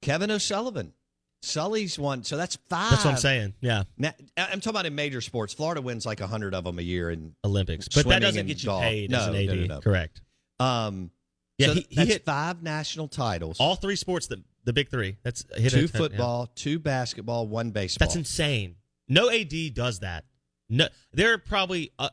Kevin 0.00 0.30
O'Sullivan 0.30 0.94
Sully's 1.42 1.98
won, 1.98 2.24
so 2.24 2.36
that's 2.36 2.56
five. 2.68 2.90
That's 2.90 3.04
what 3.04 3.12
I'm 3.12 3.16
saying. 3.20 3.54
Yeah, 3.60 3.84
Now, 3.96 4.12
I'm 4.36 4.60
talking 4.60 4.70
about 4.70 4.86
in 4.86 4.94
major 4.94 5.20
sports. 5.20 5.54
Florida 5.54 5.80
wins 5.80 6.04
like 6.04 6.20
hundred 6.20 6.54
of 6.54 6.64
them 6.64 6.78
a 6.78 6.82
year, 6.82 7.10
in 7.10 7.34
Olympics, 7.44 7.86
but 7.88 8.06
that 8.08 8.20
doesn't 8.20 8.46
get 8.46 8.60
you 8.62 8.66
golf. 8.66 8.82
paid 8.82 9.10
No, 9.10 9.18
as 9.20 9.26
an 9.28 9.32
no, 9.34 9.38
AD. 9.38 9.46
no, 9.58 9.66
no. 9.76 9.80
Correct. 9.80 10.20
um, 10.60 11.10
Yeah, 11.58 11.68
so 11.68 11.74
he- 11.74 11.86
he 11.90 11.96
that's 11.96 12.08
hit- 12.10 12.24
five 12.24 12.62
national 12.62 13.08
titles. 13.08 13.58
All 13.60 13.76
three 13.76 13.96
sports, 13.96 14.26
the 14.26 14.42
the 14.64 14.72
big 14.72 14.90
three. 14.90 15.16
That's 15.22 15.44
hit 15.56 15.72
a 15.72 15.76
two 15.76 15.80
yeah. 15.82 15.86
football, 15.86 16.46
two 16.54 16.78
basketball, 16.78 17.46
one 17.46 17.70
baseball. 17.70 18.04
That's 18.06 18.16
insane. 18.16 18.74
No 19.08 19.30
AD 19.30 19.70
does 19.74 20.00
that. 20.00 20.24
No, 20.68 20.88
there 21.12 21.32
are 21.32 21.38
probably. 21.38 21.92
Uh, 21.98 22.10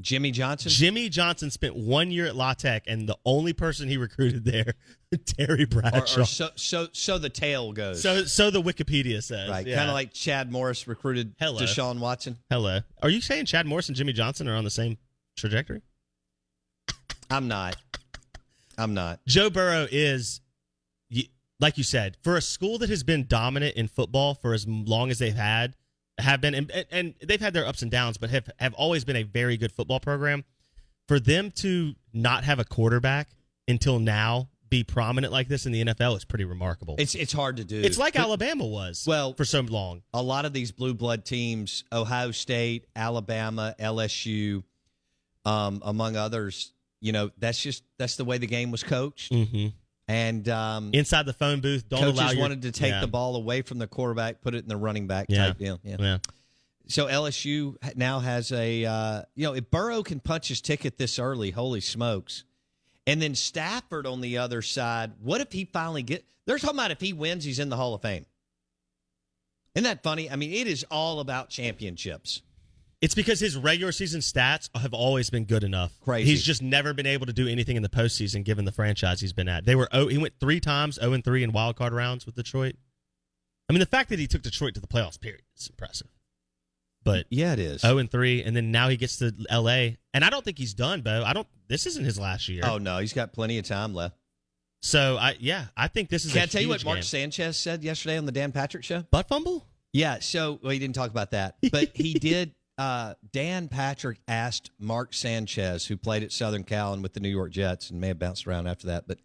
Jimmy 0.00 0.30
Johnson? 0.30 0.70
Jimmy 0.70 1.08
Johnson 1.08 1.50
spent 1.50 1.76
one 1.76 2.10
year 2.10 2.26
at 2.26 2.36
La 2.36 2.54
Tech, 2.54 2.84
and 2.86 3.08
the 3.08 3.16
only 3.24 3.52
person 3.52 3.88
he 3.88 3.96
recruited 3.96 4.44
there, 4.44 4.74
Terry 5.26 5.64
Bradshaw. 5.64 6.22
or 6.22 6.24
so 6.24 6.50
so 6.56 6.88
so 6.92 7.18
the 7.18 7.28
tale 7.28 7.72
goes. 7.72 8.02
so, 8.02 8.24
so 8.24 8.50
the 8.50 8.62
Wikipedia 8.62 9.22
says, 9.22 9.48
right, 9.50 9.66
yeah. 9.66 9.76
kind 9.76 9.88
of 9.88 9.94
like 9.94 10.12
Chad 10.12 10.50
Morris 10.50 10.86
recruited 10.86 11.34
Hello. 11.38 11.60
Deshaun 11.60 11.98
Watson. 11.98 12.38
Hello, 12.48 12.80
are 13.02 13.10
you 13.10 13.20
saying 13.20 13.46
Chad 13.46 13.66
Morris 13.66 13.88
and 13.88 13.96
Jimmy 13.96 14.12
Johnson 14.12 14.48
are 14.48 14.56
on 14.56 14.64
the 14.64 14.70
same 14.70 14.98
trajectory? 15.36 15.82
I'm 17.30 17.48
not. 17.48 17.76
I'm 18.76 18.94
not. 18.94 19.20
Joe 19.26 19.50
Burrow 19.50 19.86
is, 19.90 20.40
like 21.60 21.76
you 21.76 21.84
said, 21.84 22.16
for 22.22 22.36
a 22.36 22.40
school 22.40 22.78
that 22.78 22.88
has 22.88 23.02
been 23.02 23.26
dominant 23.26 23.76
in 23.76 23.88
football 23.88 24.34
for 24.34 24.54
as 24.54 24.66
long 24.66 25.10
as 25.10 25.18
they've 25.18 25.34
had, 25.34 25.76
have 26.22 26.40
been, 26.40 26.54
and, 26.54 26.72
and 26.90 27.14
they've 27.22 27.40
had 27.40 27.52
their 27.54 27.66
ups 27.66 27.82
and 27.82 27.90
downs, 27.90 28.16
but 28.18 28.30
have, 28.30 28.48
have 28.58 28.74
always 28.74 29.04
been 29.04 29.16
a 29.16 29.22
very 29.22 29.56
good 29.56 29.72
football 29.72 30.00
program. 30.00 30.44
For 31.08 31.18
them 31.18 31.50
to 31.56 31.94
not 32.12 32.44
have 32.44 32.58
a 32.60 32.64
quarterback 32.64 33.30
until 33.66 33.98
now 33.98 34.48
be 34.68 34.84
prominent 34.84 35.32
like 35.32 35.48
this 35.48 35.66
in 35.66 35.72
the 35.72 35.84
NFL 35.84 36.16
is 36.16 36.24
pretty 36.24 36.44
remarkable. 36.44 36.94
It's 36.98 37.16
it's 37.16 37.32
hard 37.32 37.56
to 37.56 37.64
do. 37.64 37.80
It's 37.80 37.98
like 37.98 38.14
But 38.14 38.22
Alabama 38.22 38.64
was 38.64 39.04
Well- 39.06 39.32
for 39.34 39.44
so 39.44 39.60
long. 39.62 40.02
a 40.14 40.22
lot 40.22 40.44
of 40.44 40.52
these 40.52 40.70
blue 40.70 40.94
blood 40.94 41.24
teams, 41.24 41.82
Ohio 41.92 42.30
State, 42.30 42.86
Alabama, 42.94 43.74
LSU, 43.80 44.62
um, 45.44 45.82
among 45.84 46.14
others. 46.16 46.72
You 47.00 47.10
know, 47.12 47.30
that's 47.38 47.60
just 47.60 47.82
that's 47.98 48.14
the 48.16 48.24
way 48.24 48.38
the 48.38 48.46
game 48.46 48.70
was 48.70 48.82
coached, 48.84 49.32
Mm-hmm. 49.32 49.68
And 50.10 50.48
um, 50.48 50.90
Inside 50.92 51.24
the 51.26 51.32
phone 51.32 51.60
booth, 51.60 51.88
don't 51.88 52.02
allow 52.02 52.24
coaches 52.24 52.32
your, 52.34 52.42
wanted 52.42 52.62
to 52.62 52.72
take 52.72 52.90
yeah. 52.90 53.00
the 53.00 53.06
ball 53.06 53.36
away 53.36 53.62
from 53.62 53.78
the 53.78 53.86
quarterback, 53.86 54.40
put 54.40 54.56
it 54.56 54.64
in 54.64 54.68
the 54.68 54.76
running 54.76 55.06
back 55.06 55.26
Yeah. 55.28 55.46
type 55.46 55.58
deal. 55.58 55.78
Yeah. 55.84 55.96
Yeah. 56.00 56.18
So 56.88 57.06
LSU 57.06 57.76
now 57.96 58.18
has 58.18 58.50
a 58.50 58.84
uh, 58.84 59.22
you 59.36 59.44
know 59.46 59.54
if 59.54 59.70
Burrow 59.70 60.02
can 60.02 60.18
punch 60.18 60.48
his 60.48 60.60
ticket 60.60 60.98
this 60.98 61.20
early, 61.20 61.52
holy 61.52 61.80
smokes! 61.80 62.42
And 63.06 63.22
then 63.22 63.36
Stafford 63.36 64.06
on 64.06 64.20
the 64.20 64.38
other 64.38 64.62
side, 64.62 65.12
what 65.22 65.40
if 65.40 65.52
he 65.52 65.64
finally 65.64 66.02
get? 66.02 66.24
They're 66.46 66.58
talking 66.58 66.76
about 66.76 66.90
if 66.90 67.00
he 67.00 67.12
wins, 67.12 67.44
he's 67.44 67.60
in 67.60 67.68
the 67.68 67.76
Hall 67.76 67.94
of 67.94 68.02
Fame. 68.02 68.26
Isn't 69.76 69.84
that 69.84 70.02
funny? 70.02 70.28
I 70.28 70.34
mean, 70.34 70.52
it 70.52 70.66
is 70.66 70.84
all 70.90 71.20
about 71.20 71.48
championships. 71.50 72.42
It's 73.00 73.14
because 73.14 73.40
his 73.40 73.56
regular 73.56 73.92
season 73.92 74.20
stats 74.20 74.68
have 74.76 74.92
always 74.92 75.30
been 75.30 75.44
good 75.46 75.64
enough. 75.64 75.98
Crazy. 76.00 76.30
He's 76.30 76.42
just 76.42 76.60
never 76.62 76.92
been 76.92 77.06
able 77.06 77.24
to 77.26 77.32
do 77.32 77.48
anything 77.48 77.76
in 77.76 77.82
the 77.82 77.88
postseason, 77.88 78.44
given 78.44 78.66
the 78.66 78.72
franchise 78.72 79.20
he's 79.22 79.32
been 79.32 79.48
at. 79.48 79.64
They 79.64 79.74
were 79.74 79.88
oh, 79.92 80.08
he 80.08 80.18
went 80.18 80.34
three 80.38 80.60
times 80.60 80.96
zero 80.96 81.14
and 81.14 81.24
three 81.24 81.42
in 81.42 81.52
wild 81.52 81.76
card 81.76 81.94
rounds 81.94 82.26
with 82.26 82.34
Detroit. 82.34 82.76
I 83.68 83.72
mean, 83.72 83.80
the 83.80 83.86
fact 83.86 84.10
that 84.10 84.18
he 84.18 84.26
took 84.26 84.42
Detroit 84.42 84.74
to 84.74 84.80
the 84.80 84.86
playoffs, 84.86 85.18
period, 85.18 85.42
is 85.56 85.68
impressive. 85.68 86.08
But 87.02 87.24
Yeah, 87.30 87.54
it 87.54 87.58
is. 87.58 87.80
zero 87.80 87.96
and 87.98 88.10
three, 88.10 88.42
and 88.42 88.54
then 88.54 88.70
now 88.70 88.88
he 88.88 88.98
gets 88.98 89.16
to 89.18 89.32
L.A. 89.48 89.96
And 90.12 90.22
I 90.22 90.28
don't 90.28 90.44
think 90.44 90.58
he's 90.58 90.74
done, 90.74 91.00
Bo. 91.00 91.22
I 91.24 91.32
don't. 91.32 91.46
This 91.68 91.86
isn't 91.86 92.04
his 92.04 92.18
last 92.18 92.48
year. 92.50 92.62
Oh 92.66 92.76
no, 92.76 92.98
he's 92.98 93.14
got 93.14 93.32
plenty 93.32 93.56
of 93.58 93.64
time 93.64 93.94
left. 93.94 94.16
So 94.82 95.16
I 95.18 95.36
yeah, 95.40 95.66
I 95.74 95.88
think 95.88 96.10
this 96.10 96.26
is. 96.26 96.34
Can 96.34 96.42
I 96.42 96.46
tell 96.46 96.60
you 96.60 96.68
what 96.68 96.84
Mark 96.84 96.96
game. 96.96 97.02
Sanchez 97.02 97.56
said 97.56 97.82
yesterday 97.82 98.18
on 98.18 98.26
the 98.26 98.32
Dan 98.32 98.52
Patrick 98.52 98.84
Show? 98.84 99.04
butt 99.10 99.28
fumble? 99.28 99.64
Yeah, 99.94 100.18
so 100.20 100.58
well, 100.62 100.70
he 100.72 100.78
didn't 100.78 100.94
talk 100.94 101.10
about 101.10 101.30
that, 101.30 101.56
but 101.72 101.90
he 101.94 102.12
did. 102.18 102.54
Uh, 102.80 103.14
Dan 103.30 103.68
Patrick 103.68 104.20
asked 104.26 104.70
Mark 104.78 105.12
Sanchez, 105.12 105.86
who 105.86 105.98
played 105.98 106.22
at 106.22 106.32
Southern 106.32 106.64
Cal 106.64 106.94
and 106.94 107.02
with 107.02 107.12
the 107.12 107.20
New 107.20 107.28
York 107.28 107.52
Jets, 107.52 107.90
and 107.90 108.00
may 108.00 108.08
have 108.08 108.18
bounced 108.18 108.46
around 108.46 108.66
after 108.66 108.86
that. 108.86 109.06
But 109.06 109.18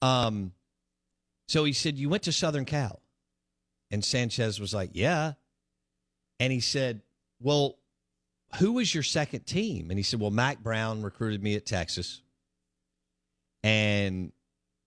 um, 0.00 0.52
so 1.46 1.64
he 1.64 1.74
said, 1.74 1.98
"You 1.98 2.08
went 2.08 2.22
to 2.22 2.32
Southern 2.32 2.64
Cal," 2.64 3.02
and 3.90 4.02
Sanchez 4.02 4.58
was 4.58 4.72
like, 4.72 4.90
"Yeah," 4.94 5.34
and 6.40 6.50
he 6.50 6.60
said, 6.60 7.02
"Well, 7.38 7.76
who 8.58 8.72
was 8.72 8.94
your 8.94 9.02
second 9.02 9.46
team?" 9.46 9.90
And 9.90 9.98
he 9.98 10.02
said, 10.02 10.18
"Well, 10.18 10.30
Mack 10.30 10.60
Brown 10.60 11.02
recruited 11.02 11.42
me 11.42 11.54
at 11.54 11.66
Texas, 11.66 12.22
and 13.62 14.32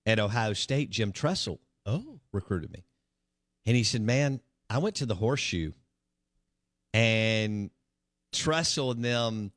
at 0.07 0.17
Ohio 0.17 0.53
State, 0.53 0.89
Jim 0.89 1.11
Tressel 1.11 1.59
Oh, 1.85 2.19
recruited 2.31 2.71
me. 2.71 2.85
And 3.65 3.75
he 3.75 3.83
said, 3.83 4.01
Man, 4.01 4.41
I 4.69 4.77
went 4.79 4.95
to 4.97 5.05
the 5.05 5.15
horseshoe 5.15 5.71
and 6.93 7.71
Tressel 8.31 8.91
and 8.91 9.03
them 9.03 9.51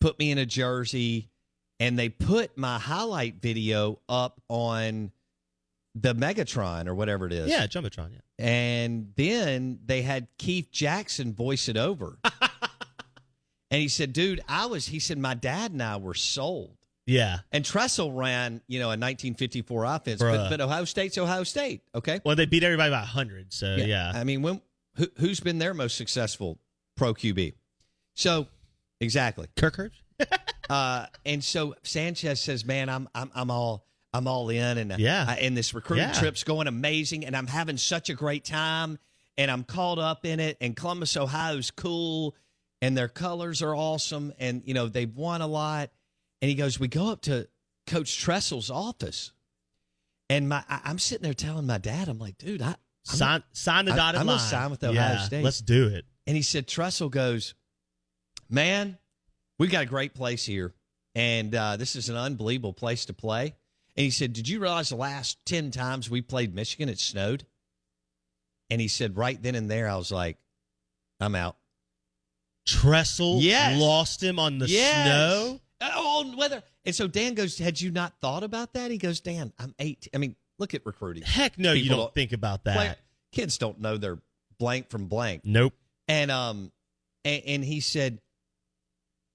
put 0.00 0.18
me 0.18 0.30
in 0.30 0.38
a 0.38 0.46
jersey 0.46 1.30
and 1.78 1.98
they 1.98 2.08
put 2.08 2.56
my 2.56 2.78
highlight 2.78 3.36
video 3.40 4.00
up 4.08 4.40
on 4.48 5.12
the 5.94 6.14
Megatron 6.14 6.86
or 6.86 6.94
whatever 6.94 7.26
it 7.26 7.32
is. 7.32 7.48
yeah, 7.48 7.66
jumbotron. 7.66 8.10
Yeah. 8.12 8.20
And 8.38 9.12
then 9.16 9.80
they 9.84 10.02
had 10.02 10.28
Keith 10.38 10.70
Jackson 10.70 11.34
voice 11.34 11.68
it 11.68 11.76
over. 11.76 12.18
and 13.70 13.80
he 13.80 13.88
said, 13.88 14.12
Dude, 14.12 14.40
I 14.48 14.66
was, 14.66 14.86
he 14.86 15.00
said, 15.00 15.18
my 15.18 15.34
dad 15.34 15.72
and 15.72 15.82
I 15.82 15.96
were 15.96 16.14
sold. 16.14 16.76
Yeah. 17.06 17.38
And 17.50 17.64
Tressel 17.64 18.12
ran, 18.12 18.60
you 18.68 18.78
know, 18.78 18.86
a 18.86 18.94
1954 18.94 19.84
offense, 19.84 20.20
but, 20.20 20.48
but 20.48 20.60
Ohio 20.60 20.84
State's 20.84 21.18
Ohio 21.18 21.42
State. 21.42 21.82
Okay. 21.94 22.20
Well, 22.24 22.36
they 22.36 22.46
beat 22.46 22.62
everybody 22.62 22.90
by 22.90 23.00
hundred. 23.00 23.52
So 23.52 23.76
yeah. 23.76 24.12
I 24.14 24.22
mean, 24.22 24.42
when 24.42 24.60
who, 24.94 25.08
who's 25.16 25.40
been 25.40 25.58
their 25.58 25.74
most 25.74 25.96
successful 25.96 26.58
pro 26.96 27.14
QB? 27.14 27.54
So, 28.14 28.46
exactly. 29.00 29.48
Kirk 29.56 29.76
Herbst? 29.76 30.00
Uh, 30.68 31.06
and 31.26 31.42
so 31.42 31.74
Sanchez 31.82 32.40
says, 32.40 32.64
"Man, 32.64 32.88
I'm 32.88 33.08
I'm 33.12 33.28
I'm 33.34 33.50
all 33.50 33.84
I'm 34.14 34.28
all 34.28 34.50
in, 34.50 34.78
and 34.78 34.92
uh, 34.92 34.96
Yeah. 35.00 35.24
I- 35.26 35.38
and 35.40 35.56
this 35.56 35.74
recruiting 35.74 36.06
Yeah. 36.06 36.12
trip's 36.12 36.44
going 36.44 36.68
amazing, 36.68 37.24
and 37.26 37.36
I'm 37.36 37.48
having 37.48 37.76
such 37.76 38.08
a 38.08 38.14
great 38.14 38.44
time, 38.44 39.00
and 39.36 39.50
I'm 39.50 39.64
caught 39.64 39.98
up 39.98 40.24
in 40.24 40.38
it, 40.38 40.58
and 40.60 40.76
Columbus, 40.76 41.16
Ohio's 41.16 41.72
cool, 41.72 42.36
and 42.80 42.96
their 42.96 43.08
colors 43.08 43.62
are 43.62 43.74
awesome, 43.74 44.32
and 44.38 44.62
you 44.64 44.72
know 44.72 44.86
they've 44.86 45.12
won 45.12 45.40
a 45.40 45.48
lot." 45.48 45.90
And 46.40 46.48
he 46.48 46.54
goes, 46.54 46.78
"We 46.78 46.86
go 46.86 47.10
up 47.10 47.22
to 47.22 47.48
Coach 47.88 48.16
Tressel's 48.20 48.70
office." 48.70 49.32
And 50.28 50.48
my, 50.48 50.62
I, 50.68 50.82
I'm 50.84 51.00
sitting 51.00 51.24
there 51.24 51.34
telling 51.34 51.66
my 51.66 51.78
dad, 51.78 52.08
I'm 52.08 52.20
like, 52.20 52.38
dude, 52.38 52.62
I, 52.62 52.68
I'm 52.68 52.76
Sign, 53.02 53.42
sign 53.54 53.86
the 53.86 53.92
I- 53.94 53.96
dotted 53.96 54.20
I'm 54.20 54.26
line. 54.28 54.36
gonna 54.36 54.48
sign 54.48 54.70
with 54.70 54.84
Ohio 54.84 54.94
Yeah, 54.94 55.18
State. 55.22 55.42
Let's 55.42 55.60
do 55.60 55.88
it. 55.88 56.04
And 56.28 56.36
he 56.36 56.42
said, 56.42 56.68
Tressel 56.68 57.08
goes, 57.10 57.54
Man, 58.50 58.98
we've 59.58 59.70
got 59.70 59.82
a 59.84 59.86
great 59.86 60.14
place 60.14 60.44
here. 60.44 60.74
And 61.14 61.54
uh, 61.54 61.76
this 61.76 61.96
is 61.96 62.08
an 62.08 62.16
unbelievable 62.16 62.72
place 62.72 63.04
to 63.06 63.12
play. 63.12 63.54
And 63.96 64.04
he 64.04 64.10
said, 64.10 64.32
Did 64.32 64.48
you 64.48 64.60
realize 64.60 64.88
the 64.90 64.96
last 64.96 65.44
10 65.46 65.70
times 65.70 66.08
we 66.10 66.20
played 66.22 66.54
Michigan, 66.54 66.88
it 66.88 66.98
snowed? 66.98 67.44
And 68.70 68.80
he 68.80 68.88
said, 68.88 69.16
Right 69.16 69.40
then 69.42 69.54
and 69.54 69.70
there, 69.70 69.88
I 69.88 69.96
was 69.96 70.12
like, 70.12 70.36
I'm 71.20 71.34
out. 71.34 71.56
Tressel 72.66 73.40
Yes. 73.40 73.80
lost 73.80 74.22
him 74.22 74.38
on 74.38 74.58
the 74.58 74.68
Yes. 74.68 75.04
snow. 75.06 75.60
Oh, 75.82 76.34
weather. 76.36 76.62
And 76.84 76.94
so 76.94 77.08
Dan 77.08 77.34
goes, 77.34 77.58
Had 77.58 77.80
you 77.80 77.90
not 77.90 78.14
thought 78.20 78.44
about 78.44 78.74
that? 78.74 78.90
He 78.90 78.98
goes, 78.98 79.20
Dan, 79.20 79.52
I'm 79.58 79.74
eight. 79.78 80.08
I 80.14 80.18
mean, 80.18 80.36
look 80.58 80.74
at 80.74 80.86
recruiting. 80.86 81.22
Heck 81.24 81.58
no, 81.58 81.72
you 81.72 81.88
don't 81.88 81.98
don't- 81.98 82.14
think 82.14 82.32
about 82.32 82.64
that. 82.64 82.76
Play- 82.76 82.94
kids 83.32 83.58
don't 83.58 83.80
know 83.80 83.96
their 83.96 84.18
blank 84.58 84.90
from 84.90 85.06
blank. 85.06 85.42
Nope. 85.44 85.74
And 86.06 86.30
um, 86.30 86.70
and, 87.24 87.42
and 87.46 87.64
he 87.64 87.80
said, 87.80 88.20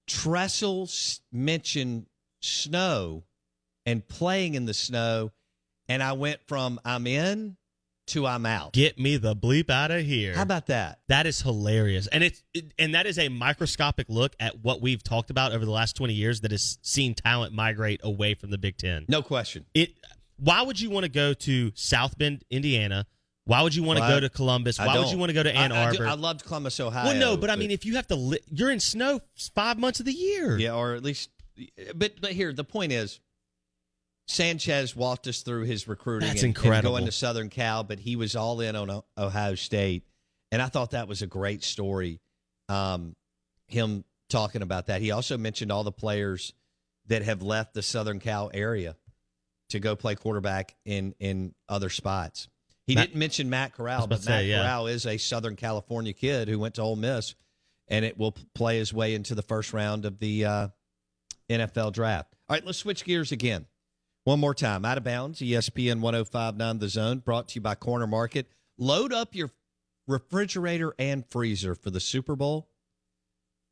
Tressel 0.06 0.88
mentioned 1.32 2.06
snow 2.40 3.24
and 3.84 4.06
playing 4.06 4.54
in 4.54 4.66
the 4.66 4.74
snow, 4.74 5.32
and 5.88 6.02
I 6.02 6.12
went 6.12 6.40
from 6.46 6.80
I'm 6.84 7.06
in 7.06 7.56
to 8.08 8.26
I'm 8.26 8.46
out. 8.46 8.72
Get 8.72 8.98
me 8.98 9.16
the 9.16 9.34
bleep 9.34 9.68
out 9.68 9.90
of 9.90 10.04
here. 10.04 10.34
How 10.34 10.42
about 10.42 10.66
that? 10.66 11.00
That 11.08 11.26
is 11.26 11.42
hilarious, 11.42 12.06
and 12.06 12.22
it's 12.22 12.42
it, 12.54 12.72
and 12.78 12.94
that 12.94 13.06
is 13.06 13.18
a 13.18 13.28
microscopic 13.28 14.06
look 14.08 14.34
at 14.38 14.62
what 14.62 14.80
we've 14.80 15.02
talked 15.02 15.30
about 15.30 15.52
over 15.52 15.64
the 15.64 15.72
last 15.72 15.96
twenty 15.96 16.14
years 16.14 16.40
that 16.42 16.52
has 16.52 16.78
seen 16.82 17.14
talent 17.14 17.52
migrate 17.52 18.00
away 18.04 18.34
from 18.34 18.50
the 18.50 18.58
Big 18.58 18.76
Ten. 18.76 19.06
No 19.08 19.22
question. 19.22 19.66
It. 19.74 19.94
Why 20.38 20.60
would 20.62 20.78
you 20.78 20.90
want 20.90 21.04
to 21.04 21.08
go 21.10 21.32
to 21.32 21.72
South 21.74 22.18
Bend, 22.18 22.44
Indiana? 22.50 23.06
Why 23.46 23.62
would 23.62 23.76
you 23.76 23.84
want 23.84 24.00
to 24.00 24.08
go 24.08 24.18
to 24.18 24.28
Columbus? 24.28 24.78
Why 24.78 24.98
would 24.98 25.10
you 25.10 25.18
want 25.18 25.30
to 25.30 25.34
go 25.34 25.44
to 25.44 25.54
Ann 25.54 25.70
I, 25.70 25.84
I 25.86 25.92
do- 25.92 25.98
Arbor? 25.98 26.08
I, 26.10 26.14
loved 26.14 26.44
Columbus, 26.44 26.80
Ohio. 26.80 27.06
well, 27.06 27.16
no, 27.16 27.36
but 27.36 27.48
I 27.48 27.54
mean, 27.54 27.70
if 27.70 27.86
you 27.86 27.94
have 27.94 28.08
to, 28.08 28.16
li- 28.16 28.40
you're 28.50 28.72
in 28.72 28.80
snow 28.80 29.20
five 29.54 29.78
months 29.78 30.00
of 30.00 30.06
the 30.06 30.12
year. 30.12 30.58
yeah, 30.58 30.74
or 30.74 30.94
at 30.94 31.04
least, 31.04 31.30
but 31.94 32.20
but 32.20 32.32
here 32.32 32.52
the 32.52 32.64
point 32.64 32.90
is, 32.90 33.20
Sanchez 34.26 34.96
walked 34.96 35.28
us 35.28 35.42
through 35.42 35.62
his 35.62 35.86
recruiting. 35.86 36.28
That's 36.28 36.42
and, 36.42 36.56
and 36.56 36.64
incredible. 36.64 36.90
going 36.90 37.06
to 37.06 37.12
Southern 37.12 37.48
Cal, 37.48 37.84
but 37.84 38.00
he 38.00 38.16
was 38.16 38.34
all 38.34 38.60
in 38.60 38.74
on 38.74 39.02
Ohio 39.16 39.54
State, 39.54 40.02
and 40.50 40.60
I 40.60 40.66
thought 40.66 40.90
that 40.90 41.06
was 41.06 41.22
a 41.22 41.28
great 41.28 41.62
story. 41.62 42.20
Um, 42.68 43.14
him 43.68 44.04
talking 44.28 44.62
about 44.62 44.86
that. 44.86 45.00
He 45.00 45.12
also 45.12 45.38
mentioned 45.38 45.70
all 45.70 45.84
the 45.84 45.92
players 45.92 46.52
that 47.06 47.22
have 47.22 47.42
left 47.42 47.74
the 47.74 47.82
Southern 47.82 48.18
Cal 48.18 48.50
area 48.52 48.96
to 49.68 49.78
go 49.78 49.94
play 49.94 50.16
quarterback 50.16 50.74
in 50.84 51.14
in 51.20 51.54
other 51.68 51.90
spots. 51.90 52.48
He 52.86 52.94
Matt- 52.94 53.08
didn't 53.08 53.18
mention 53.18 53.50
Matt 53.50 53.72
Corral, 53.74 54.06
but 54.06 54.20
Matt 54.20 54.22
say, 54.22 54.46
yeah. 54.46 54.62
Corral 54.62 54.86
is 54.86 55.06
a 55.06 55.16
Southern 55.18 55.56
California 55.56 56.12
kid 56.12 56.48
who 56.48 56.58
went 56.58 56.76
to 56.76 56.82
Ole 56.82 56.96
Miss, 56.96 57.34
and 57.88 58.04
it 58.04 58.16
will 58.16 58.34
play 58.54 58.78
his 58.78 58.92
way 58.92 59.14
into 59.14 59.34
the 59.34 59.42
first 59.42 59.72
round 59.72 60.04
of 60.04 60.18
the 60.18 60.44
uh, 60.44 60.68
NFL 61.50 61.92
draft. 61.92 62.34
All 62.48 62.54
right, 62.54 62.64
let's 62.64 62.78
switch 62.78 63.04
gears 63.04 63.32
again. 63.32 63.66
One 64.24 64.40
more 64.40 64.54
time. 64.54 64.84
Out 64.84 64.98
of 64.98 65.04
bounds, 65.04 65.40
ESPN 65.40 66.00
1059 66.00 66.78
The 66.78 66.88
Zone, 66.88 67.18
brought 67.18 67.48
to 67.48 67.54
you 67.56 67.60
by 67.60 67.74
Corner 67.74 68.06
Market. 68.06 68.48
Load 68.78 69.12
up 69.12 69.34
your 69.34 69.50
refrigerator 70.06 70.94
and 70.98 71.24
freezer 71.26 71.74
for 71.74 71.90
the 71.90 72.00
Super 72.00 72.36
Bowl 72.36 72.68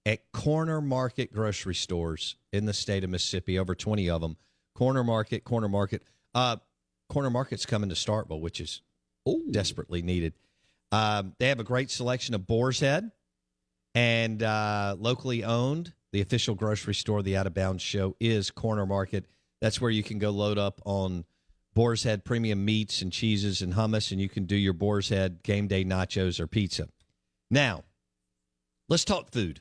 at 0.06 0.30
Corner 0.32 0.80
Market 0.80 1.32
grocery 1.32 1.74
stores 1.74 2.36
in 2.52 2.66
the 2.66 2.72
state 2.72 3.04
of 3.04 3.10
Mississippi, 3.10 3.58
over 3.58 3.74
20 3.74 4.10
of 4.10 4.20
them. 4.20 4.36
Corner 4.74 5.04
Market, 5.04 5.44
Corner 5.44 5.68
Market. 5.68 6.02
Uh, 6.34 6.56
Corner 7.08 7.30
Market's 7.30 7.66
coming 7.66 7.88
to 7.88 7.94
Starkville, 7.94 8.40
which 8.40 8.60
is 8.60 8.82
desperately 9.50 10.02
needed. 10.02 10.34
Um, 10.92 11.34
they 11.38 11.48
have 11.48 11.60
a 11.60 11.64
great 11.64 11.90
selection 11.90 12.34
of 12.34 12.46
Boar's 12.46 12.80
Head 12.80 13.10
and 13.94 14.42
uh, 14.42 14.96
locally 14.98 15.44
owned. 15.44 15.92
The 16.12 16.20
official 16.20 16.54
grocery 16.54 16.94
store, 16.94 17.18
of 17.18 17.24
the 17.24 17.36
Out 17.36 17.48
of 17.48 17.54
Bounds 17.54 17.82
Show, 17.82 18.14
is 18.20 18.52
Corner 18.52 18.86
Market. 18.86 19.26
That's 19.60 19.80
where 19.80 19.90
you 19.90 20.04
can 20.04 20.18
go 20.20 20.30
load 20.30 20.58
up 20.58 20.80
on 20.84 21.24
Boar's 21.74 22.04
Head 22.04 22.24
premium 22.24 22.64
meats 22.64 23.02
and 23.02 23.10
cheeses 23.12 23.62
and 23.62 23.74
hummus, 23.74 24.12
and 24.12 24.20
you 24.20 24.28
can 24.28 24.44
do 24.44 24.54
your 24.54 24.74
Boar's 24.74 25.08
Head 25.08 25.42
game 25.42 25.66
day 25.66 25.84
nachos 25.84 26.38
or 26.38 26.46
pizza. 26.46 26.88
Now, 27.50 27.82
let's 28.88 29.04
talk 29.04 29.32
food. 29.32 29.60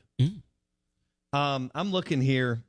Um, 1.32 1.72
I'm 1.74 1.90
looking 1.90 2.20
here 2.20 2.62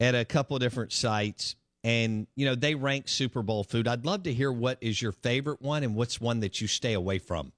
at 0.00 0.16
a 0.16 0.24
couple 0.24 0.56
of 0.56 0.60
different 0.60 0.92
sites, 0.92 1.54
and 1.86 2.26
you 2.34 2.44
know 2.44 2.56
they 2.56 2.74
rank 2.74 3.06
Super 3.06 3.42
Bowl 3.42 3.62
food. 3.62 3.86
I'd 3.86 4.04
love 4.04 4.24
to 4.24 4.34
hear 4.34 4.50
what 4.50 4.78
is 4.80 5.00
your 5.00 5.12
favorite 5.12 5.62
one 5.62 5.84
and 5.84 5.94
what's 5.94 6.20
one 6.20 6.40
that 6.40 6.60
you 6.60 6.66
stay 6.66 6.94
away 6.94 7.20
from. 7.20 7.52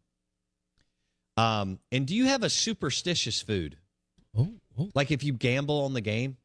Um, 1.38 1.78
and 1.90 2.06
do 2.06 2.14
you 2.14 2.26
have 2.26 2.42
a 2.42 2.50
superstitious 2.50 3.40
food? 3.40 3.78
Oh, 4.36 4.50
oh. 4.78 4.90
Like 4.94 5.10
if 5.10 5.24
you 5.24 5.32
gamble 5.32 5.80
on 5.80 5.94
the 5.94 6.02
game, 6.02 6.36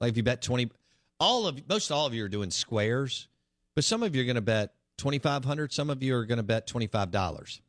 like 0.00 0.10
if 0.10 0.16
you 0.16 0.24
bet 0.24 0.42
twenty, 0.42 0.72
all 1.20 1.46
of 1.46 1.68
most 1.68 1.92
all 1.92 2.04
of 2.04 2.14
you 2.14 2.24
are 2.24 2.28
doing 2.28 2.50
squares, 2.50 3.28
but 3.76 3.84
some 3.84 4.02
of 4.02 4.16
you 4.16 4.22
are 4.22 4.26
going 4.26 4.34
to 4.34 4.40
bet 4.40 4.74
twenty 4.98 5.20
five 5.20 5.44
hundred. 5.44 5.72
Some 5.72 5.88
of 5.88 6.02
you 6.02 6.16
are 6.16 6.24
going 6.24 6.38
to 6.38 6.42
bet 6.42 6.66
twenty 6.66 6.88
five 6.88 7.12
dollars. 7.12 7.62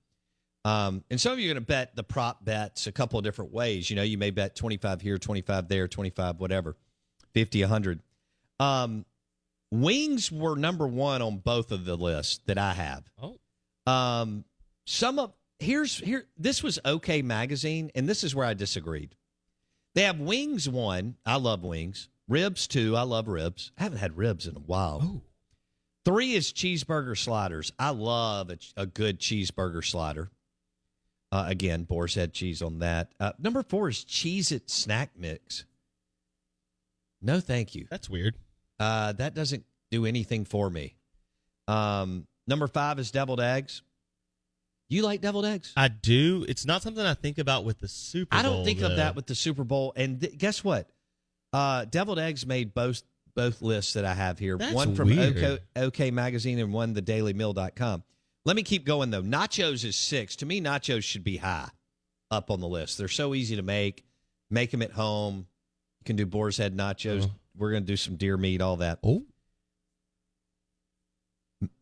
Um, 0.65 1.03
and 1.11 1.21
some 1.21 1.33
of 1.33 1.39
you 1.39 1.51
are 1.51 1.53
going 1.53 1.63
to 1.63 1.67
bet 1.67 1.95
the 1.95 2.03
prop 2.03 2.43
bets 2.43 2.87
a 2.87 2.91
couple 2.91 3.19
of 3.19 3.25
different 3.25 3.53
ways. 3.53 3.91
You 3.91 3.95
know, 3.95 4.03
you 4.03 4.17
may 4.17 4.29
bet 4.29 4.55
25 4.55 5.01
here, 5.01 5.17
25 5.17 5.67
there, 5.67 5.87
25 5.87 6.39
whatever, 6.39 6.75
50, 7.33 7.61
100. 7.61 7.99
Um, 8.59 9.05
wings 9.71 10.31
were 10.31 10.55
number 10.55 10.87
one 10.87 11.21
on 11.21 11.37
both 11.37 11.71
of 11.71 11.85
the 11.85 11.95
lists 11.95 12.39
that 12.45 12.57
I 12.57 12.73
have. 12.73 13.03
Oh. 13.21 13.39
Um, 13.91 14.45
some 14.85 15.17
of 15.17 15.33
here's 15.59 15.97
here 15.97 16.25
this 16.37 16.61
was 16.61 16.79
OK 16.85 17.21
magazine, 17.21 17.91
and 17.95 18.07
this 18.07 18.23
is 18.23 18.35
where 18.35 18.45
I 18.45 18.53
disagreed. 18.53 19.15
They 19.95 20.03
have 20.03 20.19
wings 20.19 20.69
one. 20.69 21.15
I 21.25 21.37
love 21.37 21.63
wings. 21.63 22.09
Ribs 22.27 22.67
two. 22.67 22.95
I 22.95 23.01
love 23.01 23.27
ribs. 23.27 23.71
I 23.77 23.83
haven't 23.83 23.99
had 23.99 24.17
ribs 24.17 24.47
in 24.47 24.55
a 24.55 24.59
while. 24.59 25.23
Three 26.03 26.33
is 26.33 26.51
cheeseburger 26.51 27.17
sliders. 27.17 27.71
I 27.77 27.91
love 27.91 28.49
a, 28.49 28.57
a 28.75 28.85
good 28.85 29.19
cheeseburger 29.19 29.85
slider. 29.85 30.31
Uh, 31.31 31.45
again, 31.47 31.83
boar's 31.83 32.15
head 32.15 32.33
cheese 32.33 32.61
on 32.61 32.79
that. 32.79 33.13
Uh, 33.19 33.31
number 33.39 33.63
four 33.63 33.89
is 33.89 34.03
Cheez 34.03 34.51
It 34.51 34.69
snack 34.69 35.11
mix. 35.15 35.65
No, 37.21 37.39
thank 37.39 37.75
you. 37.75 37.85
That's 37.89 38.09
weird. 38.09 38.35
Uh, 38.81 39.11
that 39.13 39.35
doesn't 39.35 39.63
do 39.91 40.07
anything 40.07 40.43
for 40.43 40.67
me. 40.67 40.95
Um, 41.67 42.25
number 42.47 42.67
five 42.67 42.97
is 42.97 43.11
deviled 43.11 43.39
eggs. 43.39 43.83
You 44.89 45.03
like 45.03 45.21
deviled 45.21 45.45
eggs? 45.45 45.71
I 45.77 45.87
do. 45.87 46.45
It's 46.49 46.65
not 46.65 46.81
something 46.81 47.05
I 47.05 47.13
think 47.13 47.37
about 47.37 47.63
with 47.63 47.79
the 47.79 47.87
Super 47.87 48.31
Bowl. 48.31 48.39
I 48.39 48.43
don't 48.43 48.65
think 48.65 48.79
though. 48.79 48.87
of 48.87 48.97
that 48.97 49.15
with 49.15 49.27
the 49.27 49.35
Super 49.35 49.63
Bowl. 49.63 49.93
And 49.95 50.19
th- 50.19 50.35
guess 50.35 50.63
what? 50.63 50.89
Uh, 51.53 51.85
deviled 51.85 52.17
eggs 52.17 52.45
made 52.45 52.73
both 52.73 53.03
both 53.35 53.61
lists 53.61 53.93
that 53.93 54.03
I 54.03 54.13
have 54.13 54.39
here. 54.39 54.57
That's 54.57 54.73
one 54.73 54.95
from. 54.95 55.11
OK, 55.11 55.59
OK 55.75 56.11
Magazine 56.11 56.57
and 56.59 56.73
one 56.73 56.93
the 56.93 57.01
thedailymeal.com. 57.01 58.03
Let 58.45 58.55
me 58.55 58.63
keep 58.63 58.83
going 58.83 59.11
though. 59.11 59.21
Nachos 59.21 59.85
is 59.85 59.95
six. 59.95 60.37
To 60.37 60.45
me, 60.47 60.59
nachos 60.59 61.03
should 61.03 61.23
be 61.23 61.37
high 61.37 61.69
up 62.31 62.49
on 62.49 62.59
the 62.59 62.67
list. 62.67 62.97
They're 62.97 63.07
so 63.07 63.35
easy 63.35 63.57
to 63.57 63.61
make. 63.61 64.03
Make 64.49 64.71
them 64.71 64.81
at 64.81 64.91
home. 64.91 65.45
You 65.99 66.05
can 66.05 66.15
do 66.15 66.25
boar's 66.25 66.57
head 66.57 66.75
nachos. 66.75 67.25
Uh-huh. 67.25 67.33
We're 67.57 67.71
going 67.71 67.83
to 67.83 67.87
do 67.87 67.97
some 67.97 68.15
deer 68.15 68.37
meat, 68.37 68.61
all 68.61 68.77
that. 68.77 68.99
Oh, 69.03 69.23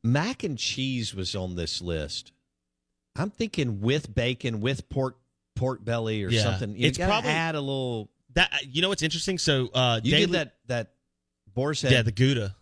Mac 0.04 0.44
and 0.44 0.58
cheese 0.58 1.14
was 1.16 1.36
on 1.36 1.56
this 1.56 1.82
list. 1.82 2.32
I'm 3.16 3.30
thinking 3.30 3.82
with 3.82 4.14
bacon, 4.14 4.62
with 4.62 4.90
pork 4.90 5.18
pork 5.56 5.84
belly 5.84 6.24
or 6.24 6.30
Yeah. 6.30 6.44
something. 6.44 6.76
You 6.78 6.88
It's 6.88 6.98
gotta 6.98 7.10
probably- 7.12 7.32
add 7.32 7.56
a 7.56 7.62
little. 7.62 8.10
that 8.36 8.62
you 8.68 8.82
know 8.82 8.90
what's 8.90 9.04
interesting? 9.04 9.38
So 9.38 9.68
uh, 9.74 10.00
You 10.04 10.12
Daily- 10.12 10.26
did 10.28 10.32
that 10.34 10.56
that 10.68 10.94
boar's 11.54 11.82
head 11.82 11.92
Yeah, 11.92 12.02
the 12.02 12.12
Gouda, 12.12 12.56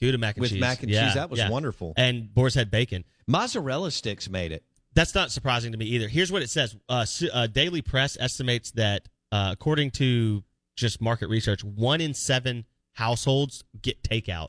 Gouda 0.00 0.18
mac 0.18 0.36
and 0.36 0.40
with 0.42 0.50
cheese 0.52 0.60
mac 0.60 0.82
and 0.82 0.90
Yeah, 0.90 1.06
cheese. 1.06 1.14
That 1.14 1.30
was 1.30 1.38
yeah. 1.38 1.48
wonderful. 1.50 1.92
And 1.96 2.32
boar's 2.32 2.54
head 2.54 2.70
bacon. 2.70 3.04
Mozzarella 3.26 3.90
sticks 3.90 4.28
made 4.28 4.50
it. 4.52 4.64
That's 4.94 5.14
not 5.14 5.30
surprising 5.32 5.72
to 5.72 5.78
me 5.78 5.86
either. 5.86 6.08
Here's 6.08 6.30
what 6.32 6.42
it 6.42 6.50
says: 6.50 6.76
uh, 6.88 7.04
uh, 7.32 7.46
Daily 7.48 7.82
Press 7.82 8.16
estimates 8.18 8.70
that, 8.72 9.08
uh, 9.32 9.50
according 9.52 9.90
to 9.92 10.42
just 10.76 11.00
market 11.00 11.28
research, 11.28 11.62
one 11.64 12.00
in 12.00 12.14
seven 12.14 12.64
households 12.92 13.64
get 13.82 14.02
takeout. 14.02 14.48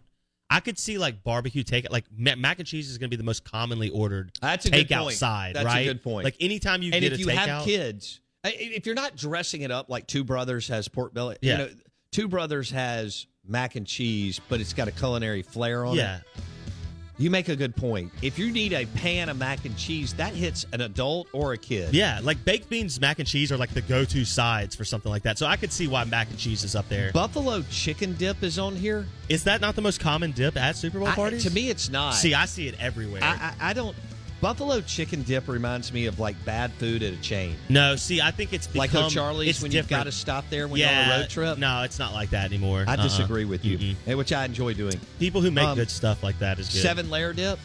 I 0.50 0.60
could 0.60 0.78
see 0.78 0.98
like 0.98 1.24
barbecue 1.24 1.64
takeout, 1.64 1.92
like 1.92 2.06
mac 2.16 2.60
and 2.60 2.68
cheese 2.68 2.90
is 2.90 2.98
going 2.98 3.10
to 3.10 3.16
be 3.16 3.18
the 3.18 3.26
most 3.26 3.44
commonly 3.44 3.90
ordered 3.90 4.32
That's 4.42 4.66
a 4.68 4.70
good 4.70 4.90
point. 4.90 5.16
side, 5.16 5.56
That's 5.56 5.74
a 5.74 5.84
good 5.84 6.04
point. 6.04 6.24
Like 6.24 6.38
anytime 6.40 6.82
you 6.84 6.92
and 6.94 7.02
get 7.02 7.14
if 7.14 7.20
you 7.20 7.28
takeout, 7.28 7.48
have 7.48 7.66
kids, 7.66 8.22
if 8.44 8.86
you're 8.86 8.96
not 8.96 9.16
dressing 9.16 9.62
it 9.62 9.72
up 9.72 9.90
like 9.90 10.06
Two 10.08 10.24
Brothers 10.24 10.68
has 10.68 10.88
pork 10.88 11.14
belly, 11.14 11.38
Yeah. 11.42 11.52
you 11.52 11.58
know, 11.58 11.70
Two 12.12 12.28
Brothers 12.28 12.70
has 12.72 13.26
mac 13.46 13.76
and 13.76 13.86
cheese, 13.88 14.40
but 14.48 14.62
it's 14.62 14.74
got 14.74 14.88
a 14.88 14.92
culinary 14.92 15.42
flair 15.42 15.84
on 15.84 15.96
yeah, 15.96 16.18
it. 16.18 16.24
You 17.18 17.30
make 17.30 17.47
a 17.47 17.55
good 17.55 17.76
point. 17.76 18.11
If 18.22 18.38
you 18.38 18.51
need 18.51 18.74
a 18.74 18.86
pan 18.88 19.30
of 19.30 19.38
mac 19.38 19.63
and 19.63 19.78
cheese, 19.78 20.13
that 20.16 20.34
hits 20.34 20.66
an 20.74 20.82
adult 20.82 21.28
or 21.32 21.53
a 21.53 21.57
kid. 21.57 21.93
Yeah, 21.93 22.20
like 22.22 22.43
baked 22.43 22.70
beans, 22.70 22.99
mac 22.99 23.20
and 23.20 23.28
cheese 23.28 23.51
are 23.53 23.57
like 23.57 23.74
the 23.74 23.82
go-to 23.82 24.26
sides 24.26 24.76
for 24.76 24.84
something 24.84 25.09
like 25.09 25.24
that. 25.24 25.38
So 25.38 25.45
I 25.45 25.55
could 25.55 25.72
see 25.72 25.88
why 25.88 26.03
mac 26.03 26.30
and 26.30 26.38
cheese 26.38 26.66
is 26.66 26.76
up 26.76 26.89
there. 26.89 27.11
Buffalo 27.13 27.63
chicken 27.72 28.16
dip 28.16 28.43
is 28.43 28.59
on 28.59 28.76
here. 28.76 29.05
Is 29.30 29.45
that 29.45 29.61
not 29.61 29.76
the 29.76 29.82
most 29.82 30.01
common 30.01 30.32
dip 30.32 30.57
at 30.57 30.76
Super 30.76 30.99
Bowl 30.99 31.07
I- 31.07 31.16
parties? 31.16 31.43
to 31.45 31.51
me, 31.51 31.70
it's 31.70 31.89
not. 31.89 32.16
see, 32.16 32.34
I 32.34 32.45
see 32.45 32.68
it 32.68 32.76
everywhere. 32.82 33.24
I, 33.24 33.53
I, 33.59 33.70
I 33.70 33.74
don't. 33.74 33.95
Buffalo 34.42 34.82
chicken 34.82 35.24
dip 35.24 35.48
reminds 35.48 35.92
me 35.94 36.06
of 36.06 36.20
like 36.20 36.36
bad 36.46 36.72
food 36.74 37.02
at 37.04 37.14
a 37.14 37.18
chain, 37.18 37.56
no, 37.70 37.96
see, 37.96 38.22
I 38.22 38.32
think 38.32 38.54
it's 38.54 38.74
like 38.76 38.92
become, 38.92 39.06
O'Charlie's 39.06 39.50
it's 39.50 39.62
when 39.62 39.72
you've 39.72 39.88
got 39.88 40.04
to 40.04 40.12
stop 40.12 40.46
there 40.50 40.68
when 40.68 40.80
yeah, 40.80 41.06
you're 41.06 41.14
on 41.14 41.20
a 41.20 41.22
road 41.24 41.30
trip. 41.30 41.58
No, 41.58 41.82
it's 41.84 41.98
not 41.98 42.14
like 42.14 42.30
that 42.32 42.46
anymore. 42.46 42.84
I 42.88 42.94
Uh-uh. 42.96 43.04
disagree 43.04 43.46
with 43.46 43.64
you, 43.66 43.78
Mm-mm. 43.78 43.96
eh, 44.08 44.14
which 44.14 44.34
I 44.34 44.46
enjoy 44.46 44.74
doing. 44.74 45.00
People 45.20 45.42
who 45.42 45.52
make 45.52 45.66
Um, 45.66 45.76
good 45.78 45.90
stuff 45.90 46.22
like 46.22 46.38
that 46.40 46.60
is 46.60 46.68
good. 46.70 46.82
Seven 46.82 47.10
layer 47.10 47.34
dip. 47.34 47.58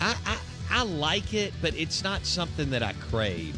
I, 0.00 0.14
I 0.26 0.38
I 0.70 0.82
like 0.84 1.34
it, 1.34 1.52
but 1.60 1.74
it's 1.74 2.02
not 2.04 2.24
something 2.24 2.70
that 2.70 2.82
I 2.82 2.92
crave. 3.10 3.56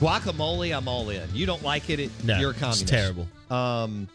Guacamole, 0.00 0.76
I'm 0.76 0.88
all 0.88 1.10
in. 1.10 1.28
You 1.34 1.46
don't 1.46 1.62
like 1.62 1.88
it? 1.90 2.00
it 2.00 2.10
No, 2.24 2.38
you're 2.38 2.50
a 2.50 2.52
it's 2.52 2.60
communist. 2.60 2.88
terrible. 2.88 3.28
Um, 3.50 4.08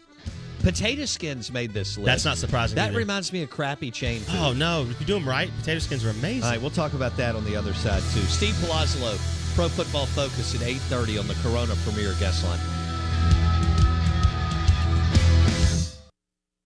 potato 0.62 1.04
skins 1.04 1.50
made 1.52 1.72
this 1.72 1.96
list. 1.96 2.06
That's 2.06 2.24
not 2.24 2.38
surprising 2.38 2.76
That 2.76 2.88
either. 2.90 2.98
reminds 2.98 3.32
me 3.32 3.42
of 3.42 3.50
crappy 3.50 3.90
chain 3.90 4.20
food. 4.20 4.36
Oh 4.38 4.52
no! 4.52 4.86
If 4.90 5.00
you 5.00 5.06
do 5.06 5.14
them 5.14 5.28
right, 5.28 5.50
potato 5.58 5.78
skins 5.80 6.04
are 6.04 6.10
amazing. 6.10 6.44
All 6.44 6.50
right, 6.50 6.60
we'll 6.60 6.70
talk 6.70 6.92
about 6.94 7.16
that 7.16 7.34
on 7.36 7.44
the 7.44 7.56
other 7.56 7.74
side 7.74 8.02
too. 8.14 8.20
Steve 8.22 8.54
Palazzolo, 8.56 9.16
Pro 9.54 9.68
Football 9.68 10.06
Focus 10.06 10.54
at 10.54 10.60
8:30 10.62 11.18
on 11.18 11.26
the 11.28 11.34
Corona 11.42 11.74
Premier 11.84 12.14
guest 12.20 12.44
line. 12.44 12.58